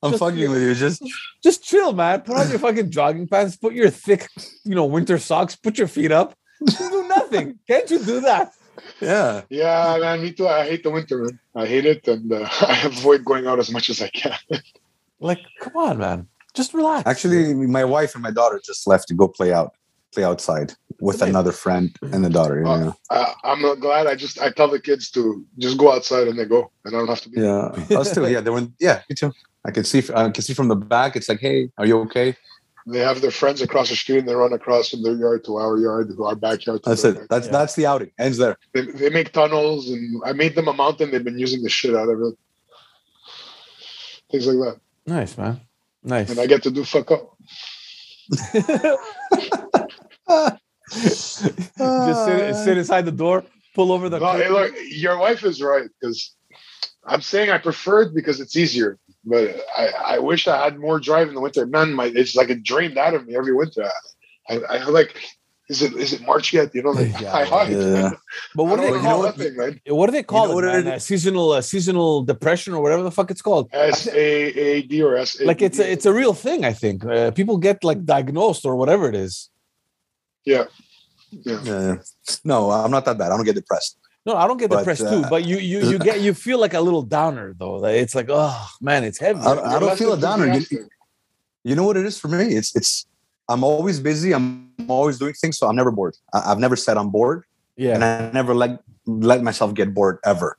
I'm 0.00 0.12
Just- 0.12 0.20
fucking 0.20 0.50
with 0.50 0.62
you. 0.62 0.74
Just 0.74 1.02
just 1.42 1.64
chill, 1.64 1.92
man. 1.92 2.20
Put 2.20 2.36
on 2.36 2.48
your 2.50 2.60
fucking 2.60 2.90
jogging 2.92 3.26
pants, 3.26 3.56
put 3.56 3.74
your 3.74 3.90
thick, 3.90 4.28
you 4.64 4.76
know, 4.76 4.84
winter 4.86 5.18
socks, 5.18 5.56
put 5.56 5.76
your 5.76 5.88
feet 5.88 6.12
up. 6.12 6.36
do 6.64 7.08
nothing. 7.08 7.58
Can't 7.68 7.90
you 7.90 7.98
do 7.98 8.20
that? 8.20 8.52
Yeah. 9.00 9.42
Yeah, 9.48 9.98
man, 10.00 10.22
me 10.22 10.32
too. 10.32 10.48
I 10.48 10.64
hate 10.68 10.82
the 10.82 10.90
winter, 10.90 11.18
man. 11.24 11.38
I 11.54 11.66
hate 11.66 11.86
it, 11.86 12.06
and 12.08 12.32
uh, 12.32 12.48
I 12.60 12.82
avoid 12.84 13.24
going 13.24 13.46
out 13.46 13.58
as 13.58 13.70
much 13.70 13.88
as 13.90 14.00
I 14.02 14.08
can. 14.08 14.38
Like, 15.20 15.40
come 15.60 15.76
on, 15.76 15.98
man. 15.98 16.28
Just 16.54 16.74
relax. 16.74 17.06
Actually, 17.06 17.54
my 17.54 17.84
wife 17.84 18.14
and 18.14 18.22
my 18.22 18.30
daughter 18.30 18.60
just 18.64 18.86
left 18.86 19.08
to 19.08 19.14
go 19.14 19.28
play 19.28 19.52
out, 19.52 19.74
play 20.12 20.24
outside 20.24 20.72
with 21.00 21.16
Amazing. 21.16 21.28
another 21.30 21.52
friend 21.52 21.96
and 22.02 22.24
the 22.24 22.30
daughter. 22.30 22.66
Uh, 22.66 22.78
Yeah. 22.78 22.92
I, 23.10 23.34
I'm 23.44 23.62
not 23.62 23.80
glad. 23.80 24.06
I 24.06 24.14
just 24.14 24.40
I 24.40 24.50
tell 24.50 24.68
the 24.68 24.80
kids 24.80 25.10
to 25.12 25.44
just 25.58 25.78
go 25.78 25.92
outside 25.92 26.26
and 26.28 26.38
they 26.38 26.44
go, 26.46 26.70
and 26.84 26.94
I 26.94 26.98
don't 26.98 27.08
have 27.08 27.20
to 27.22 27.28
be. 27.28 27.40
Yeah. 27.40 27.98
Us 27.98 28.12
too. 28.14 28.28
Yeah. 28.28 28.40
They 28.40 28.50
went. 28.50 28.72
Yeah. 28.80 29.02
Me 29.08 29.14
too. 29.14 29.32
I 29.64 29.70
can 29.70 29.84
see. 29.84 30.02
I 30.14 30.30
can 30.30 30.42
see 30.42 30.54
from 30.54 30.68
the 30.68 30.76
back. 30.76 31.14
It's 31.16 31.28
like, 31.28 31.40
hey, 31.40 31.70
are 31.78 31.86
you 31.86 31.98
okay? 32.02 32.36
They 32.90 33.00
have 33.00 33.20
their 33.20 33.30
friends 33.30 33.60
across 33.60 33.90
the 33.90 33.96
street, 33.96 34.20
and 34.20 34.28
they 34.28 34.34
run 34.34 34.52
across 34.52 34.90
from 34.90 35.02
their 35.02 35.14
yard 35.14 35.44
to 35.44 35.56
our 35.56 35.76
yard, 35.78 36.08
to 36.16 36.24
our 36.24 36.34
backyard. 36.34 36.82
To 36.84 36.90
That's 36.90 37.04
it. 37.04 37.16
yard. 37.16 37.26
That's 37.28 37.46
Yeah. 37.46 37.52
that's 37.52 37.74
the 37.74 37.86
outing. 37.86 38.10
Ends 38.18 38.38
there. 38.38 38.56
They, 38.72 38.82
they 38.82 39.10
make 39.10 39.32
tunnels, 39.32 39.90
and 39.90 40.22
I 40.24 40.32
made 40.32 40.54
them 40.54 40.68
a 40.68 40.72
mountain. 40.72 41.10
They've 41.10 41.22
been 41.24 41.38
using 41.38 41.62
the 41.62 41.68
shit 41.68 41.94
out 41.94 42.08
of 42.08 42.20
it. 42.22 42.34
Things 44.30 44.46
like 44.46 44.56
that, 44.74 44.80
nice, 45.06 45.36
man. 45.38 45.60
Nice. 46.02 46.30
and 46.30 46.38
I 46.38 46.46
get 46.46 46.62
to 46.64 46.70
do 46.70 46.84
fuck 46.84 47.10
up. 47.10 47.34
just 50.92 51.38
sit, 51.38 52.56
sit 52.56 52.78
inside 52.78 53.04
the 53.04 53.12
door, 53.12 53.44
pull 53.74 53.92
over 53.92 54.08
the 54.08 54.18
No, 54.18 54.32
hey, 54.32 54.48
look, 54.48 54.74
your 54.90 55.18
wife 55.18 55.44
is 55.44 55.62
right 55.62 55.88
because 56.00 56.34
I'm 57.04 57.20
saying 57.22 57.50
I 57.50 57.58
prefer 57.58 58.02
it 58.02 58.14
because 58.14 58.40
it's 58.40 58.56
easier. 58.56 58.98
But 59.24 59.56
I, 59.76 59.88
I 60.14 60.18
wish 60.18 60.46
I 60.48 60.62
had 60.64 60.78
more 60.78 60.98
drive 61.00 61.28
in 61.28 61.34
the 61.34 61.40
winter. 61.40 61.66
Man, 61.66 61.92
my 61.92 62.06
it's 62.06 62.34
like 62.36 62.50
it 62.50 62.62
drained 62.62 62.96
out 62.98 63.14
of 63.14 63.26
me 63.26 63.36
every 63.36 63.54
winter. 63.54 63.84
I, 64.48 64.56
I, 64.56 64.76
I 64.78 64.84
like, 64.84 65.14
is 65.68 65.82
it 65.82 65.92
is 65.94 66.12
it 66.14 66.22
March 66.22 66.52
yet? 66.52 66.74
You 66.74 66.82
know, 66.82 66.90
like 66.90 67.12
Yeah, 67.20 67.34
I 67.34 67.44
hide. 67.44 67.72
yeah. 67.72 68.10
But 68.54 68.64
what 68.64 68.78
I 68.80 68.86
do 68.86 68.88
don't 68.92 69.02
they 69.02 69.08
call 69.08 69.24
it? 69.26 69.34
thing, 69.34 69.56
man. 69.56 69.80
What 69.88 70.06
do 70.06 70.12
they 70.12 70.22
call 70.22 70.46
know 70.46 70.52
it? 70.52 70.54
what 70.54 70.64
man? 70.64 70.86
it 70.86 70.94
A 70.94 71.00
seasonal, 71.00 71.52
uh, 71.52 71.60
seasonal 71.60 72.22
depression 72.22 72.72
or 72.74 72.82
whatever 72.82 73.02
the 73.02 73.10
fuck 73.10 73.30
it's 73.30 73.42
called. 73.42 73.68
S 73.72 74.06
A 74.06 74.12
A 74.16 74.82
D 74.82 75.02
or 75.02 75.16
S 75.16 75.40
A. 75.40 75.44
Like 75.44 75.60
it's 75.60 75.78
a, 75.78 75.90
it's 75.90 76.06
a 76.06 76.12
real 76.12 76.32
thing. 76.32 76.64
I 76.64 76.72
think 76.72 77.04
uh, 77.04 77.30
people 77.32 77.58
get 77.58 77.84
like 77.84 78.04
diagnosed 78.04 78.64
or 78.64 78.76
whatever 78.76 79.08
it 79.08 79.14
is. 79.14 79.50
Yeah. 80.44 80.64
Yeah. 81.30 81.60
Yeah. 81.64 81.96
No, 82.44 82.70
I'm 82.70 82.90
not 82.90 83.04
that 83.04 83.18
bad. 83.18 83.32
I 83.32 83.36
don't 83.36 83.44
get 83.44 83.56
depressed. 83.56 83.97
No, 84.26 84.36
I 84.36 84.46
don't 84.46 84.58
get 84.58 84.70
But, 84.70 84.78
depressed 84.78 85.02
uh, 85.02 85.10
too. 85.10 85.24
But 85.28 85.44
you 85.44 85.56
you 85.72 85.80
you 85.90 85.98
get 85.98 86.20
you 86.20 86.34
feel 86.34 86.58
like 86.58 86.74
a 86.74 86.80
little 86.80 87.02
downer 87.02 87.54
though. 87.58 87.84
It's 87.84 88.14
like 88.14 88.28
oh 88.28 88.68
man, 88.80 89.04
it's 89.04 89.18
heavy. 89.18 89.40
I, 89.40 89.76
I 89.76 89.78
don't 89.78 89.98
feel 89.98 90.12
a 90.12 90.20
downer. 90.20 90.58
You, 90.58 90.88
you 91.64 91.74
know 91.74 91.84
what 91.84 91.96
it 91.96 92.06
is 92.06 92.18
for 92.18 92.28
me? 92.28 92.54
It's 92.54 92.74
it's 92.76 93.06
I'm 93.48 93.64
always 93.64 94.00
busy. 94.00 94.34
I'm 94.34 94.70
always 94.88 95.18
doing 95.18 95.32
things, 95.34 95.58
so 95.58 95.66
I'm 95.68 95.76
never 95.76 95.90
bored. 95.90 96.16
I, 96.32 96.52
I've 96.52 96.58
never 96.58 96.76
said 96.76 96.96
I'm 96.96 97.10
bored, 97.10 97.44
yeah. 97.76 97.94
and 97.94 98.04
I 98.04 98.30
never 98.32 98.54
let 98.54 98.80
let 99.06 99.42
myself 99.42 99.74
get 99.74 99.94
bored 99.94 100.18
ever. 100.24 100.58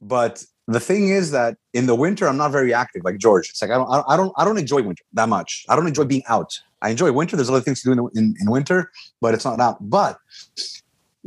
But 0.00 0.44
the 0.66 0.80
thing 0.80 1.08
is 1.08 1.30
that 1.32 1.56
in 1.72 1.86
the 1.86 1.94
winter, 1.94 2.28
I'm 2.28 2.36
not 2.36 2.52
very 2.52 2.72
active 2.72 3.02
like 3.04 3.18
George. 3.18 3.48
It's 3.50 3.60
like 3.60 3.70
I 3.70 3.74
don't 3.74 4.04
I 4.08 4.16
don't 4.16 4.32
I 4.36 4.44
don't 4.44 4.58
enjoy 4.58 4.82
winter 4.82 5.04
that 5.14 5.28
much. 5.28 5.64
I 5.68 5.76
don't 5.76 5.86
enjoy 5.86 6.04
being 6.04 6.24
out. 6.28 6.58
I 6.80 6.90
enjoy 6.90 7.10
winter. 7.12 7.36
There's 7.36 7.50
other 7.50 7.60
things 7.60 7.82
to 7.82 7.94
do 7.94 8.08
in, 8.14 8.18
in, 8.18 8.34
in 8.40 8.50
winter, 8.50 8.92
but 9.20 9.34
it's 9.34 9.44
not 9.44 9.60
out. 9.60 9.76
But 9.80 10.18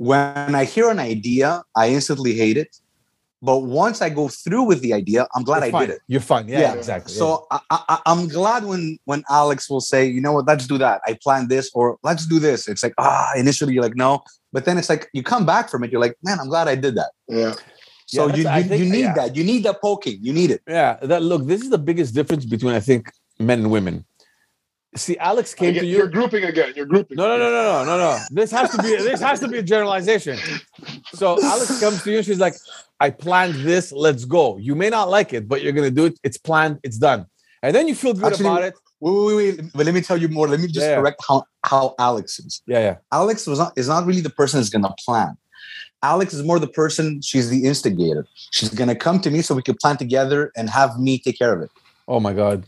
when 0.07 0.55
I 0.61 0.63
hear 0.65 0.87
an 0.89 0.99
idea, 1.15 1.47
I 1.75 1.85
instantly 1.97 2.33
hate 2.33 2.57
it. 2.57 2.71
But 3.43 3.59
once 3.83 3.97
I 4.05 4.09
go 4.21 4.25
through 4.43 4.63
with 4.71 4.81
the 4.85 4.93
idea, 5.01 5.21
I'm 5.33 5.43
glad 5.43 5.57
You're 5.59 5.65
I 5.65 5.71
fine. 5.71 5.87
did 5.87 5.95
it. 5.95 6.01
You're 6.13 6.21
fine. 6.33 6.47
Yeah, 6.47 6.59
Yeah. 6.65 6.73
exactly. 6.81 7.13
So 7.21 7.47
I, 7.49 7.59
I, 7.71 7.97
I'm 8.11 8.27
glad 8.27 8.61
when 8.71 8.83
when 9.09 9.21
Alex 9.41 9.59
will 9.71 9.81
say, 9.93 10.01
you 10.15 10.21
know 10.25 10.33
what, 10.35 10.45
let's 10.51 10.65
do 10.73 10.77
that. 10.85 10.97
I 11.09 11.17
planned 11.25 11.49
this, 11.49 11.65
or 11.73 11.97
let's 12.09 12.25
do 12.33 12.37
this. 12.47 12.67
It's 12.71 12.83
like 12.85 12.95
ah, 12.99 13.29
initially 13.43 13.73
you're 13.73 13.87
like 13.89 13.95
no, 14.05 14.11
but 14.53 14.61
then 14.65 14.75
it's 14.79 14.89
like 14.93 15.03
you 15.17 15.23
come 15.33 15.45
back 15.53 15.65
from 15.71 15.83
it. 15.83 15.91
You're 15.91 16.01
like, 16.07 16.15
man, 16.27 16.37
I'm 16.41 16.49
glad 16.53 16.67
I 16.67 16.75
did 16.85 16.93
that. 17.01 17.11
Yeah. 17.39 17.53
So 18.13 18.19
Yeah, 18.27 18.35
you 18.35 18.43
you, 18.43 18.63
think- 18.69 18.79
you 18.83 18.89
need 18.97 19.07
yeah. 19.09 19.13
that. 19.19 19.29
You 19.37 19.43
need 19.51 19.61
that 19.67 19.77
poking. 19.87 20.17
You 20.27 20.33
need 20.39 20.49
it. 20.55 20.61
yeah. 20.77 20.91
That 21.11 21.21
look. 21.31 21.41
This 21.51 21.61
is 21.65 21.69
the 21.77 21.83
biggest 21.89 22.13
difference 22.17 22.45
between 22.55 22.73
I 22.81 22.83
think 22.89 23.03
men 23.39 23.57
and 23.63 23.69
women. 23.77 23.95
See, 24.95 25.17
Alex 25.19 25.53
came 25.53 25.73
to 25.73 25.85
you. 25.85 25.97
You're 25.97 26.07
grouping 26.07 26.43
again. 26.43 26.73
You're 26.75 26.85
grouping. 26.85 27.15
No, 27.15 27.25
no, 27.27 27.37
no, 27.37 27.49
no, 27.49 27.85
no, 27.85 27.85
no, 27.85 27.97
no. 27.97 28.19
This 28.29 28.51
has 28.51 28.71
to 28.71 28.81
be 28.83 28.89
this 28.97 29.21
has 29.21 29.39
to 29.39 29.47
be 29.47 29.57
a 29.59 29.63
generalization. 29.63 30.37
So 31.13 31.41
Alex 31.41 31.79
comes 31.79 32.03
to 32.03 32.11
you, 32.11 32.21
she's 32.23 32.39
like, 32.39 32.55
I 32.99 33.09
planned 33.09 33.55
this, 33.55 33.91
let's 33.93 34.25
go. 34.25 34.57
You 34.57 34.75
may 34.75 34.89
not 34.89 35.09
like 35.09 35.31
it, 35.33 35.47
but 35.47 35.61
you're 35.61 35.71
gonna 35.71 35.91
do 35.91 36.05
it. 36.05 36.19
It's 36.23 36.37
planned, 36.37 36.79
it's 36.83 36.97
done. 36.97 37.25
And 37.63 37.73
then 37.75 37.87
you 37.87 37.95
feel 37.95 38.13
good 38.13 38.25
Actually- 38.33 38.47
about 38.47 38.63
it. 38.63 38.73
Wait, 38.99 39.25
wait, 39.25 39.35
wait. 39.59 39.71
But 39.73 39.85
let 39.87 39.95
me 39.95 40.01
tell 40.01 40.17
you 40.17 40.27
more. 40.27 40.47
Let 40.47 40.59
me 40.59 40.67
just 40.67 40.85
Yeah. 40.85 40.97
correct 40.97 41.23
how 41.27 41.43
how 41.63 41.95
Alex 41.97 42.37
is. 42.39 42.61
Yeah, 42.67 42.79
yeah. 42.79 42.95
Alex 43.11 43.47
was 43.47 43.59
not 43.59 43.71
is 43.77 43.87
not 43.87 44.05
really 44.05 44.21
the 44.21 44.29
person 44.29 44.59
that's 44.59 44.69
gonna 44.69 44.93
plan. 45.05 45.37
Alex 46.03 46.33
is 46.33 46.43
more 46.43 46.59
the 46.59 46.67
person. 46.67 47.21
She's 47.21 47.49
the 47.49 47.63
instigator. 47.65 48.27
She's 48.51 48.69
gonna 48.69 48.95
come 48.95 49.19
to 49.21 49.31
me 49.31 49.41
so 49.41 49.55
we 49.55 49.61
can 49.63 49.75
plan 49.81 49.95
together 49.97 50.51
and 50.57 50.69
have 50.69 50.99
me 50.99 51.17
take 51.17 51.37
care 51.39 51.53
of 51.53 51.61
it. 51.61 51.71
Oh 52.07 52.19
my 52.19 52.33
god. 52.33 52.65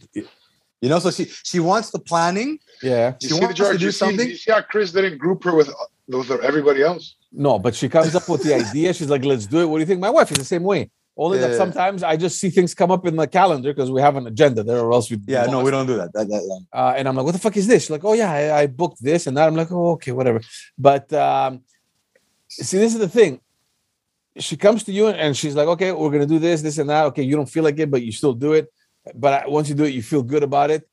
You 0.84 0.90
know, 0.90 1.00
so 1.00 1.12
she 1.12 1.26
she 1.52 1.60
wants 1.62 1.92
the 1.92 2.00
planning. 2.00 2.60
Yeah. 2.82 3.14
She 3.22 3.30
You 3.30 3.36
see, 3.36 3.40
wants 3.42 3.58
to 3.60 3.78
do 3.78 3.86
you 3.86 3.92
see, 3.92 3.98
something. 4.04 4.28
you 4.30 4.36
see 4.36 4.52
how 4.52 4.62
Chris 4.72 4.92
didn't 4.92 5.18
group 5.18 5.40
her 5.46 5.56
with 5.56 5.70
with 6.10 6.30
everybody 6.50 6.82
else. 6.90 7.16
No, 7.32 7.58
but 7.58 7.74
she 7.74 7.88
comes 7.88 8.14
up 8.20 8.28
with 8.28 8.44
the 8.44 8.54
idea. 8.54 8.94
She's 8.94 9.10
like, 9.10 9.24
let's 9.24 9.46
do 9.46 9.60
it. 9.62 9.66
What 9.70 9.78
do 9.78 9.80
you 9.80 9.86
think? 9.86 10.02
My 10.02 10.10
wife 10.10 10.30
is 10.34 10.38
the 10.40 10.44
same 10.56 10.64
way. 10.64 10.92
Only 11.16 11.38
that 11.40 11.56
sometimes 11.56 12.04
I 12.04 12.18
just 12.18 12.38
see 12.38 12.50
things 12.50 12.74
come 12.74 12.92
up 12.92 13.06
in 13.08 13.16
the 13.16 13.28
calendar 13.28 13.72
because 13.74 13.92
we 13.92 14.02
have 14.02 14.18
an 14.18 14.28
agenda 14.28 14.62
there, 14.62 14.80
or 14.86 14.92
else 14.92 15.10
we 15.10 15.18
Yeah, 15.26 15.46
no, 15.46 15.64
we 15.64 15.72
don't 15.72 15.88
do 15.88 15.96
that. 16.02 16.12
That- 16.16 16.28
that- 16.28 16.46
that- 16.50 16.66
uh, 16.78 16.94
and 16.98 17.08
I'm 17.08 17.16
like, 17.16 17.26
what 17.28 17.32
the 17.38 17.40
fuck 17.46 17.56
is 17.56 17.66
this? 17.68 17.84
She's 17.84 17.90
like, 17.98 18.04
oh 18.04 18.14
yeah, 18.22 18.32
I, 18.40 18.44
I 18.64 18.68
booked 18.68 19.02
this 19.02 19.26
and 19.28 19.38
that. 19.38 19.48
I'm 19.48 19.56
like, 19.56 19.72
oh 19.72 19.92
okay, 19.92 20.12
whatever. 20.12 20.42
But 20.78 21.06
um, 21.14 21.62
see, 22.50 22.78
this 22.84 22.94
is 22.94 23.00
the 23.00 23.08
thing. 23.20 23.40
She 24.38 24.58
comes 24.58 24.84
to 24.88 24.92
you 24.92 25.08
and 25.08 25.38
she's 25.38 25.56
like, 25.56 25.70
okay, 25.76 25.94
we're 25.94 26.12
gonna 26.12 26.26
do 26.36 26.40
this, 26.40 26.62
this, 26.62 26.78
and 26.78 26.90
that. 26.90 27.06
Okay, 27.06 27.24
you 27.24 27.38
don't 27.38 27.50
feel 27.56 27.64
like 27.64 27.80
it, 27.80 27.90
but 27.90 28.02
you 28.02 28.12
still 28.12 28.34
do 28.34 28.52
it. 28.60 28.68
But 29.16 29.44
I- 29.46 29.48
once 29.48 29.70
you 29.70 29.76
do 29.76 29.84
it, 29.84 29.94
you 29.94 30.02
feel 30.04 30.24
good 30.24 30.44
about 30.44 30.72
it. 30.72 30.88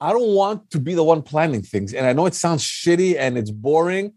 I 0.00 0.12
don't 0.12 0.34
want 0.34 0.70
to 0.72 0.78
be 0.80 0.94
the 0.94 1.02
one 1.04 1.22
planning 1.22 1.62
things, 1.62 1.94
and 1.94 2.06
I 2.06 2.12
know 2.12 2.26
it 2.26 2.34
sounds 2.34 2.62
shitty 2.62 3.16
and 3.18 3.38
it's 3.38 3.50
boring, 3.50 4.12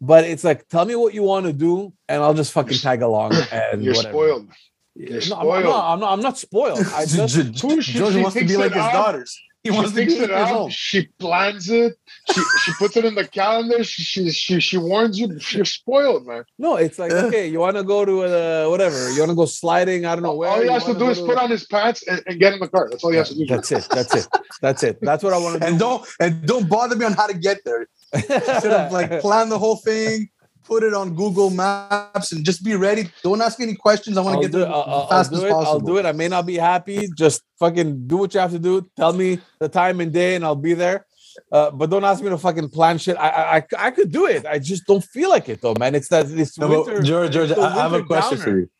but 0.00 0.24
it's 0.24 0.42
like, 0.42 0.66
tell 0.68 0.84
me 0.84 0.96
what 0.96 1.14
you 1.14 1.22
want 1.22 1.46
to 1.46 1.52
do, 1.52 1.92
and 2.08 2.22
I'll 2.22 2.34
just 2.34 2.52
fucking 2.52 2.78
tag 2.78 3.02
along. 3.02 3.32
And 3.52 3.84
You're 3.84 3.94
whatever. 3.94 4.12
spoiled. 4.14 4.48
No, 4.96 5.06
You're 5.06 5.22
I'm, 5.22 5.28
not, 5.28 5.38
spoiled. 5.38 5.66
I'm 5.74 6.00
not. 6.00 6.12
I'm 6.12 6.20
not 6.20 6.38
spoiled. 6.38 6.78
I 6.92 7.06
just 7.06 7.36
Ge- 7.36 7.52
Ge- 7.52 7.60
Who 7.62 7.80
she- 7.82 7.92
George 7.98 8.16
wants 8.16 8.34
to 8.34 8.44
be 8.44 8.56
like 8.56 8.72
it 8.72 8.74
his 8.74 8.82
out. 8.82 8.92
daughters. 8.92 9.40
He 9.64 9.70
She 9.70 9.76
wants 9.76 9.90
to 9.90 9.96
be 9.96 10.06
thinks 10.06 10.20
it 10.20 10.30
out. 10.32 10.50
old. 10.50 10.72
She 10.72 11.06
plans 11.20 11.70
it. 11.70 11.94
She 12.32 12.42
she 12.64 12.72
puts 12.78 12.96
it 12.96 13.04
in 13.04 13.14
the 13.14 13.26
calendar. 13.26 13.84
She 13.84 14.02
she 14.02 14.30
she, 14.30 14.58
she 14.58 14.76
warns 14.76 15.20
you. 15.20 15.38
You're 15.50 15.64
spoiled, 15.64 16.26
man. 16.26 16.44
No, 16.58 16.76
it's 16.76 16.98
like 16.98 17.12
okay, 17.12 17.46
you 17.46 17.60
want 17.60 17.76
to 17.76 17.84
go 17.84 18.04
to 18.04 18.22
uh, 18.22 18.68
whatever, 18.68 19.10
you 19.12 19.20
want 19.20 19.30
to 19.30 19.36
go 19.36 19.46
sliding. 19.46 20.04
I 20.04 20.16
don't 20.16 20.24
know 20.24 20.34
where. 20.34 20.50
All 20.50 20.58
he 20.58 20.64
you 20.64 20.70
has 20.72 20.84
to 20.86 20.94
do 20.94 20.98
go 20.98 21.10
is 21.10 21.20
put 21.20 21.38
on 21.38 21.48
his 21.50 21.64
pants 21.66 22.02
and, 22.08 22.20
and 22.26 22.40
get 22.40 22.54
in 22.54 22.58
the 22.58 22.68
car. 22.68 22.88
That's 22.90 23.04
all 23.04 23.12
he 23.12 23.18
has 23.18 23.28
to 23.28 23.36
do. 23.36 23.46
That's 23.46 23.70
it. 23.70 23.86
That's 23.90 24.14
it. 24.16 24.26
That's 24.60 24.82
it. 24.82 24.98
That's 25.00 25.22
what 25.22 25.32
I 25.32 25.38
want 25.38 25.54
to 25.54 25.60
do. 25.60 25.66
And 25.66 25.78
don't 25.78 26.08
and 26.18 26.44
don't 26.44 26.68
bother 26.68 26.96
me 26.96 27.04
on 27.04 27.12
how 27.12 27.28
to 27.28 27.34
get 27.34 27.60
there. 27.64 27.86
Should 28.16 28.72
have 28.72 28.92
like 28.92 29.20
planned 29.20 29.52
the 29.52 29.58
whole 29.60 29.76
thing, 29.76 30.28
put 30.64 30.82
it 30.82 30.94
on 30.94 31.14
Google 31.14 31.50
Maps, 31.50 32.32
and 32.32 32.44
just 32.44 32.64
be 32.64 32.74
ready. 32.74 33.08
Don't 33.22 33.40
ask 33.40 33.60
any 33.60 33.74
questions. 33.74 34.16
I 34.16 34.22
want 34.22 34.40
to 34.42 34.48
get 34.48 34.52
there. 34.56 34.68
I'll, 34.68 34.82
I'll- 34.82 35.02
as 35.20 35.28
fast 35.28 35.32
I'll 35.32 35.38
do 35.40 35.44
as 35.46 35.50
it. 35.50 35.52
possible. 35.54 35.72
I'll 35.72 35.80
do 35.80 35.96
it. 35.98 36.06
I 36.06 36.12
may 36.12 36.28
not 36.28 36.46
be 36.46 36.56
happy. 36.56 37.08
Just 37.16 37.42
fucking 37.58 38.06
do 38.06 38.16
what 38.18 38.32
you 38.34 38.40
have 38.40 38.52
to 38.52 38.58
do. 38.58 38.86
Tell 38.96 39.12
me 39.12 39.38
the 39.60 39.68
time 39.68 40.00
and 40.00 40.12
day, 40.12 40.34
and 40.36 40.44
I'll 40.44 40.54
be 40.56 40.74
there. 40.74 41.06
Uh, 41.50 41.70
but 41.70 41.88
don't 41.88 42.04
ask 42.04 42.22
me 42.22 42.28
to 42.28 42.36
fucking 42.36 42.68
plan 42.68 42.98
shit. 42.98 43.16
I, 43.16 43.28
I 43.28 43.56
I 43.56 43.64
I 43.86 43.90
could 43.90 44.12
do 44.12 44.26
it. 44.26 44.44
I 44.44 44.58
just 44.58 44.86
don't 44.86 45.02
feel 45.02 45.30
like 45.30 45.48
it 45.48 45.62
though, 45.62 45.74
man. 45.78 45.94
It's 45.94 46.08
that 46.08 46.28
this 46.28 46.58
No, 46.58 46.68
winter. 46.68 47.00
George, 47.02 47.32
George, 47.32 47.48
the 47.48 47.58
I 47.58 47.68
I 47.78 47.82
have 47.82 47.94
a 47.94 48.02
question 48.04 48.38
downer. 48.38 48.50
for 48.50 48.58
you. 48.58 48.70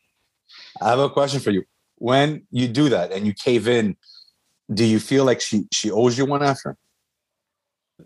I 0.79 0.89
have 0.89 0.99
a 0.99 1.09
question 1.09 1.39
for 1.39 1.49
you. 1.51 1.63
When 1.97 2.45
you 2.51 2.67
do 2.67 2.89
that 2.89 3.11
and 3.11 3.25
you 3.25 3.33
cave 3.33 3.67
in, 3.67 3.95
do 4.71 4.85
you 4.85 4.99
feel 4.99 5.25
like 5.25 5.41
she 5.41 5.63
she 5.73 5.89
owes 5.89 6.15
you 6.17 6.25
one 6.25 6.43
after? 6.43 6.77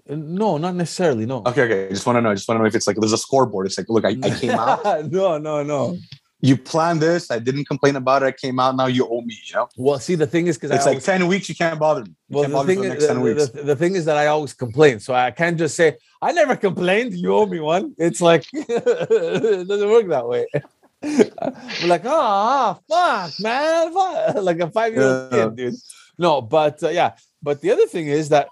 No, 0.08 0.58
not 0.58 0.76
necessarily. 0.76 1.26
No. 1.26 1.44
Okay, 1.46 1.64
okay. 1.64 1.86
I 1.88 1.90
just 1.90 2.06
want 2.06 2.18
to 2.18 2.22
know. 2.22 2.32
I 2.32 2.36
just 2.36 2.48
want 2.48 2.58
to 2.58 2.64
know 2.64 2.68
if 2.68 2.76
it's 2.76 2.88
like 2.88 2.98
there's 2.98 3.14
a 3.14 3.18
scoreboard. 3.18 3.68
It's 3.68 3.78
like, 3.78 3.90
look, 3.90 4.06
I, 4.06 4.16
I 4.22 4.30
came 4.32 4.52
out. 4.52 4.84
no, 5.12 5.38
no, 5.38 5.64
no. 5.64 5.98
You 6.40 6.56
planned 6.56 7.02
this. 7.02 7.32
I 7.32 7.40
didn't 7.40 7.66
complain 7.66 7.96
about 7.96 8.22
it. 8.22 8.28
I 8.28 8.32
came 8.32 8.60
out. 8.60 8.76
Now 8.76 8.86
you 8.86 9.08
owe 9.08 9.22
me. 9.22 9.38
You 9.46 9.56
know, 9.56 9.70
Well, 9.76 9.98
see, 10.00 10.14
the 10.16 10.28
thing 10.28 10.46
is, 10.48 10.56
because 10.58 10.70
it's 10.72 10.84
I 10.86 10.90
like 10.90 10.96
always, 10.98 11.06
ten 11.06 11.28
weeks. 11.28 11.50
You 11.50 11.56
can't 11.56 11.80
bother 11.80 12.02
me. 12.02 12.12
You 12.30 12.38
well, 12.38 12.64
the 12.64 12.66
thing, 12.66 12.82
the 12.82 12.94
is, 12.96 13.08
the, 13.08 13.52
the, 13.54 13.64
the 13.64 13.76
thing 13.76 13.96
is 13.96 14.06
that 14.06 14.18
I 14.18 14.28
always 14.28 14.54
complain, 14.54 15.00
so 15.00 15.16
I 15.16 15.32
can't 15.32 15.58
just 15.58 15.76
say 15.76 15.98
I 16.22 16.32
never 16.32 16.56
complained. 16.56 17.14
You 17.16 17.34
owe 17.34 17.46
me 17.48 17.60
one. 17.60 17.96
It's 17.98 18.22
like 18.22 18.46
it 18.54 19.68
doesn't 19.68 19.90
work 19.90 20.08
that 20.10 20.28
way. 20.28 20.46
We're 21.02 21.88
like, 21.88 22.02
oh, 22.06 22.80
fuck, 22.90 23.32
man, 23.40 23.94
fuck. 23.94 24.36
like 24.44 24.60
a 24.60 24.70
five-year-old 24.70 25.32
Yeah. 25.32 25.46
kid, 25.46 25.56
dude. 25.56 25.76
No, 26.18 26.42
but 26.42 26.82
uh, 26.84 26.90
yeah, 26.90 27.14
but 27.42 27.62
the 27.62 27.72
other 27.72 27.86
thing 27.88 28.08
is 28.08 28.30
that 28.30 28.48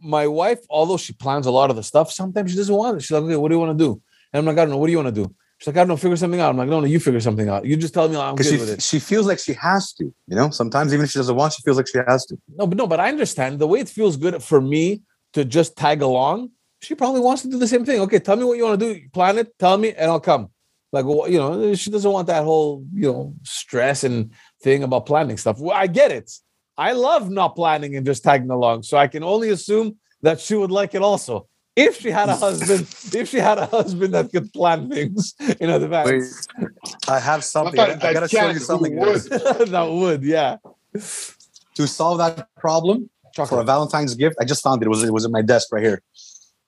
my 0.00 0.26
wife, 0.26 0.60
although 0.70 0.96
she 0.96 1.12
plans 1.12 1.46
a 1.46 1.50
lot 1.50 1.70
of 1.70 1.76
the 1.76 1.82
stuff, 1.82 2.12
sometimes 2.12 2.50
she 2.50 2.56
doesn't 2.56 2.74
want 2.74 2.96
it. 2.96 3.00
She's 3.02 3.10
like, 3.10 3.22
okay, 3.24 3.36
what 3.36 3.48
do 3.48 3.54
you 3.54 3.60
want 3.60 3.76
to 3.76 3.84
do? 3.84 4.00
And 4.32 4.40
I'm 4.40 4.46
like, 4.46 4.58
I 4.58 4.64
don't 4.64 4.70
know. 4.70 4.76
What 4.78 4.86
do 4.86 4.92
you 4.92 4.98
want 4.98 5.14
to 5.14 5.24
do? 5.24 5.34
She's 5.58 5.68
like, 5.68 5.76
I 5.76 5.80
don't 5.80 5.88
know. 5.88 5.96
Figure 5.96 6.16
something 6.16 6.40
out. 6.40 6.50
I'm 6.50 6.56
like, 6.56 6.68
no, 6.68 6.80
no, 6.80 6.86
you 6.86 7.00
figure 7.00 7.20
something 7.20 7.48
out. 7.48 7.64
You 7.64 7.76
just 7.76 7.94
tell 7.94 8.08
me 8.08 8.16
I'm 8.16 8.36
good 8.36 8.46
she 8.46 8.56
with 8.58 8.70
it. 8.70 8.82
she 8.82 8.98
feels 8.98 9.26
like 9.26 9.38
she 9.38 9.54
has 9.54 9.92
to. 9.94 10.04
You 10.04 10.36
know, 10.36 10.50
sometimes 10.50 10.92
even 10.92 11.04
if 11.04 11.10
she 11.10 11.18
doesn't 11.18 11.34
want, 11.34 11.54
she 11.54 11.62
feels 11.62 11.78
like 11.78 11.88
she 11.88 11.98
has 12.06 12.26
to. 12.26 12.36
No, 12.56 12.66
but 12.66 12.76
no, 12.76 12.86
but 12.86 13.00
I 13.00 13.08
understand 13.08 13.58
the 13.58 13.66
way 13.66 13.80
it 13.80 13.88
feels 13.88 14.16
good 14.16 14.42
for 14.42 14.60
me 14.60 15.02
to 15.32 15.44
just 15.44 15.76
tag 15.76 16.02
along. 16.02 16.50
She 16.82 16.94
probably 16.94 17.20
wants 17.20 17.42
to 17.42 17.48
do 17.48 17.58
the 17.58 17.66
same 17.66 17.84
thing. 17.84 18.00
Okay, 18.00 18.18
tell 18.18 18.36
me 18.36 18.44
what 18.44 18.58
you 18.58 18.64
want 18.64 18.78
to 18.78 18.94
do. 18.94 19.08
Plan 19.12 19.38
it. 19.38 19.58
Tell 19.58 19.78
me, 19.78 19.94
and 19.94 20.10
I'll 20.10 20.20
come. 20.20 20.50
Like 20.92 21.06
well, 21.06 21.28
you 21.28 21.38
know, 21.38 21.74
she 21.74 21.90
doesn't 21.90 22.10
want 22.10 22.26
that 22.28 22.44
whole 22.44 22.84
you 22.94 23.10
know 23.10 23.34
stress 23.42 24.04
and 24.04 24.30
thing 24.62 24.82
about 24.82 25.06
planning 25.06 25.36
stuff. 25.36 25.58
Well, 25.58 25.76
I 25.76 25.86
get 25.86 26.12
it. 26.12 26.30
I 26.78 26.92
love 26.92 27.30
not 27.30 27.56
planning 27.56 27.96
and 27.96 28.04
just 28.04 28.22
tagging 28.22 28.50
along. 28.50 28.82
So 28.82 28.96
I 28.98 29.06
can 29.08 29.22
only 29.22 29.50
assume 29.50 29.96
that 30.22 30.40
she 30.40 30.54
would 30.54 30.70
like 30.70 30.94
it 30.94 31.02
also. 31.02 31.48
If 31.74 32.00
she 32.00 32.10
had 32.10 32.28
a 32.28 32.36
husband, 32.46 32.80
if 33.14 33.28
she 33.28 33.38
had 33.38 33.58
a 33.58 33.66
husband 33.66 34.14
that 34.14 34.30
could 34.32 34.52
plan 34.52 34.88
things 34.90 35.34
in 35.60 35.70
advance, 35.70 36.46
I 37.08 37.18
have 37.18 37.44
something. 37.44 37.78
I, 37.78 37.92
I 38.00 38.12
gotta 38.12 38.28
show 38.28 38.48
you 38.50 38.58
something. 38.58 38.96
would? 38.96 39.22
that 39.76 39.88
would, 39.90 40.22
yeah. 40.22 40.56
To 41.74 41.86
solve 41.86 42.18
that 42.18 42.48
problem 42.56 43.10
for 43.34 43.60
a 43.60 43.64
Valentine's 43.64 44.14
gift, 44.14 44.36
I 44.40 44.44
just 44.46 44.62
found 44.62 44.82
it. 44.82 44.86
It 44.86 44.88
was 44.88 45.02
it 45.04 45.12
was 45.12 45.24
at 45.26 45.30
my 45.30 45.42
desk 45.42 45.68
right 45.72 45.82
here. 45.82 46.02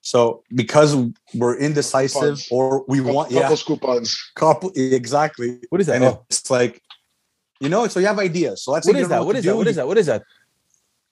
So 0.02 0.42
because 0.54 0.96
we're 1.34 1.58
indecisive 1.58 2.36
Coupons. 2.38 2.48
or 2.50 2.84
we 2.88 3.00
want, 3.00 3.30
yeah, 3.30 3.42
Couples 3.42 3.62
coupons. 3.62 4.30
couple 4.36 4.70
exactly. 4.74 5.58
What 5.70 5.80
is 5.80 5.86
that? 5.88 5.96
And 5.96 6.04
Oh. 6.04 6.24
it's 6.30 6.50
like, 6.50 6.80
you 7.60 7.68
know, 7.68 7.86
so 7.88 8.00
you 8.00 8.06
have 8.06 8.18
ideas. 8.18 8.62
So 8.64 8.72
let's 8.72 8.86
What 8.86 8.92
say 8.94 8.98
you 8.98 9.04
is 9.04 9.08
don't 9.08 9.18
know 9.18 9.24
that? 9.24 9.26
What 9.26 9.36
to 9.36 9.42
that? 9.42 9.56
What 9.56 9.66
is 9.68 9.76
that? 9.76 9.86
What 9.88 9.98
is 9.98 10.06
that? 10.06 10.22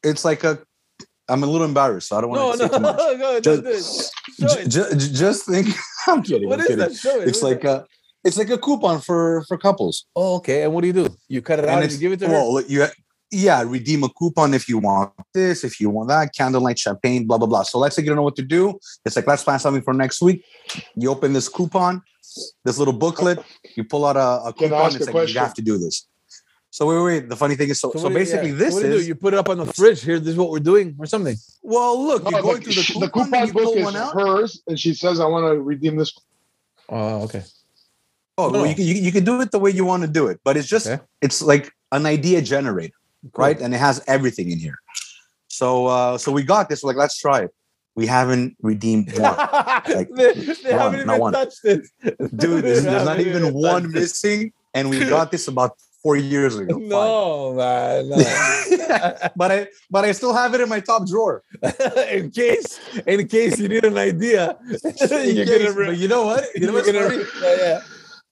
It's 0.03 0.25
like 0.25 0.45
a. 0.45 0.59
I'm 1.29 1.43
a 1.43 1.47
little 1.47 1.67
embarrassed, 1.67 2.09
so 2.09 2.19
I 2.19 2.21
don't 2.21 2.33
No, 2.33 2.47
want 2.47 2.59
no, 2.61 2.67
to 2.69 2.73
say 2.73 2.79
too 2.79 2.83
much. 2.83 2.97
no, 3.19 3.41
Just- 3.41 3.63
do 3.65 3.71
it. 4.45 4.51
Show. 4.51 4.65
J- 4.69 4.97
j- 4.97 5.13
just 5.13 5.47
think. 5.47 5.69
I'm 6.07 6.23
kidding. 6.23 6.49
What 6.49 6.61
I'm 6.61 6.61
is 6.61 6.67
kidding. 6.69 6.79
that? 6.89 6.95
Show 6.95 7.21
it. 7.21 7.29
It's 7.29 7.43
What 7.43 7.53
is 7.53 7.55
like 7.57 7.65
a. 7.65 7.87
It's 8.25 8.37
like 8.37 8.51
a 8.51 8.59
coupon 8.59 9.01
for 9.01 9.45
for 9.49 9.57
couples. 9.57 10.07
oh, 10.15 10.37
okay. 10.37 10.63
And 10.65 10.73
what 10.75 10.81
do 10.83 10.87
you 10.89 10.93
do? 10.93 11.09
You 11.29 11.43
cut 11.43 11.59
it 11.59 11.65
out 11.69 11.83
and 11.83 11.91
you 11.93 11.99
give 11.99 12.13
it 12.13 12.19
to 12.21 12.27
her. 12.29 12.33
well, 12.33 12.55
look, 12.55 12.69
you 12.69 12.87
yeah, 13.33 13.63
redeem 13.63 14.05
a 14.05 14.09
coupon 14.09 14.55
if 14.55 14.69
you 14.69 14.79
want 14.79 15.13
this, 15.35 15.65
if 15.65 15.81
you 15.81 15.91
want 15.91 16.09
that, 16.11 16.33
candlelight 16.35 16.79
champagne, 16.79 17.27
blah 17.27 17.39
blah 17.39 17.47
blah. 17.49 17.63
So 17.65 17.79
let's 17.79 17.97
say 17.97 18.03
you 18.03 18.09
don't 18.09 18.17
know 18.17 18.23
what 18.23 18.37
to 18.37 18.43
do. 18.43 18.79
It's 19.05 19.17
like 19.17 19.27
let's 19.27 19.43
plan 19.45 19.59
something 19.59 19.83
for 19.83 19.95
next 19.95 20.21
week. 20.23 20.45
You 20.97 21.11
open 21.11 21.33
this 21.33 21.49
coupon, 21.49 22.03
this 22.65 22.79
little 22.79 22.93
booklet, 22.95 23.39
you 23.77 23.83
pull 23.85 24.05
out 24.07 24.17
a, 24.17 24.49
a 24.49 24.53
Can 24.53 24.67
I 24.67 24.69
coupon. 24.69 24.87
ask 24.87 24.97
It's 25.01 25.09
a 25.09 25.13
like 25.13 25.29
you 25.29 25.39
have 25.41 25.55
to 25.55 25.63
do 25.63 25.77
this. 25.79 26.07
So 26.77 26.85
wait, 26.85 26.97
wait, 26.97 27.05
wait. 27.23 27.29
The 27.31 27.37
funny 27.37 27.55
thing 27.57 27.71
is, 27.71 27.81
so, 27.81 27.91
so, 27.93 28.03
what 28.03 28.09
do 28.11 28.15
basically, 28.15 28.51
yeah. 28.51 28.57
this 28.57 28.75
what 28.75 28.81
do 28.83 28.89
you 28.89 28.93
do? 28.93 28.99
is 28.99 29.09
you 29.09 29.15
put 29.15 29.33
it 29.33 29.39
up 29.39 29.49
on 29.49 29.57
the 29.57 29.65
fridge. 29.65 30.03
Here, 30.03 30.19
this 30.21 30.29
is 30.35 30.37
what 30.37 30.51
we're 30.51 30.59
doing, 30.73 30.95
or 30.99 31.07
something. 31.07 31.35
well. 31.63 32.07
Look, 32.07 32.25
No, 32.25 32.31
you're 32.33 32.43
going 32.43 32.61
the, 32.63 32.71
through 32.71 33.01
the 33.01 33.09
coupon, 33.09 33.31
the 33.31 33.37
coupon 33.41 33.47
you 33.47 33.53
book 33.55 33.63
pull 33.65 33.79
is 33.79 33.85
one 33.87 33.97
out. 33.97 34.13
hers, 34.13 34.61
and 34.67 34.79
she 34.79 34.93
says, 34.93 35.19
"I 35.19 35.25
want 35.25 35.45
to 35.51 35.59
redeem 35.73 35.97
this." 35.97 36.13
Oh, 36.91 37.23
okay. 37.23 37.43
Oh, 38.37 38.51
No. 38.51 38.59
well, 38.61 38.67
you, 38.67 38.75
can, 38.75 38.85
you, 38.85 38.93
you 38.93 39.11
can 39.11 39.25
do 39.25 39.41
it 39.41 39.53
the 39.53 39.59
way 39.59 39.71
you 39.71 39.87
want 39.87 40.03
to 40.03 40.09
do 40.21 40.27
it, 40.27 40.39
but 40.45 40.59
it's 40.59 40.69
just 40.69 40.87
Okay. 40.87 41.03
it's 41.23 41.41
like 41.41 41.73
an 41.93 42.05
idea 42.05 42.43
generator, 42.43 42.99
right? 43.39 43.59
And 43.59 43.73
it 43.73 43.79
has 43.79 44.05
everything 44.07 44.51
in 44.51 44.59
here. 44.59 44.79
So 45.49 45.87
uh 45.87 46.19
so 46.19 46.31
we 46.31 46.43
got 46.43 46.69
this. 46.69 46.83
We're 46.83 46.91
like, 46.91 46.99
let's 46.99 47.17
try 47.17 47.39
it. 47.45 47.55
We 47.95 48.05
haven't 48.07 48.55
redeemed 48.61 49.07
one. 49.19 49.35
they, 49.87 50.05
they 50.05 50.73
one, 50.77 50.79
haven't 50.83 51.01
even 51.09 51.19
one. 51.19 51.33
touched 51.33 51.65
it, 51.65 51.81
Dude, 52.37 52.65
there's, 52.67 52.85
there's 52.85 53.07
not 53.07 53.19
even 53.21 53.55
one 53.55 53.85
touched 53.85 53.97
it. 53.97 54.01
missing, 54.01 54.53
and 54.75 54.91
we 54.91 54.99
got 55.17 55.31
this 55.31 55.49
about 55.49 55.73
four 56.03 56.17
years 56.17 56.57
ago. 56.57 56.79
No, 56.97 57.55
man. 57.55 58.09
No. 58.09 58.17
But 59.37 59.51
I 59.53 59.69
but 59.91 60.05
I 60.05 60.13
still 60.13 60.33
have 60.33 60.55
it 60.55 60.61
in 60.61 60.69
my 60.69 60.81
top 60.81 61.07
drawer. 61.07 61.43
in 62.11 62.31
case, 62.31 62.79
in 63.07 63.27
case 63.29 63.59
you 63.59 63.69
need 63.69 63.85
an 63.85 63.99
idea, 63.99 64.57
you're 64.83 64.93
case, 65.45 65.49
gonna. 65.49 65.73
Re- 65.73 65.87
but 65.87 65.99
you 65.99 66.09
know 66.09 66.25
what? 66.27 66.45
You 66.55 66.67
know 66.67 66.73
you're 66.73 66.73
what's 66.73 66.93
gonna 66.93 67.25
yeah, 67.43 67.57
yeah. 67.59 67.81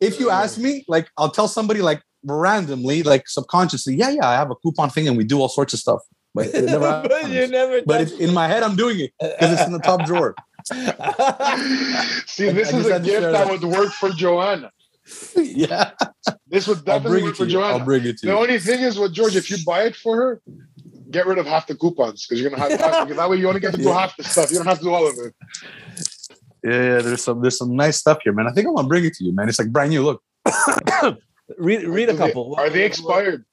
If 0.00 0.20
you 0.20 0.30
ask 0.30 0.58
me, 0.58 0.84
like 0.88 1.08
I'll 1.18 1.30
tell 1.30 1.48
somebody 1.48 1.82
like 1.82 2.02
randomly, 2.24 3.02
like 3.02 3.28
subconsciously, 3.28 3.96
yeah, 3.96 4.10
yeah, 4.10 4.28
I 4.28 4.34
have 4.34 4.50
a 4.50 4.54
coupon 4.56 4.90
thing 4.90 5.08
and 5.08 5.16
we 5.16 5.24
do 5.24 5.40
all 5.40 5.48
sorts 5.48 5.74
of 5.74 5.80
stuff. 5.80 6.00
But 6.34 6.46
it 6.48 6.64
never 6.64 7.02
but 7.08 7.30
you 7.30 7.46
never. 7.46 7.82
But 7.86 8.00
it's, 8.02 8.12
in 8.12 8.34
my 8.34 8.48
head, 8.48 8.62
I'm 8.62 8.76
doing 8.76 8.98
it 9.00 9.12
because 9.20 9.52
it's 9.52 9.66
in 9.66 9.72
the 9.72 9.78
top 9.78 10.04
drawer. 10.04 10.34
See, 12.26 12.50
this 12.50 12.72
I 12.72 12.78
is 12.78 12.86
just 12.86 12.90
a 12.90 13.00
gift 13.00 13.22
that 13.22 13.32
that. 13.32 13.50
would 13.50 13.64
work 13.64 13.92
for 13.92 14.10
Joanna. 14.10 14.70
yeah, 15.36 15.90
This 16.48 16.66
would 16.66 16.84
definitely 16.84 17.10
bring 17.10 17.24
work 17.24 17.34
it 17.34 17.36
for 17.36 17.44
to 17.46 17.50
you. 17.52 17.60
I'll 17.60 17.72
Joanna. 17.72 17.84
bring 17.84 18.04
it 18.04 18.18
to 18.18 18.26
The 18.26 18.26
you. 18.26 18.32
The 18.32 18.38
only 18.38 18.58
thing 18.58 18.80
is 18.80 18.98
with 18.98 19.12
George, 19.12 19.36
if 19.36 19.50
you 19.50 19.58
buy 19.66 19.82
it 19.84 19.96
for 19.96 20.16
her, 20.16 20.42
get 21.10 21.26
rid 21.26 21.38
of 21.38 21.46
half 21.46 21.66
the 21.66 21.74
coupons 21.74 22.26
because 22.26 22.40
you're 22.40 22.50
gonna 22.50 22.62
have 22.62 22.80
half, 22.80 23.02
because 23.06 23.16
that 23.18 23.28
way 23.28 23.36
you 23.36 23.46
only 23.48 23.60
get 23.60 23.72
to 23.72 23.76
do 23.78 23.84
Yeah. 23.88 24.00
half 24.00 24.16
the 24.16 24.24
stuff. 24.24 24.50
You 24.50 24.56
don't 24.58 24.66
have 24.66 24.78
to 24.78 24.84
do 24.84 24.94
all 24.94 25.06
of 25.06 25.14
it. 25.18 25.34
Yeah, 26.64 26.70
yeah, 26.72 26.98
there's 27.02 27.22
some 27.22 27.42
there's 27.42 27.58
some 27.58 27.76
nice 27.76 27.98
stuff 27.98 28.18
here, 28.24 28.32
man. 28.32 28.46
I 28.46 28.52
think 28.52 28.66
I'm 28.66 28.74
gonna 28.74 28.88
bring 28.88 29.04
it 29.04 29.12
to 29.14 29.24
you, 29.24 29.34
man. 29.34 29.48
It's 29.50 29.58
like 29.58 29.70
brand 29.70 29.90
new. 29.90 30.02
Look, 30.02 30.22
read 31.58 31.84
read 31.84 32.08
a 32.08 32.12
Do 32.12 32.18
they- 32.18 32.26
couple. 32.26 32.54
Are 32.56 32.70
they 32.70 32.84
expired? 32.86 33.44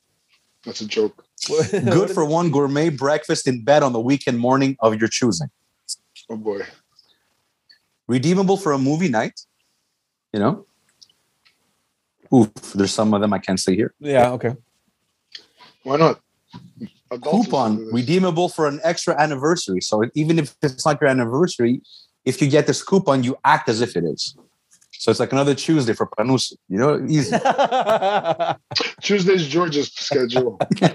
That's 0.66 0.80
a 0.82 0.88
joke. 0.88 1.26
good 1.72 2.12
for 2.12 2.24
one 2.24 2.52
gourmet 2.52 2.90
breakfast 2.90 3.48
in 3.48 3.64
bed 3.66 3.84
on 3.84 3.92
the 3.94 4.00
weekend 4.00 4.40
morning 4.40 4.78
of 4.80 4.98
your 5.00 5.10
choosing. 5.10 5.50
Oh 6.30 6.38
boy. 6.38 6.62
Redeemable 8.08 8.58
for 8.58 8.72
a 8.72 8.78
movie 8.78 9.10
night. 9.10 9.42
You 10.34 10.40
know. 10.40 10.66
Oof, 12.34 12.52
there's 12.74 12.94
some 12.94 13.14
of 13.14 13.22
them 13.22 13.34
I 13.34 13.40
can't 13.40 13.60
say 13.60 13.76
here. 13.76 13.94
Yeah. 14.00 14.32
Okay. 14.32 14.54
Why 15.84 15.98
not? 15.98 16.20
Adults 17.12 17.46
Coupon 17.48 17.88
redeemable 17.92 18.48
for 18.48 18.68
an 18.68 18.80
extra 18.84 19.20
anniversary. 19.20 19.82
So 19.82 20.04
even 20.16 20.40
if 20.40 20.56
it's 20.62 20.86
not 20.86 21.00
your 21.02 21.10
anniversary, 21.10 21.82
if 22.24 22.42
you 22.42 22.48
get 22.50 22.68
this 22.68 22.82
coupon, 22.84 23.24
you 23.24 23.36
act 23.44 23.68
as 23.68 23.82
if 23.82 23.98
it 23.98 24.04
is. 24.06 24.36
So 24.92 25.10
it's 25.10 25.20
like 25.20 25.32
another 25.34 25.56
Tuesday 25.56 25.94
for 25.94 26.06
Panus. 26.08 26.54
You 26.70 26.78
know, 26.78 27.04
easy. 27.10 27.36
Tuesday's 29.02 29.48
George's 29.48 29.92
schedule. 29.94 30.60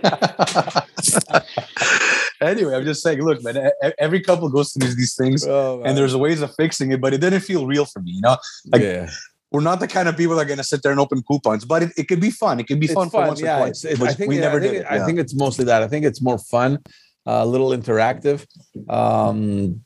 anyway, 2.41 2.75
I'm 2.77 2.85
just 2.85 3.03
saying, 3.03 3.21
look, 3.23 3.43
man, 3.43 3.71
every 3.99 4.21
couple 4.21 4.49
goes 4.49 4.73
through 4.73 4.87
these, 4.87 4.97
these 4.97 5.15
things. 5.17 5.47
Oh, 5.47 5.83
and 5.83 5.97
there's 5.99 6.15
ways 6.17 6.41
of 6.41 6.55
fixing 6.55 6.93
it, 6.93 7.01
but 7.01 7.15
it 7.15 7.21
didn't 7.21 7.41
feel 7.41 7.67
real 7.67 7.85
for 7.85 8.01
me. 8.01 8.13
You 8.13 8.21
know, 8.23 8.37
like- 8.73 8.83
yeah. 8.83 9.11
We're 9.53 9.61
not 9.61 9.81
the 9.81 9.87
kind 9.89 10.09
of 10.09 10.17
people 10.17 10.35
that 10.37 10.43
are 10.43 10.47
going 10.47 10.59
to 10.59 10.65
sit 10.65 10.83
there 10.83 10.91
and 10.93 11.01
open 11.01 11.23
coupons, 11.23 11.65
but 11.65 11.83
it, 11.85 11.93
it 11.97 12.09
could 12.09 12.21
be 12.21 12.31
fun. 12.31 12.59
It 12.61 12.67
could 12.67 12.81
be 12.81 12.87
It's 12.87 12.95
fun, 12.95 13.09
for 13.11 13.27
once 13.27 13.41
yeah, 13.41 13.57
or 13.57 13.67
twice. 13.67 13.85
it's- 13.85 13.95
it's- 14.01 14.13
I 14.13 14.15
think 14.17 14.29
we 14.29 14.37
yeah, 14.37 14.41
never 14.43 14.59
I 14.59 14.61
think 14.61 14.73
did. 14.73 14.81
it- 14.83 14.87
it. 14.87 14.91
I 15.03 15.07
think 15.07 15.19
it's 15.19 15.35
mostly 15.35 15.65
that. 15.67 15.83
I 15.83 15.89
think 15.89 16.05
it's 16.05 16.21
more 16.21 16.39
fun, 16.39 16.79
a 17.27 17.47
little 17.47 17.71
interactive. 17.71 18.45
Um, 18.89 19.83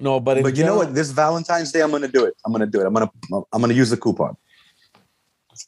no, 0.00 0.20
but 0.20 0.42
but 0.42 0.56
you 0.56 0.64
know 0.64 0.76
what? 0.76 0.94
This 0.94 1.10
Valentine's 1.10 1.70
Day, 1.72 1.80
I'm 1.82 1.90
going 1.90 2.02
to 2.02 2.08
do 2.08 2.24
it. 2.24 2.34
I'm 2.44 2.52
going 2.52 2.60
to 2.60 2.66
do 2.74 2.80
it. 2.80 2.86
I'm 2.86 2.94
going 2.94 3.06
to 3.06 3.12
I'm 3.52 3.60
going 3.60 3.68
to 3.70 3.74
use 3.82 3.90
the 3.90 3.96
coupon. 3.96 4.36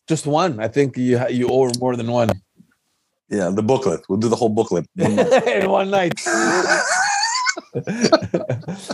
Just 0.08 0.26
one. 0.26 0.60
I 0.60 0.68
think 0.68 0.96
you 0.96 1.20
you 1.28 1.48
owe 1.48 1.70
more 1.78 1.94
than 1.96 2.10
one 2.10 2.30
Yeah, 3.30 3.50
the 3.50 3.62
booklet. 3.62 4.00
We'll 4.08 4.18
do 4.24 4.28
the 4.28 4.36
whole 4.36 4.48
booklet. 4.48 4.86
In 4.96 5.68
one 5.70 5.90
night. 5.90 6.14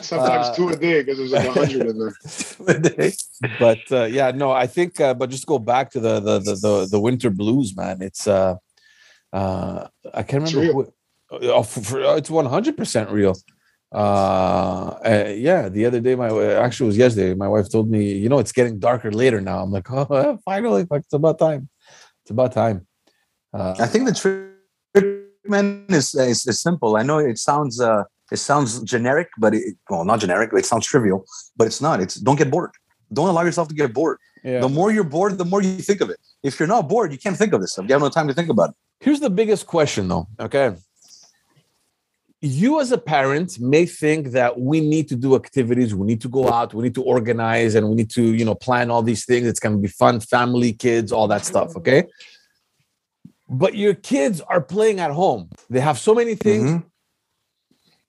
Sometimes 0.02 0.48
Uh, 0.48 0.54
two 0.54 0.68
a 0.68 0.76
day 0.76 1.02
because 1.02 1.18
there's 1.18 1.32
like 1.32 1.48
a 1.48 1.52
hundred 1.52 1.86
in 1.86 1.98
there. 1.98 3.12
but 3.58 3.92
uh, 3.92 4.04
yeah, 4.04 4.30
no, 4.30 4.50
I 4.52 4.66
think. 4.66 5.00
Uh, 5.00 5.14
but 5.14 5.30
just 5.30 5.46
go 5.46 5.58
back 5.58 5.90
to 5.92 6.00
the 6.00 6.20
the 6.20 6.38
the 6.38 6.54
the, 6.54 6.88
the 6.90 7.00
winter 7.00 7.30
blues, 7.30 7.76
man. 7.76 8.02
It's 8.02 8.26
uh, 8.26 8.56
uh, 9.32 9.86
I 10.12 10.22
can't 10.22 10.42
It's 10.42 10.54
remember. 10.54 10.92
Who, 11.30 11.38
oh, 11.50 11.62
for, 11.62 11.80
for, 11.80 12.00
oh, 12.02 12.16
it's 12.16 12.30
one 12.30 12.46
hundred 12.46 12.76
percent 12.76 13.10
real. 13.10 13.36
Uh, 13.92 14.94
uh, 15.04 15.32
yeah. 15.36 15.68
The 15.68 15.86
other 15.86 16.00
day, 16.00 16.14
my 16.14 16.28
actually 16.54 16.86
it 16.86 16.92
was 16.92 16.96
yesterday. 16.98 17.34
My 17.34 17.48
wife 17.48 17.70
told 17.70 17.90
me, 17.90 18.12
you 18.12 18.28
know, 18.28 18.38
it's 18.38 18.52
getting 18.52 18.78
darker 18.78 19.10
later 19.10 19.40
now. 19.40 19.62
I'm 19.62 19.70
like, 19.70 19.90
oh, 19.92 20.38
finally, 20.44 20.86
like 20.90 21.02
it's 21.02 21.12
about 21.14 21.38
time. 21.38 21.68
It's 22.22 22.30
about 22.30 22.52
time. 22.52 22.86
Uh, 23.52 23.74
I 23.80 23.86
think 23.86 24.06
the 24.06 24.14
trick, 24.14 25.26
man, 25.44 25.86
is, 25.88 26.14
is 26.14 26.46
is 26.46 26.60
simple. 26.60 26.96
I 26.96 27.02
know 27.02 27.18
it 27.18 27.38
sounds 27.38 27.80
uh 27.80 28.04
it 28.30 28.36
sounds 28.38 28.82
generic, 28.82 29.28
but 29.38 29.54
it, 29.54 29.76
well, 29.88 30.04
not 30.04 30.20
generic. 30.20 30.50
It 30.52 30.66
sounds 30.66 30.86
trivial, 30.86 31.24
but 31.56 31.66
it's 31.66 31.80
not. 31.80 32.00
It's 32.00 32.14
don't 32.16 32.36
get 32.36 32.50
bored. 32.50 32.70
Don't 33.12 33.28
allow 33.28 33.42
yourself 33.42 33.68
to 33.68 33.74
get 33.74 33.92
bored. 33.92 34.18
yeah. 34.44 34.60
The 34.60 34.68
more 34.68 34.92
you're 34.92 35.04
bored, 35.04 35.36
the 35.36 35.44
more 35.44 35.60
you 35.62 35.78
think 35.78 36.00
of 36.00 36.10
it. 36.10 36.18
If 36.42 36.58
you're 36.60 36.68
not 36.68 36.88
bored, 36.88 37.10
you 37.12 37.18
can't 37.18 37.36
think 37.36 37.52
of 37.52 37.60
this 37.60 37.72
stuff. 37.72 37.86
You 37.88 37.92
have 37.94 38.02
no 38.02 38.08
time 38.08 38.28
to 38.28 38.34
think 38.34 38.48
about 38.50 38.70
it. 38.70 38.76
Here's 39.00 39.20
the 39.20 39.30
biggest 39.30 39.66
question, 39.66 40.06
though. 40.08 40.28
Okay. 40.38 40.74
You, 42.42 42.80
as 42.80 42.90
a 42.90 42.96
parent, 42.98 43.58
may 43.60 43.84
think 43.84 44.28
that 44.28 44.58
we 44.58 44.80
need 44.80 45.08
to 45.08 45.16
do 45.16 45.34
activities, 45.34 45.94
we 45.94 46.06
need 46.06 46.22
to 46.22 46.28
go 46.28 46.48
out, 46.50 46.72
we 46.72 46.82
need 46.84 46.94
to 46.94 47.02
organize, 47.02 47.74
and 47.74 47.86
we 47.90 47.96
need 47.96 48.10
to, 48.10 48.22
you 48.22 48.46
know, 48.46 48.54
plan 48.54 48.90
all 48.90 49.02
these 49.02 49.26
things. 49.26 49.46
It's 49.46 49.60
going 49.60 49.74
to 49.76 49.82
be 49.82 49.88
fun, 49.88 50.20
family, 50.20 50.72
kids, 50.72 51.12
all 51.12 51.28
that 51.28 51.44
stuff. 51.44 51.76
Okay. 51.76 52.04
But 53.48 53.74
your 53.74 53.94
kids 53.94 54.40
are 54.42 54.60
playing 54.62 55.00
at 55.00 55.10
home. 55.10 55.50
They 55.68 55.80
have 55.80 55.98
so 55.98 56.14
many 56.14 56.34
things. 56.34 56.70
Mhm. 56.70 56.84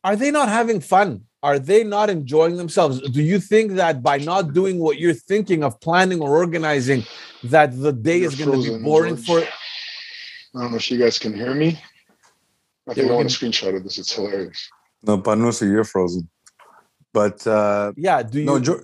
Are 0.04 0.16
they 0.16 0.32
not 0.32 0.50
having 0.50 0.80
fun? 0.82 1.22
Are 1.44 1.58
they 1.60 1.84
not 1.84 2.10
enjoying 2.10 2.58
themselves? 2.58 3.02
Do 3.10 3.22
you 3.22 3.40
think 3.40 3.74
that 3.74 4.04
by 4.04 4.18
not 4.18 4.54
doing 4.54 4.78
what 4.80 5.00
you're 5.00 5.14
thinking 5.14 5.64
of 5.64 5.80
planning 5.82 6.22
or 6.22 6.38
organizing, 6.38 7.04
that 7.46 7.80
the 7.80 7.92
day 7.92 8.20
You're 8.20 8.32
is 8.32 8.36
going 8.36 8.62
to 8.64 8.78
be 8.78 8.84
boring 8.84 9.16
George. 9.16 9.48
for 9.48 10.58
I 10.58 10.62
don't 10.62 10.72
know 10.72 10.78
if 10.78 10.92
you 10.92 11.00
guys 11.00 11.18
can 11.18 11.34
hear 11.34 11.54
me. 11.54 11.80
I 12.88 12.94
think 12.94 13.08
we 13.08 13.14
I 13.14 13.16
want 13.16 13.30
can- 13.34 13.48
a 13.48 13.50
screenshot 13.52 13.76
of 13.76 13.84
this. 13.84 13.98
It's 13.98 14.14
hilarious. 14.14 14.70
No, 15.04 15.18
Panusa, 15.18 15.64
you're 15.72 15.84
frozen. 15.84 16.30
But 17.14 17.46
uh, 17.48 17.94
yeah? 17.98 18.22
Do 18.22 18.40
you 18.40 18.46
no, 18.46 18.60
jo- 18.60 18.82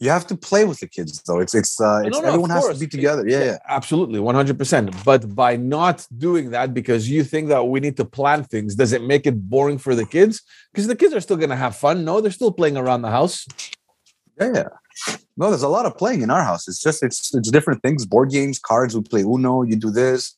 you 0.00 0.08
have 0.08 0.26
to 0.28 0.36
play 0.36 0.64
with 0.64 0.80
the 0.80 0.88
kids 0.88 1.22
though. 1.26 1.40
It's 1.40 1.54
it's 1.54 1.78
uh, 1.78 2.02
it's 2.06 2.16
no, 2.16 2.22
of 2.22 2.28
everyone 2.28 2.50
has 2.50 2.66
to 2.68 2.78
be 2.78 2.86
together. 2.86 3.28
Yeah, 3.28 3.44
yeah. 3.44 3.58
Absolutely, 3.68 4.18
100%. 4.18 5.04
But 5.04 5.34
by 5.34 5.56
not 5.56 6.06
doing 6.16 6.50
that, 6.50 6.72
because 6.72 7.08
you 7.10 7.22
think 7.22 7.48
that 7.48 7.64
we 7.64 7.80
need 7.80 7.98
to 7.98 8.06
plan 8.06 8.44
things, 8.44 8.74
does 8.74 8.94
it 8.94 9.02
make 9.02 9.26
it 9.26 9.48
boring 9.50 9.76
for 9.76 9.94
the 9.94 10.06
kids? 10.06 10.42
Because 10.72 10.86
the 10.86 10.96
kids 10.96 11.12
are 11.12 11.20
still 11.20 11.36
going 11.36 11.50
to 11.50 11.56
have 11.56 11.76
fun. 11.76 12.04
No, 12.04 12.22
they're 12.22 12.30
still 12.30 12.50
playing 12.50 12.78
around 12.78 13.02
the 13.02 13.10
house. 13.10 13.46
Yeah, 14.40 14.52
yeah. 14.54 14.68
No, 15.36 15.50
there's 15.50 15.62
a 15.62 15.68
lot 15.68 15.84
of 15.84 15.98
playing 15.98 16.22
in 16.22 16.30
our 16.30 16.42
house. 16.42 16.66
It's 16.66 16.82
just 16.82 17.02
it's 17.02 17.34
it's 17.34 17.50
different 17.50 17.82
things. 17.82 18.06
Board 18.06 18.30
games, 18.30 18.58
cards. 18.58 18.96
We 18.96 19.02
play 19.02 19.20
Uno. 19.20 19.62
You 19.62 19.76
do 19.76 19.90
this. 19.90 20.34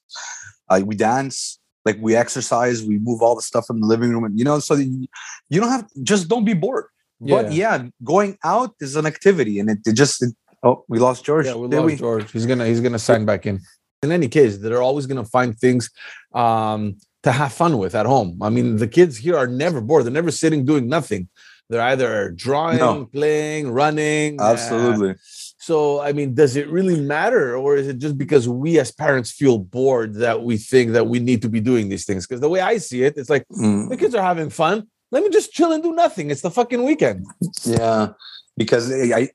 Uh, 0.68 0.80
we 0.84 0.96
dance. 0.96 1.60
Like 1.84 1.98
we 2.00 2.16
exercise. 2.16 2.82
We 2.82 2.98
move 2.98 3.22
all 3.22 3.36
the 3.36 3.42
stuff 3.42 3.66
in 3.70 3.80
the 3.80 3.86
living 3.86 4.10
room. 4.10 4.24
And 4.24 4.36
you 4.36 4.44
know, 4.44 4.58
so 4.58 4.74
you, 4.74 5.06
you 5.48 5.60
don't 5.60 5.70
have 5.70 5.86
just 6.02 6.28
don't 6.28 6.44
be 6.44 6.54
bored. 6.54 6.86
But 7.30 7.52
yeah, 7.52 7.86
going 8.02 8.36
out 8.44 8.74
is 8.80 8.96
an 8.96 9.06
activity, 9.06 9.58
and 9.60 9.70
it, 9.70 9.78
it 9.86 9.92
just 9.94 10.22
it, 10.22 10.34
oh 10.62 10.84
we 10.88 10.98
lost 10.98 11.24
George. 11.24 11.46
Yeah, 11.46 11.54
we 11.54 11.68
Did 11.68 11.80
love 11.80 11.96
George. 11.98 12.30
He's 12.32 12.46
gonna 12.46 12.66
he's 12.66 12.80
gonna 12.80 12.98
sign 12.98 13.24
back 13.24 13.46
in. 13.46 13.60
In 14.02 14.10
any 14.10 14.28
case, 14.28 14.58
they're 14.58 14.82
always 14.82 15.06
gonna 15.06 15.24
find 15.24 15.56
things 15.56 15.90
um, 16.34 16.96
to 17.22 17.30
have 17.30 17.52
fun 17.52 17.78
with 17.78 17.94
at 17.94 18.06
home. 18.06 18.38
I 18.42 18.50
mean, 18.50 18.76
the 18.76 18.88
kids 18.88 19.16
here 19.16 19.36
are 19.36 19.46
never 19.46 19.80
bored. 19.80 20.04
They're 20.04 20.12
never 20.12 20.32
sitting 20.32 20.64
doing 20.64 20.88
nothing. 20.88 21.28
They're 21.70 21.80
either 21.82 22.32
drawing, 22.32 22.78
No. 22.78 23.06
playing, 23.06 23.70
running. 23.70 24.40
uh, 24.40 24.50
Absolutely. 24.52 25.14
So, 25.58 26.00
I 26.00 26.12
mean, 26.12 26.34
does 26.34 26.56
it 26.56 26.68
really 26.68 27.00
matter, 27.00 27.56
or 27.56 27.76
is 27.76 27.86
it 27.86 27.98
just 27.98 28.18
because 28.18 28.48
we 28.48 28.80
as 28.80 28.90
parents 28.90 29.30
feel 29.30 29.58
bored 29.58 30.14
that 30.14 30.42
we 30.42 30.56
think 30.56 30.90
that 30.92 31.06
we 31.06 31.20
need 31.20 31.40
to 31.42 31.48
be 31.48 31.60
doing 31.60 31.88
these 31.88 32.04
things? 32.04 32.26
Because 32.26 32.40
the 32.40 32.48
way 32.48 32.60
I 32.60 32.78
see 32.78 33.04
it, 33.04 33.14
it's 33.16 33.30
like 33.30 33.44
Mm. 33.52 33.88
the 33.88 33.96
kids 33.96 34.14
are 34.16 34.22
having 34.22 34.50
fun. 34.50 34.88
Let 35.12 35.22
me 35.22 35.28
just 35.30 35.52
chill 35.52 35.72
and 35.72 35.82
do 35.82 35.92
nothing. 35.92 36.30
It's 36.30 36.40
the 36.40 36.50
fucking 36.50 36.82
weekend. 36.84 37.26
Yeah, 37.64 38.14
because 38.56 38.90
I, 38.90 39.28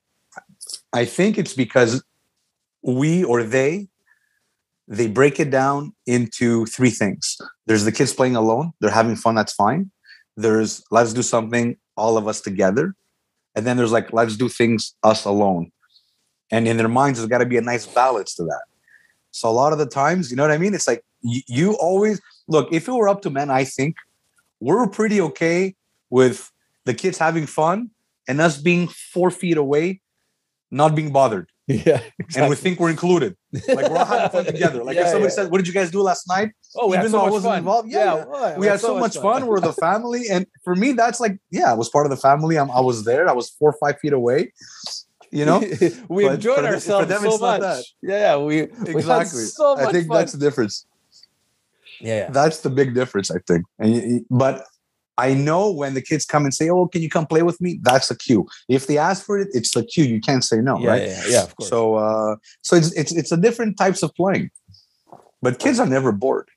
I 0.92 1.04
think 1.04 1.38
it's 1.38 1.54
because 1.54 2.02
we 2.82 3.22
or 3.22 3.44
they, 3.44 3.88
they 4.88 5.06
break 5.06 5.38
it 5.38 5.50
down 5.50 5.94
into 6.04 6.66
three 6.66 6.90
things. 6.90 7.38
There's 7.66 7.84
the 7.84 7.92
kids 7.92 8.12
playing 8.12 8.34
alone; 8.34 8.72
they're 8.80 8.90
having 8.90 9.14
fun. 9.14 9.36
That's 9.36 9.52
fine. 9.52 9.92
There's 10.36 10.82
let's 10.90 11.12
do 11.12 11.22
something 11.22 11.76
all 11.96 12.16
of 12.16 12.26
us 12.26 12.40
together, 12.40 12.94
and 13.54 13.64
then 13.64 13.76
there's 13.76 13.92
like 13.92 14.12
let's 14.12 14.36
do 14.36 14.48
things 14.48 14.96
us 15.04 15.24
alone. 15.24 15.70
And 16.50 16.66
in 16.66 16.76
their 16.76 16.88
minds, 16.88 17.18
there's 17.20 17.28
got 17.28 17.38
to 17.38 17.46
be 17.46 17.58
a 17.58 17.62
nice 17.62 17.86
balance 17.86 18.34
to 18.36 18.42
that. 18.44 18.62
So 19.30 19.48
a 19.48 19.52
lot 19.52 19.72
of 19.72 19.78
the 19.78 19.86
times, 19.86 20.30
you 20.30 20.36
know 20.36 20.42
what 20.42 20.50
I 20.50 20.58
mean? 20.58 20.74
It's 20.74 20.88
like 20.88 21.04
you, 21.20 21.42
you 21.46 21.72
always 21.76 22.20
look. 22.48 22.72
If 22.72 22.88
it 22.88 22.92
were 22.92 23.08
up 23.08 23.22
to 23.22 23.30
men, 23.30 23.48
I 23.48 23.62
think 23.62 23.94
we're 24.60 24.86
pretty 24.88 25.20
okay 25.20 25.74
with 26.10 26.50
the 26.84 26.94
kids 26.94 27.18
having 27.18 27.46
fun 27.46 27.90
and 28.26 28.40
us 28.40 28.58
being 28.58 28.88
four 28.88 29.30
feet 29.30 29.56
away, 29.56 30.00
not 30.70 30.94
being 30.94 31.12
bothered, 31.12 31.48
Yeah. 31.66 32.00
Exactly. 32.18 32.40
and 32.42 32.50
we 32.50 32.56
think 32.56 32.78
we're 32.80 32.90
included. 32.90 33.36
Like 33.52 33.88
we're 33.90 33.96
all 33.98 34.04
having 34.04 34.30
fun 34.30 34.44
together. 34.54 34.82
Like 34.84 34.96
Yeah, 34.96 35.02
if 35.04 35.08
somebody 35.08 35.30
yeah. 35.32 35.36
said, 35.36 35.50
"What 35.50 35.58
did 35.58 35.66
you 35.68 35.72
guys 35.74 35.90
do 35.90 36.02
last 36.02 36.28
night?" 36.28 36.50
Oh, 36.76 36.88
we 36.88 36.96
had 36.96 37.02
even 37.02 37.12
so 37.12 37.16
though 37.18 37.22
I 37.22 37.26
much 37.26 37.32
wasn't 37.32 37.50
fun. 37.52 37.58
involved, 37.58 37.88
yeah, 37.90 38.14
yeah. 38.14 38.24
well, 38.26 38.58
we 38.58 38.66
had 38.66 38.80
so 38.80 38.98
much 38.98 39.16
fun. 39.16 39.46
We're 39.46 39.60
the 39.60 39.72
family, 39.72 40.22
and 40.30 40.46
for 40.64 40.74
me, 40.74 40.92
that's 40.92 41.20
like, 41.20 41.38
yeah, 41.50 41.70
I 41.70 41.74
was 41.74 41.88
part 41.88 42.04
of 42.06 42.10
the 42.10 42.16
family. 42.16 42.56
I'm, 42.58 42.70
I 42.70 42.80
was 42.80 43.04
there. 43.04 43.28
I 43.28 43.32
was 43.32 43.50
four 43.50 43.70
or 43.70 43.76
five 43.80 43.98
feet 44.00 44.12
away. 44.12 44.52
You 45.30 45.44
know, 45.44 45.58
we 46.08 46.24
But 46.24 46.34
enjoyed 46.36 46.56
for 46.56 46.62
the- 46.62 46.68
for 46.68 46.74
ourselves 46.74 47.08
them, 47.08 47.20
so 47.30 47.38
much. 47.38 47.94
Yeah, 48.02 48.18
yeah, 48.18 48.36
we 48.38 48.44
we 48.44 48.58
had 48.60 48.88
exactly. 48.88 49.44
so 49.44 49.76
much 49.76 49.86
I 49.88 49.92
think 49.92 50.08
fun. 50.08 50.16
that's 50.18 50.32
the 50.32 50.38
difference. 50.38 50.86
Yeah, 52.00 52.16
yeah. 52.16 52.30
That's 52.30 52.60
the 52.60 52.70
big 52.70 52.94
difference, 52.94 53.30
I 53.30 53.38
think. 53.46 53.64
And 53.78 54.24
but 54.30 54.64
I 55.18 55.34
know 55.34 55.70
when 55.70 55.94
the 55.94 56.02
kids 56.02 56.24
come 56.24 56.44
and 56.44 56.54
say, 56.54 56.70
"Oh, 56.70 56.86
can 56.86 57.02
you 57.02 57.10
come 57.10 57.26
play 57.26 57.42
with 57.42 57.60
me?" 57.60 57.80
That's 57.82 58.08
the 58.08 58.16
cue. 58.16 58.46
If 58.68 58.86
they 58.86 58.98
ask 58.98 59.24
for 59.24 59.38
it, 59.38 59.48
it's 59.52 59.74
the 59.74 59.84
cue. 59.84 60.04
You 60.04 60.20
can't 60.20 60.44
say 60.44 60.58
no, 60.58 60.78
yeah, 60.78 60.88
right? 60.88 61.02
yeah, 61.02 61.22
yeah, 61.28 61.42
of 61.42 61.56
course. 61.56 61.68
So, 61.68 61.96
uh, 61.96 62.36
so 62.62 62.76
it's 62.76 62.92
it's 62.92 63.12
it's 63.12 63.32
a 63.32 63.36
different 63.36 63.76
types 63.76 64.02
of 64.02 64.14
playing. 64.14 64.50
But 65.42 65.58
kids 65.58 65.80
are 65.80 65.86
never 65.86 66.12
bored. 66.12 66.48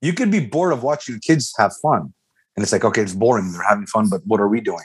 You 0.00 0.12
could 0.12 0.30
be 0.30 0.40
bored 0.40 0.72
of 0.72 0.82
watching 0.82 1.18
kids 1.20 1.52
have 1.58 1.72
fun, 1.82 2.14
and 2.54 2.62
it's 2.62 2.72
like, 2.72 2.84
okay, 2.84 3.02
it's 3.02 3.14
boring. 3.14 3.52
They're 3.52 3.62
having 3.62 3.86
fun, 3.86 4.08
but 4.08 4.20
what 4.24 4.40
are 4.40 4.48
we 4.48 4.60
doing? 4.60 4.84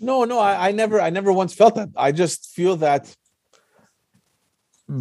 No, 0.00 0.24
no, 0.24 0.38
I, 0.38 0.68
I 0.68 0.72
never, 0.72 1.00
I 1.00 1.10
never 1.10 1.32
once 1.32 1.54
felt 1.54 1.74
that. 1.74 1.88
I 1.96 2.12
just 2.12 2.54
feel 2.54 2.76
that 2.76 3.14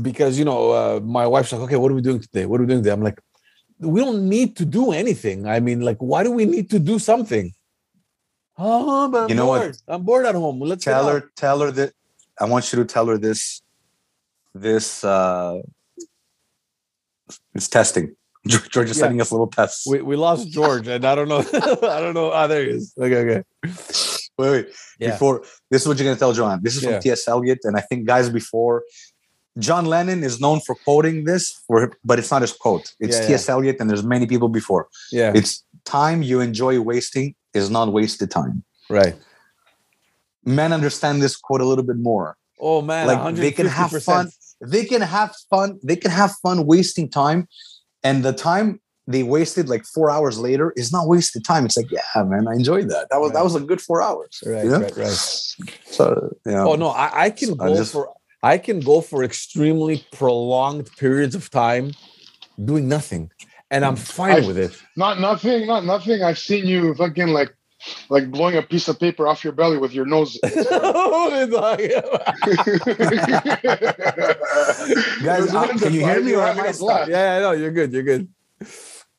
because 0.01 0.37
you 0.37 0.45
know, 0.45 0.71
uh, 0.71 0.99
my 1.01 1.25
wife's 1.25 1.51
like, 1.51 1.61
okay, 1.61 1.75
what 1.75 1.91
are 1.91 1.95
we 1.95 2.01
doing 2.01 2.19
today? 2.19 2.45
What 2.45 2.59
are 2.59 2.63
we 2.63 2.67
doing 2.67 2.83
today? 2.83 2.93
I'm 2.93 3.03
like, 3.03 3.19
we 3.79 3.99
don't 4.01 4.27
need 4.27 4.55
to 4.57 4.65
do 4.65 4.91
anything. 4.91 5.47
I 5.47 5.59
mean, 5.59 5.81
like, 5.81 5.97
why 5.99 6.23
do 6.23 6.31
we 6.31 6.45
need 6.45 6.69
to 6.71 6.79
do 6.79 6.99
something? 6.99 7.53
Oh, 8.57 9.07
but 9.07 9.23
I'm 9.23 9.29
You 9.29 9.35
know 9.35 9.45
what? 9.47 9.61
bored. 9.61 9.77
I'm 9.87 10.03
bored 10.03 10.25
at 10.25 10.35
home. 10.35 10.59
Let's 10.61 10.83
Tell 10.83 11.07
her, 11.07 11.29
tell 11.35 11.59
her 11.59 11.71
that 11.71 11.93
I 12.39 12.45
want 12.45 12.71
you 12.73 12.79
to 12.79 12.85
tell 12.85 13.05
her 13.07 13.17
this. 13.17 13.61
This 14.55 15.03
uh, 15.03 15.61
it's 17.53 17.67
testing. 17.67 18.15
George 18.47 18.89
is 18.89 18.97
Yeah. 18.97 19.01
sending 19.01 19.21
us 19.21 19.31
little 19.31 19.47
tests. 19.47 19.85
We, 19.85 20.01
we 20.01 20.15
lost 20.15 20.49
George, 20.49 20.87
and 20.87 21.05
I 21.05 21.13
don't 21.15 21.27
know. 21.27 21.39
I 21.53 21.99
don't 21.99 22.13
know. 22.13 22.31
Ah, 22.31 22.47
there 22.47 22.63
he 22.63 22.69
is. 22.71 22.93
Okay, 22.97 23.17
okay. 23.17 23.43
wait, 24.37 24.49
wait. 24.51 24.67
Yeah. 24.99 25.11
Before 25.11 25.43
this 25.69 25.81
is 25.83 25.87
what 25.87 25.97
you're 25.99 26.05
gonna 26.07 26.17
tell 26.17 26.33
John. 26.33 26.61
This 26.63 26.75
is 26.77 26.83
Yeah. 26.83 26.93
from 26.93 27.01
T.S. 27.01 27.27
Eliot, 27.27 27.59
and 27.63 27.77
I 27.77 27.81
think 27.81 28.07
guys 28.07 28.29
before 28.29 28.83
John 29.59 29.85
Lennon 29.85 30.23
is 30.23 30.39
known 30.39 30.59
for 30.61 30.75
quoting 30.83 31.23
this, 31.25 31.51
for 31.67 31.91
but 32.03 32.19
it's 32.19 32.29
not 32.31 32.41
his 32.41 32.53
quote. 32.53 32.93
It's 32.99 33.15
Yeah, 33.17 33.21
yeah. 33.21 33.27
T.S. 33.27 33.49
Eliot, 33.49 33.77
and 33.79 33.89
there's 33.89 34.03
many 34.03 34.25
people 34.27 34.49
before. 34.49 34.87
Yeah, 35.11 35.31
It's 35.35 35.63
time 35.85 36.21
you 36.21 36.41
enjoy 36.41 36.79
wasting 36.81 37.33
is 37.53 37.69
not 37.69 37.91
wasted 37.91 38.29
time. 38.31 38.63
right. 38.89 39.15
Men 40.45 40.71
understand 40.71 41.21
this 41.21 41.35
quote 41.35 41.59
a 41.61 41.65
little 41.65 41.83
bit 41.83 41.97
more. 41.97 42.37
Oh 42.59 42.81
man, 42.81 43.05
like 43.07 43.35
they 43.35 43.51
can 43.51 43.65
have 43.67 43.91
fun. 44.03 44.29
They 44.61 44.85
can 44.85 45.01
have 45.01 45.35
fun. 45.49 45.79
They 45.83 45.95
can 45.97 46.09
have 46.11 46.31
fun 46.41 46.65
wasting 46.65 47.09
time, 47.09 47.47
and 48.03 48.23
the 48.23 48.31
time 48.33 48.79
they 49.07 49.23
wasted 49.23 49.67
like 49.69 49.83
four 49.85 50.09
hours 50.09 50.39
later 50.39 50.73
is 50.75 50.91
not 50.91 51.07
wasted 51.07 51.43
time. 51.45 51.65
It's 51.65 51.77
like, 51.77 51.91
yeah, 51.91 52.23
man, 52.23 52.47
I 52.47 52.53
enjoyed 52.53 52.89
that. 52.89 53.07
That 53.11 53.19
was 53.19 53.31
that 53.33 53.43
was 53.43 53.55
a 53.55 53.59
good 53.59 53.81
four 53.81 54.01
hours. 54.01 54.41
Right, 54.45 54.63
you 54.63 54.71
know? 54.71 54.79
right, 54.79 54.97
right. 54.97 55.09
So 55.85 56.35
yeah. 56.45 56.63
Oh 56.63 56.75
no, 56.75 56.89
I, 56.89 57.25
I 57.25 57.29
can 57.29 57.49
So 57.49 57.55
I 57.59 57.67
go 57.67 57.75
just- 57.75 57.91
for 57.93 58.13
I 58.43 58.57
can 58.57 58.79
go 58.79 59.01
for 59.01 59.23
extremely 59.23 60.05
prolonged 60.11 60.89
periods 60.97 61.35
of 61.35 61.49
time 61.49 61.91
doing 62.63 62.87
nothing, 62.87 63.31
and 63.71 63.83
I'm 63.83 63.95
fine 63.95 64.43
I- 64.43 64.47
with 64.47 64.57
it. 64.57 64.77
Not 64.95 65.19
nothing, 65.19 65.67
not 65.67 65.85
nothing. 65.85 66.23
I've 66.23 66.39
seen 66.39 66.65
you 66.65 66.93
fucking 66.95 67.27
like 67.29 67.53
like 68.09 68.31
blowing 68.31 68.57
a 68.57 68.61
piece 68.63 68.87
of 68.87 68.99
paper 68.99 69.27
off 69.27 69.43
your 69.43 69.53
belly 69.53 69.77
with 69.77 69.93
your 69.93 70.05
nose. 70.05 70.37
Guys, 70.43 70.65
uh, 75.53 75.67
can 75.79 75.93
you 75.93 76.05
hear 76.05 76.21
me 76.21 76.35
or 76.35 76.43
am 76.43 76.59
I 76.59 76.71
stuck? 76.71 77.07
yeah, 77.07 77.37
I 77.37 77.39
know 77.39 77.51
you're 77.51 77.71
good. 77.71 77.91
You're 77.93 78.03
good. 78.03 78.27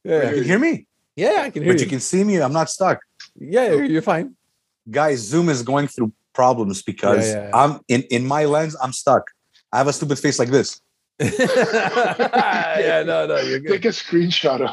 Yeah, 0.04 0.31
You 0.31 0.35
can 0.37 0.44
hear 0.44 0.59
me, 0.59 0.87
yeah, 1.16 1.42
I 1.42 1.50
can 1.50 1.62
hear 1.62 1.72
but 1.72 1.78
you. 1.81 1.85
you 1.85 1.90
can 1.90 2.00
see 2.00 2.24
me. 2.24 2.40
I'm 2.40 2.52
not 2.52 2.70
stuck. 2.70 3.00
yeah, 3.37 3.68
you're, 3.68 3.85
you're 3.85 4.02
fine. 4.02 4.35
Guys, 4.90 5.18
Zoom 5.20 5.48
is 5.48 5.62
going 5.62 5.87
through 5.87 6.12
problems 6.42 6.83
because 6.83 7.27
Yeah, 7.35 7.48
yeah. 7.48 7.61
I'm 7.61 7.72
in 7.88 8.03
in 8.16 8.22
my 8.35 8.44
lens. 8.55 8.77
I'm 8.81 8.92
stuck. 8.92 9.24
I 9.72 9.79
have 9.79 9.88
a 9.88 9.92
stupid 9.92 10.18
face 10.24 10.38
like 10.38 10.51
this. 10.51 10.81
yeah, 11.20 13.03
no, 13.05 13.27
no, 13.27 13.37
you're 13.40 13.59
good. 13.59 13.72
Take 13.72 13.83
good. 13.83 13.94
a 13.96 14.03
screenshot 14.05 14.59
of. 14.62 14.70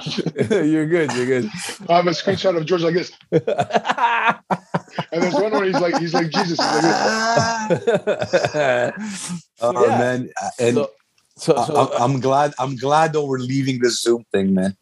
you're 0.73 0.85
good. 0.85 1.09
You're 1.15 1.25
good. 1.25 1.49
I 1.89 1.95
have 1.99 2.05
a 2.05 2.11
screenshot 2.11 2.55
of 2.55 2.63
George 2.69 2.83
like 2.83 2.93
this, 2.93 3.11
and 3.31 3.41
there's 5.23 5.33
one 5.33 5.51
where 5.57 5.65
he's 5.65 5.81
like 5.85 5.97
he's 5.97 6.13
like 6.13 6.29
Jesus. 6.29 6.59
He's 6.59 6.83
like. 6.85 6.93
Oh 9.61 9.71
Yeah. 9.87 9.97
man, 10.03 10.19
and 10.59 10.75
so, 10.75 10.89
so, 11.37 11.55
I- 11.57 11.65
so 11.65 11.73
I'm, 11.81 11.89
I'm 12.05 12.19
glad. 12.19 12.53
I'm 12.59 12.75
glad 12.75 13.13
though 13.13 13.25
we're 13.25 13.39
leaving 13.53 13.79
this 13.81 13.95
Zoom 14.03 14.23
thing, 14.31 14.53
man. 14.53 14.77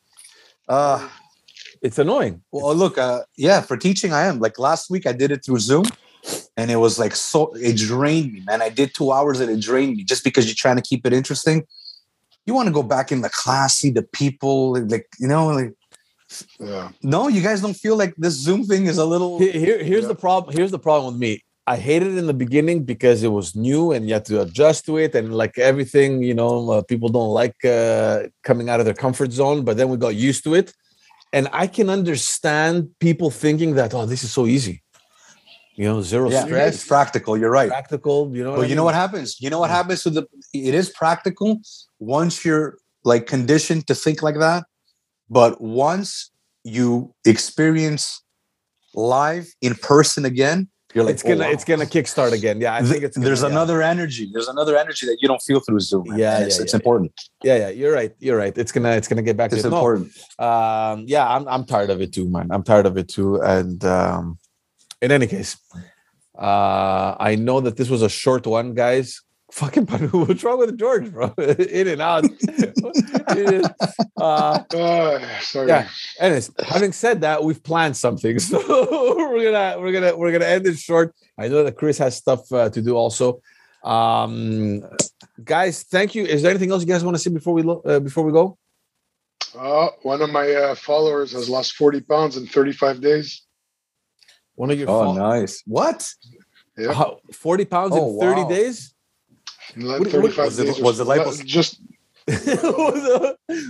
Uh 0.68 1.08
it's 1.82 2.00
annoying. 2.00 2.42
well, 2.52 2.74
look, 2.74 2.98
uh, 2.98 3.20
yeah, 3.38 3.60
for 3.60 3.76
teaching, 3.76 4.14
I 4.14 4.24
am. 4.30 4.40
Like 4.40 4.58
last 4.58 4.90
week, 4.90 5.06
I 5.06 5.12
did 5.12 5.32
it 5.32 5.44
through 5.46 5.60
Zoom, 5.60 5.84
and 6.58 6.70
it 6.72 6.76
was 6.78 7.00
like 7.00 7.16
so. 7.16 7.54
It 7.56 7.78
drained 7.78 8.34
me, 8.34 8.44
man. 8.46 8.62
I 8.62 8.70
did 8.70 8.94
two 8.94 9.12
hours, 9.12 9.40
and 9.40 9.50
it 9.52 9.60
drained 9.62 9.96
me 9.98 10.04
just 10.04 10.24
because 10.24 10.46
you're 10.46 10.56
trying 10.56 10.76
to 10.78 10.82
keep 10.82 11.06
it 11.06 11.14
interesting. 11.14 11.66
You 12.46 12.54
want 12.54 12.68
to 12.68 12.74
go 12.74 12.84
back 12.84 13.12
in 13.12 13.22
the 13.22 13.30
class, 13.30 13.76
see 13.78 13.90
the 13.90 14.04
people, 14.04 14.74
like 14.88 15.08
you 15.20 15.28
know, 15.28 15.48
like 15.48 15.74
Yeah. 16.60 16.90
no, 17.02 17.28
you 17.28 17.42
guys 17.42 17.62
don't 17.62 17.74
feel 17.86 17.96
like 17.96 18.14
this 18.18 18.34
Zoom 18.34 18.66
thing 18.66 18.86
is 18.88 18.98
a 18.98 19.06
little. 19.06 19.40
Here, 19.40 19.52
here- 19.54 19.84
here's 19.84 20.04
Yeah. 20.04 20.10
the 20.10 20.16
problem. 20.16 20.56
Here's 20.56 20.72
the 20.72 20.80
problem 20.80 21.14
with 21.14 21.22
me. 21.22 21.44
I 21.66 21.78
hated 21.78 22.10
it 22.14 22.18
in 22.18 22.28
the 22.28 22.34
beginning 22.34 22.84
because 22.84 23.24
it 23.24 23.32
was 23.32 23.56
new 23.56 23.94
and 23.94 24.06
you 24.08 24.14
had 24.14 24.26
to 24.26 24.42
adjust 24.42 24.86
to 24.88 24.98
it, 24.98 25.16
and 25.16 25.34
like 25.34 25.58
everything, 25.58 26.22
you 26.22 26.34
know, 26.34 26.70
uh, 26.72 26.82
people 26.82 27.08
don't 27.08 27.34
like 27.42 27.56
uh, 27.64 28.24
coming 28.44 28.68
out 28.70 28.80
of 28.82 28.86
their 28.86 28.94
comfort 29.06 29.32
zone. 29.32 29.64
But 29.64 29.78
then 29.78 29.88
we 29.90 29.96
got 29.98 30.16
used 30.16 30.44
to 30.44 30.56
it, 30.56 30.74
and 31.32 31.48
I 31.54 31.68
can 31.68 31.90
understand 31.90 32.90
people 33.00 33.32
thinking 33.32 33.76
that, 33.76 33.94
oh, 33.94 34.06
this 34.06 34.26
is 34.26 34.32
so 34.34 34.46
easy, 34.46 34.83
you 35.76 35.86
know, 35.86 36.02
zero 36.02 36.30
Yeah, 36.30 36.46
stress, 36.46 36.76
it's 36.76 36.88
practical. 36.88 37.38
You're 37.38 37.52
right. 37.52 37.70
practical. 37.70 38.36
You 38.36 38.44
know, 38.44 38.56
But 38.56 38.70
you 38.70 38.76
know 38.76 38.84
what 38.84 38.96
happens? 38.96 39.38
You 39.42 39.50
know 39.50 39.60
what 39.60 39.70
happens 39.70 40.04
to 40.04 40.10
the 40.10 40.28
it 40.54 40.74
is 40.74 40.90
practical 40.90 41.60
once 42.00 42.46
you're 42.46 42.78
like 43.04 43.26
conditioned 43.26 43.88
to 43.88 43.96
think 43.96 44.22
like 44.22 44.40
that. 44.40 44.66
But 45.30 45.62
once 45.62 46.32
you 46.64 47.14
experience 47.26 48.22
live 48.94 49.48
in 49.62 49.74
person 49.76 50.26
again, 50.26 50.70
you're 50.94 51.06
like 51.06 51.14
It's 51.16 51.24
gonna, 51.24 51.46
"Oh, 51.46 51.48
wow." 51.48 51.54
it's 51.54 51.66
gonna 51.66 51.86
kickstart 51.86 52.34
again. 52.34 52.62
Yeah, 52.62 52.76
I 52.76 52.84
think 52.84 53.04
it's. 53.04 53.18
Gonna, 53.18 53.26
there's 53.26 53.42
yeah. 53.42 53.50
another 53.50 53.82
energy. 53.82 54.30
There's 54.32 54.48
another 54.48 54.78
energy 54.78 55.08
that 55.08 55.18
you 55.22 55.28
don't 55.28 55.42
feel 55.42 55.60
through 55.60 55.80
Zoom. 55.80 56.08
man. 56.08 56.20
Yeah, 56.20 56.38
it's, 56.40 56.58
yeah, 56.58 56.64
it's 56.64 56.74
yeah, 56.74 56.78
important. 56.78 57.12
Yeah, 57.44 57.56
yeah, 57.58 57.70
you're 57.70 57.92
right. 57.94 58.14
You're 58.20 58.38
right. 58.38 58.56
It's 58.56 58.72
gonna, 58.72 58.92
it's 58.92 59.08
gonna 59.08 59.24
get 59.24 59.36
back 59.36 59.52
It's 59.52 59.64
to 59.64 59.70
it. 59.70 59.72
No, 59.72 59.78
important. 59.78 60.12
um 60.40 61.06
yeah 61.08 61.28
i'm 61.28 61.48
i'm 61.48 61.66
tired 61.66 61.90
of 61.90 62.00
it 62.02 62.14
too 62.14 62.30
man 62.30 62.48
i'm 62.52 62.64
tired 62.64 62.86
of 62.86 62.98
it 62.98 63.08
too 63.08 63.42
and 63.42 63.84
um 63.86 64.38
in 65.04 65.10
any 65.18 65.28
case 65.36 65.52
uh 66.48 67.12
i 67.30 67.32
know 67.46 67.58
that 67.66 67.76
this 67.80 67.90
was 67.94 68.02
a 68.02 68.10
short 68.10 68.44
one 68.48 68.74
guys. 68.74 69.08
Fucking 69.62 69.86
what's 70.26 70.44
wrong 70.44 70.58
with 70.58 70.74
george 70.84 71.08
bro? 71.14 71.28
In 71.80 71.88
and 71.94 72.02
out. 72.02 72.24
Uh 74.18 74.60
Uh, 74.74 75.20
sorry. 75.42 75.68
Yeah. 75.68 75.88
anyways 76.20 76.48
having 76.74 76.92
said 77.04 77.18
that 77.22 77.38
we've 77.46 77.62
planned 77.72 77.96
something. 78.06 78.36
So 78.40 78.58
we're 79.32 79.46
gonna 79.52 79.70
we're 79.82 79.92
gonna 79.98 80.14
we're 80.20 80.32
gonna 80.36 80.52
end 80.56 80.66
it 80.72 80.78
short. 80.90 81.08
I 81.38 81.46
know 81.50 81.64
that 81.66 81.76
chris 81.82 81.98
has 82.00 82.14
stuff 82.24 82.42
uh, 82.52 82.70
to 82.76 82.82
do 82.82 82.94
also. 83.02 83.26
Um 83.84 84.82
guys 85.56 85.76
thank 85.96 86.10
you. 86.16 86.24
Is 86.34 86.42
there 86.42 86.52
anything 86.54 86.72
else 86.72 86.82
you 86.86 86.88
guys 86.94 87.04
want 87.04 87.16
to 87.18 87.24
say 87.26 87.30
before 87.40 87.54
we 87.54 87.62
lo- 87.70 87.84
uh, 87.86 88.00
before 88.08 88.24
we 88.28 88.32
go? 88.32 88.46
Uh, 89.58 89.90
one 90.02 90.22
of 90.26 90.30
my 90.40 90.48
uh, 90.64 90.74
followers 90.90 91.30
has 91.38 91.46
lost 91.56 91.76
40 91.76 92.02
pounds 92.02 92.38
in 92.38 92.48
35 92.48 93.02
days. 93.02 93.44
One 94.56 94.72
of 94.72 94.80
your 94.80 94.90
Oh, 94.90 95.14
fo- 95.14 95.14
nice. 95.14 95.64
What? 95.66 96.08
Yeah. 96.78 96.94
How- 96.94 97.20
40 97.32 97.66
pounds 97.66 97.94
Oh, 97.96 98.14
in 98.14 98.20
30 98.20 98.42
wow. 98.44 98.50
days? 98.50 98.94
In 99.76 99.82
like 99.84 100.00
What- 100.00 100.12
35 100.12 100.46
was 100.46 100.60
it- 100.60 100.66
days. 100.66 100.80
or 100.80 100.84
was 100.84 101.00
it 101.00 101.06
so. 101.06 101.12
lipos- 101.12 101.46
Just 101.46 101.80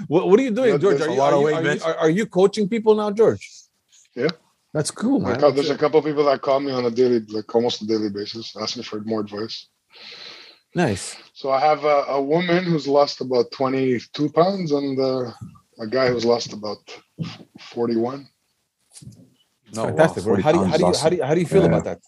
what, 0.08 0.28
what 0.30 0.40
are 0.40 0.44
you 0.44 0.52
doing, 0.52 0.80
George? 0.80 1.02
Are 1.02 1.10
you, 1.10 1.22
are, 1.22 1.32
you, 1.40 1.48
are, 1.56 1.64
you, 1.76 1.82
are, 1.84 1.96
are 1.96 2.10
you 2.10 2.26
coaching 2.26 2.70
people 2.70 2.94
now, 2.96 3.10
George? 3.12 3.50
Yeah. 4.16 4.28
That's 4.74 4.92
cool, 4.92 5.20
man. 5.20 5.40
call- 5.40 5.52
there's 5.52 5.70
a 5.70 5.78
couple 5.78 6.00
of 6.00 6.06
people 6.06 6.24
that 6.26 6.42
call 6.42 6.60
me 6.60 6.72
on 6.72 6.86
a 6.86 6.92
daily, 6.92 7.20
like 7.30 7.54
almost 7.56 7.82
a 7.82 7.88
daily 7.88 8.10
basis, 8.10 8.56
asking 8.60 8.84
for 8.84 9.00
more 9.02 9.22
advice. 9.22 9.68
Nice. 10.76 11.16
So 11.34 11.52
I 11.52 11.60
have 11.60 11.84
a, 11.84 12.06
a 12.10 12.22
woman 12.22 12.64
who's 12.64 12.88
lost 12.88 13.22
about 13.22 13.52
22 13.52 14.30
pounds 14.30 14.72
and 14.72 15.00
uh, 15.00 15.32
a 15.80 15.88
guy 15.88 16.10
who's 16.10 16.26
lost 16.26 16.54
about 16.54 16.80
41. 17.60 18.28
No, 19.74 19.86
Fantastic. 19.86 20.26
wow, 20.26 20.34
bro. 20.36 20.42
how 20.44 20.52
do 20.52 20.60
you 20.60 20.66
how 20.66 20.78
do 20.78 20.80
you 20.80 20.84
pounds 20.86 21.02
how 21.02 21.10
do 21.10 21.16
you 21.16 21.24
how 21.24 21.34
do 21.34 21.40
you 21.40 21.48
feel 21.48 21.62
Yeah. 21.62 21.68
about 21.68 21.84
that? 21.86 22.00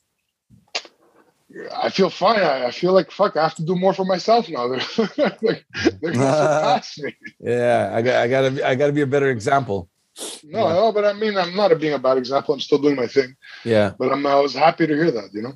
I 1.74 1.90
feel 1.90 2.10
fine. 2.10 2.42
I, 2.42 2.66
I, 2.66 2.72
feel 2.72 2.92
like 2.92 3.12
fuck. 3.12 3.38
I 3.38 3.44
have 3.44 3.56
to 3.56 3.64
do 3.64 3.76
more 3.76 3.94
for 3.94 4.04
myself 4.04 4.50
now. 4.50 4.68
they're, 4.72 4.82
they're 5.16 6.12
gonna 6.12 6.14
surpass 6.14 6.98
me. 6.98 7.16
Yeah, 7.40 7.92
I 7.94 8.02
got, 8.02 8.16
I 8.16 8.28
gotta, 8.28 8.68
I 8.68 8.76
gotta 8.76 8.92
be 8.92 9.02
a 9.02 9.08
better 9.08 9.30
example. 9.30 9.90
No, 10.44 10.68
yeah. 10.68 10.74
no, 10.74 10.92
but 10.92 11.06
I 11.06 11.14
mean, 11.14 11.38
I'm 11.38 11.56
not 11.56 11.78
being 11.80 11.94
a 11.94 12.00
bad 12.00 12.18
example. 12.18 12.54
I'm 12.54 12.60
still 12.60 12.78
doing 12.78 12.96
my 12.98 13.08
thing. 13.08 13.36
Yeah. 13.64 13.94
But 13.98 14.12
I'm, 14.12 14.26
I 14.26 14.36
was 14.36 14.54
happy 14.54 14.86
to 14.86 14.94
hear 14.94 15.12
that. 15.12 15.30
You 15.34 15.44
know. 15.44 15.54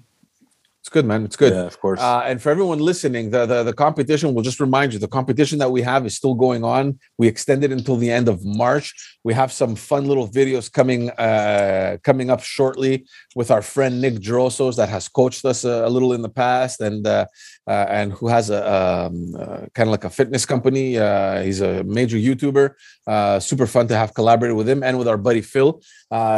It's 0.81 0.89
good, 0.89 1.05
man. 1.05 1.25
It's 1.25 1.35
good. 1.35 1.53
Yeah, 1.53 1.63
of 1.63 1.77
course. 1.79 1.99
Uh, 1.99 2.21
and 2.25 2.41
for 2.41 2.49
everyone 2.49 2.79
listening, 2.79 3.31
the, 3.31 3.45
the 3.45 3.63
the 3.63 3.73
competition 3.73 4.33
will 4.33 4.43
just 4.43 4.61
remind 4.61 4.93
you 4.93 4.99
the 4.99 5.09
competition 5.09 5.59
that 5.59 5.71
we 5.71 5.81
have 5.81 6.05
is 6.05 6.15
still 6.15 6.35
going 6.35 6.63
on. 6.63 6.99
We 7.17 7.27
extended 7.27 7.73
until 7.73 7.97
the 7.97 8.09
end 8.09 8.29
of 8.29 8.45
March. 8.45 8.93
We 9.25 9.33
have 9.33 9.51
some 9.51 9.75
fun 9.75 10.05
little 10.05 10.27
videos 10.27 10.71
coming 10.71 11.09
uh, 11.11 11.97
coming 12.01 12.29
up 12.29 12.41
shortly 12.41 13.05
with 13.35 13.51
our 13.51 13.61
friend 13.61 13.99
Nick 13.99 14.15
Drosos 14.15 14.77
that 14.77 14.87
has 14.87 15.09
coached 15.09 15.43
us 15.43 15.65
a, 15.65 15.85
a 15.85 15.89
little 15.89 16.13
in 16.13 16.21
the 16.21 16.29
past 16.29 16.79
and 16.79 17.05
uh, 17.05 17.25
uh 17.58 17.58
and 17.71 18.11
who 18.13 18.27
has 18.27 18.49
a 18.49 18.61
um, 18.73 19.35
uh, 19.35 19.65
kind 19.75 19.87
of 19.87 19.91
like 19.91 20.03
a 20.03 20.09
fitness 20.09 20.45
company. 20.45 20.97
Uh, 20.97 21.41
he's 21.41 21.61
a 21.61 21.83
major 21.83 22.17
YouTuber. 22.17 23.41
super 23.41 23.67
fun 23.67 23.87
to 23.87 23.95
have 23.95 24.13
collaborated 24.13 24.57
with 24.57 24.67
him 24.67 24.83
and 24.83 24.97
with 24.97 25.07
our 25.07 25.17
buddy 25.17 25.41
Phil. 25.41 25.81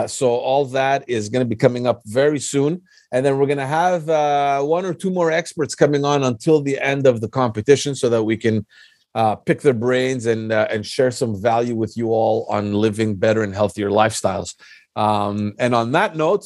so 0.08 0.30
all 0.30 0.66
that 0.66 1.04
is 1.08 1.30
going 1.30 1.44
to 1.44 1.50
be 1.50 1.56
coming 1.56 1.88
up 1.88 2.02
very 2.06 2.40
soon 2.40 2.82
and 3.12 3.26
then 3.26 3.38
we're 3.38 3.46
going 3.46 3.58
to 3.58 3.66
have 3.66 4.10
uh, 4.10 4.62
one 4.62 4.86
or 4.86 4.94
two 4.94 5.10
more 5.10 5.32
experts 5.32 5.76
coming 5.76 6.06
on 6.06 6.24
until 6.24 6.62
the 6.62 6.80
end 6.80 7.06
of 7.06 7.22
the 7.22 7.28
competition 7.28 7.94
so 7.96 8.10
that 8.10 8.24
we 8.24 8.38
can 8.38 8.66
uh, 9.14 9.36
pick 9.36 9.62
their 9.62 9.74
brains 9.74 10.26
and 10.26 10.52
uh, 10.54 10.68
and 10.70 10.86
share 10.86 11.12
some 11.12 11.40
value 11.40 11.76
with 11.76 11.98
you 11.98 12.10
all 12.12 12.46
on 12.50 12.74
living 12.74 13.16
better 13.16 13.44
and 13.44 13.54
healthier 13.54 13.90
lifestyles 13.90 14.56
um, 14.96 15.54
and 15.60 15.76
on 15.76 15.92
that 15.92 16.16
note 16.16 16.46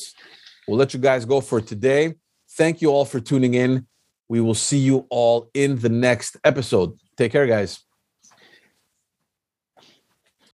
we'll 0.67 0.77
let 0.77 0.93
you 0.93 0.99
guys 0.99 1.25
go 1.25 1.39
for 1.39 1.61
today 1.61 2.15
thank 2.51 2.81
you 2.81 2.89
all 2.89 3.05
for 3.05 3.19
tuning 3.19 3.53
in 3.53 3.85
we 4.29 4.41
will 4.41 4.55
see 4.55 4.79
you 4.79 5.05
all 5.09 5.49
in 5.53 5.79
the 5.79 5.89
next 5.89 6.37
episode. 6.43 6.93
Take 7.17 7.31
care 7.31 7.47
guys 7.47 7.85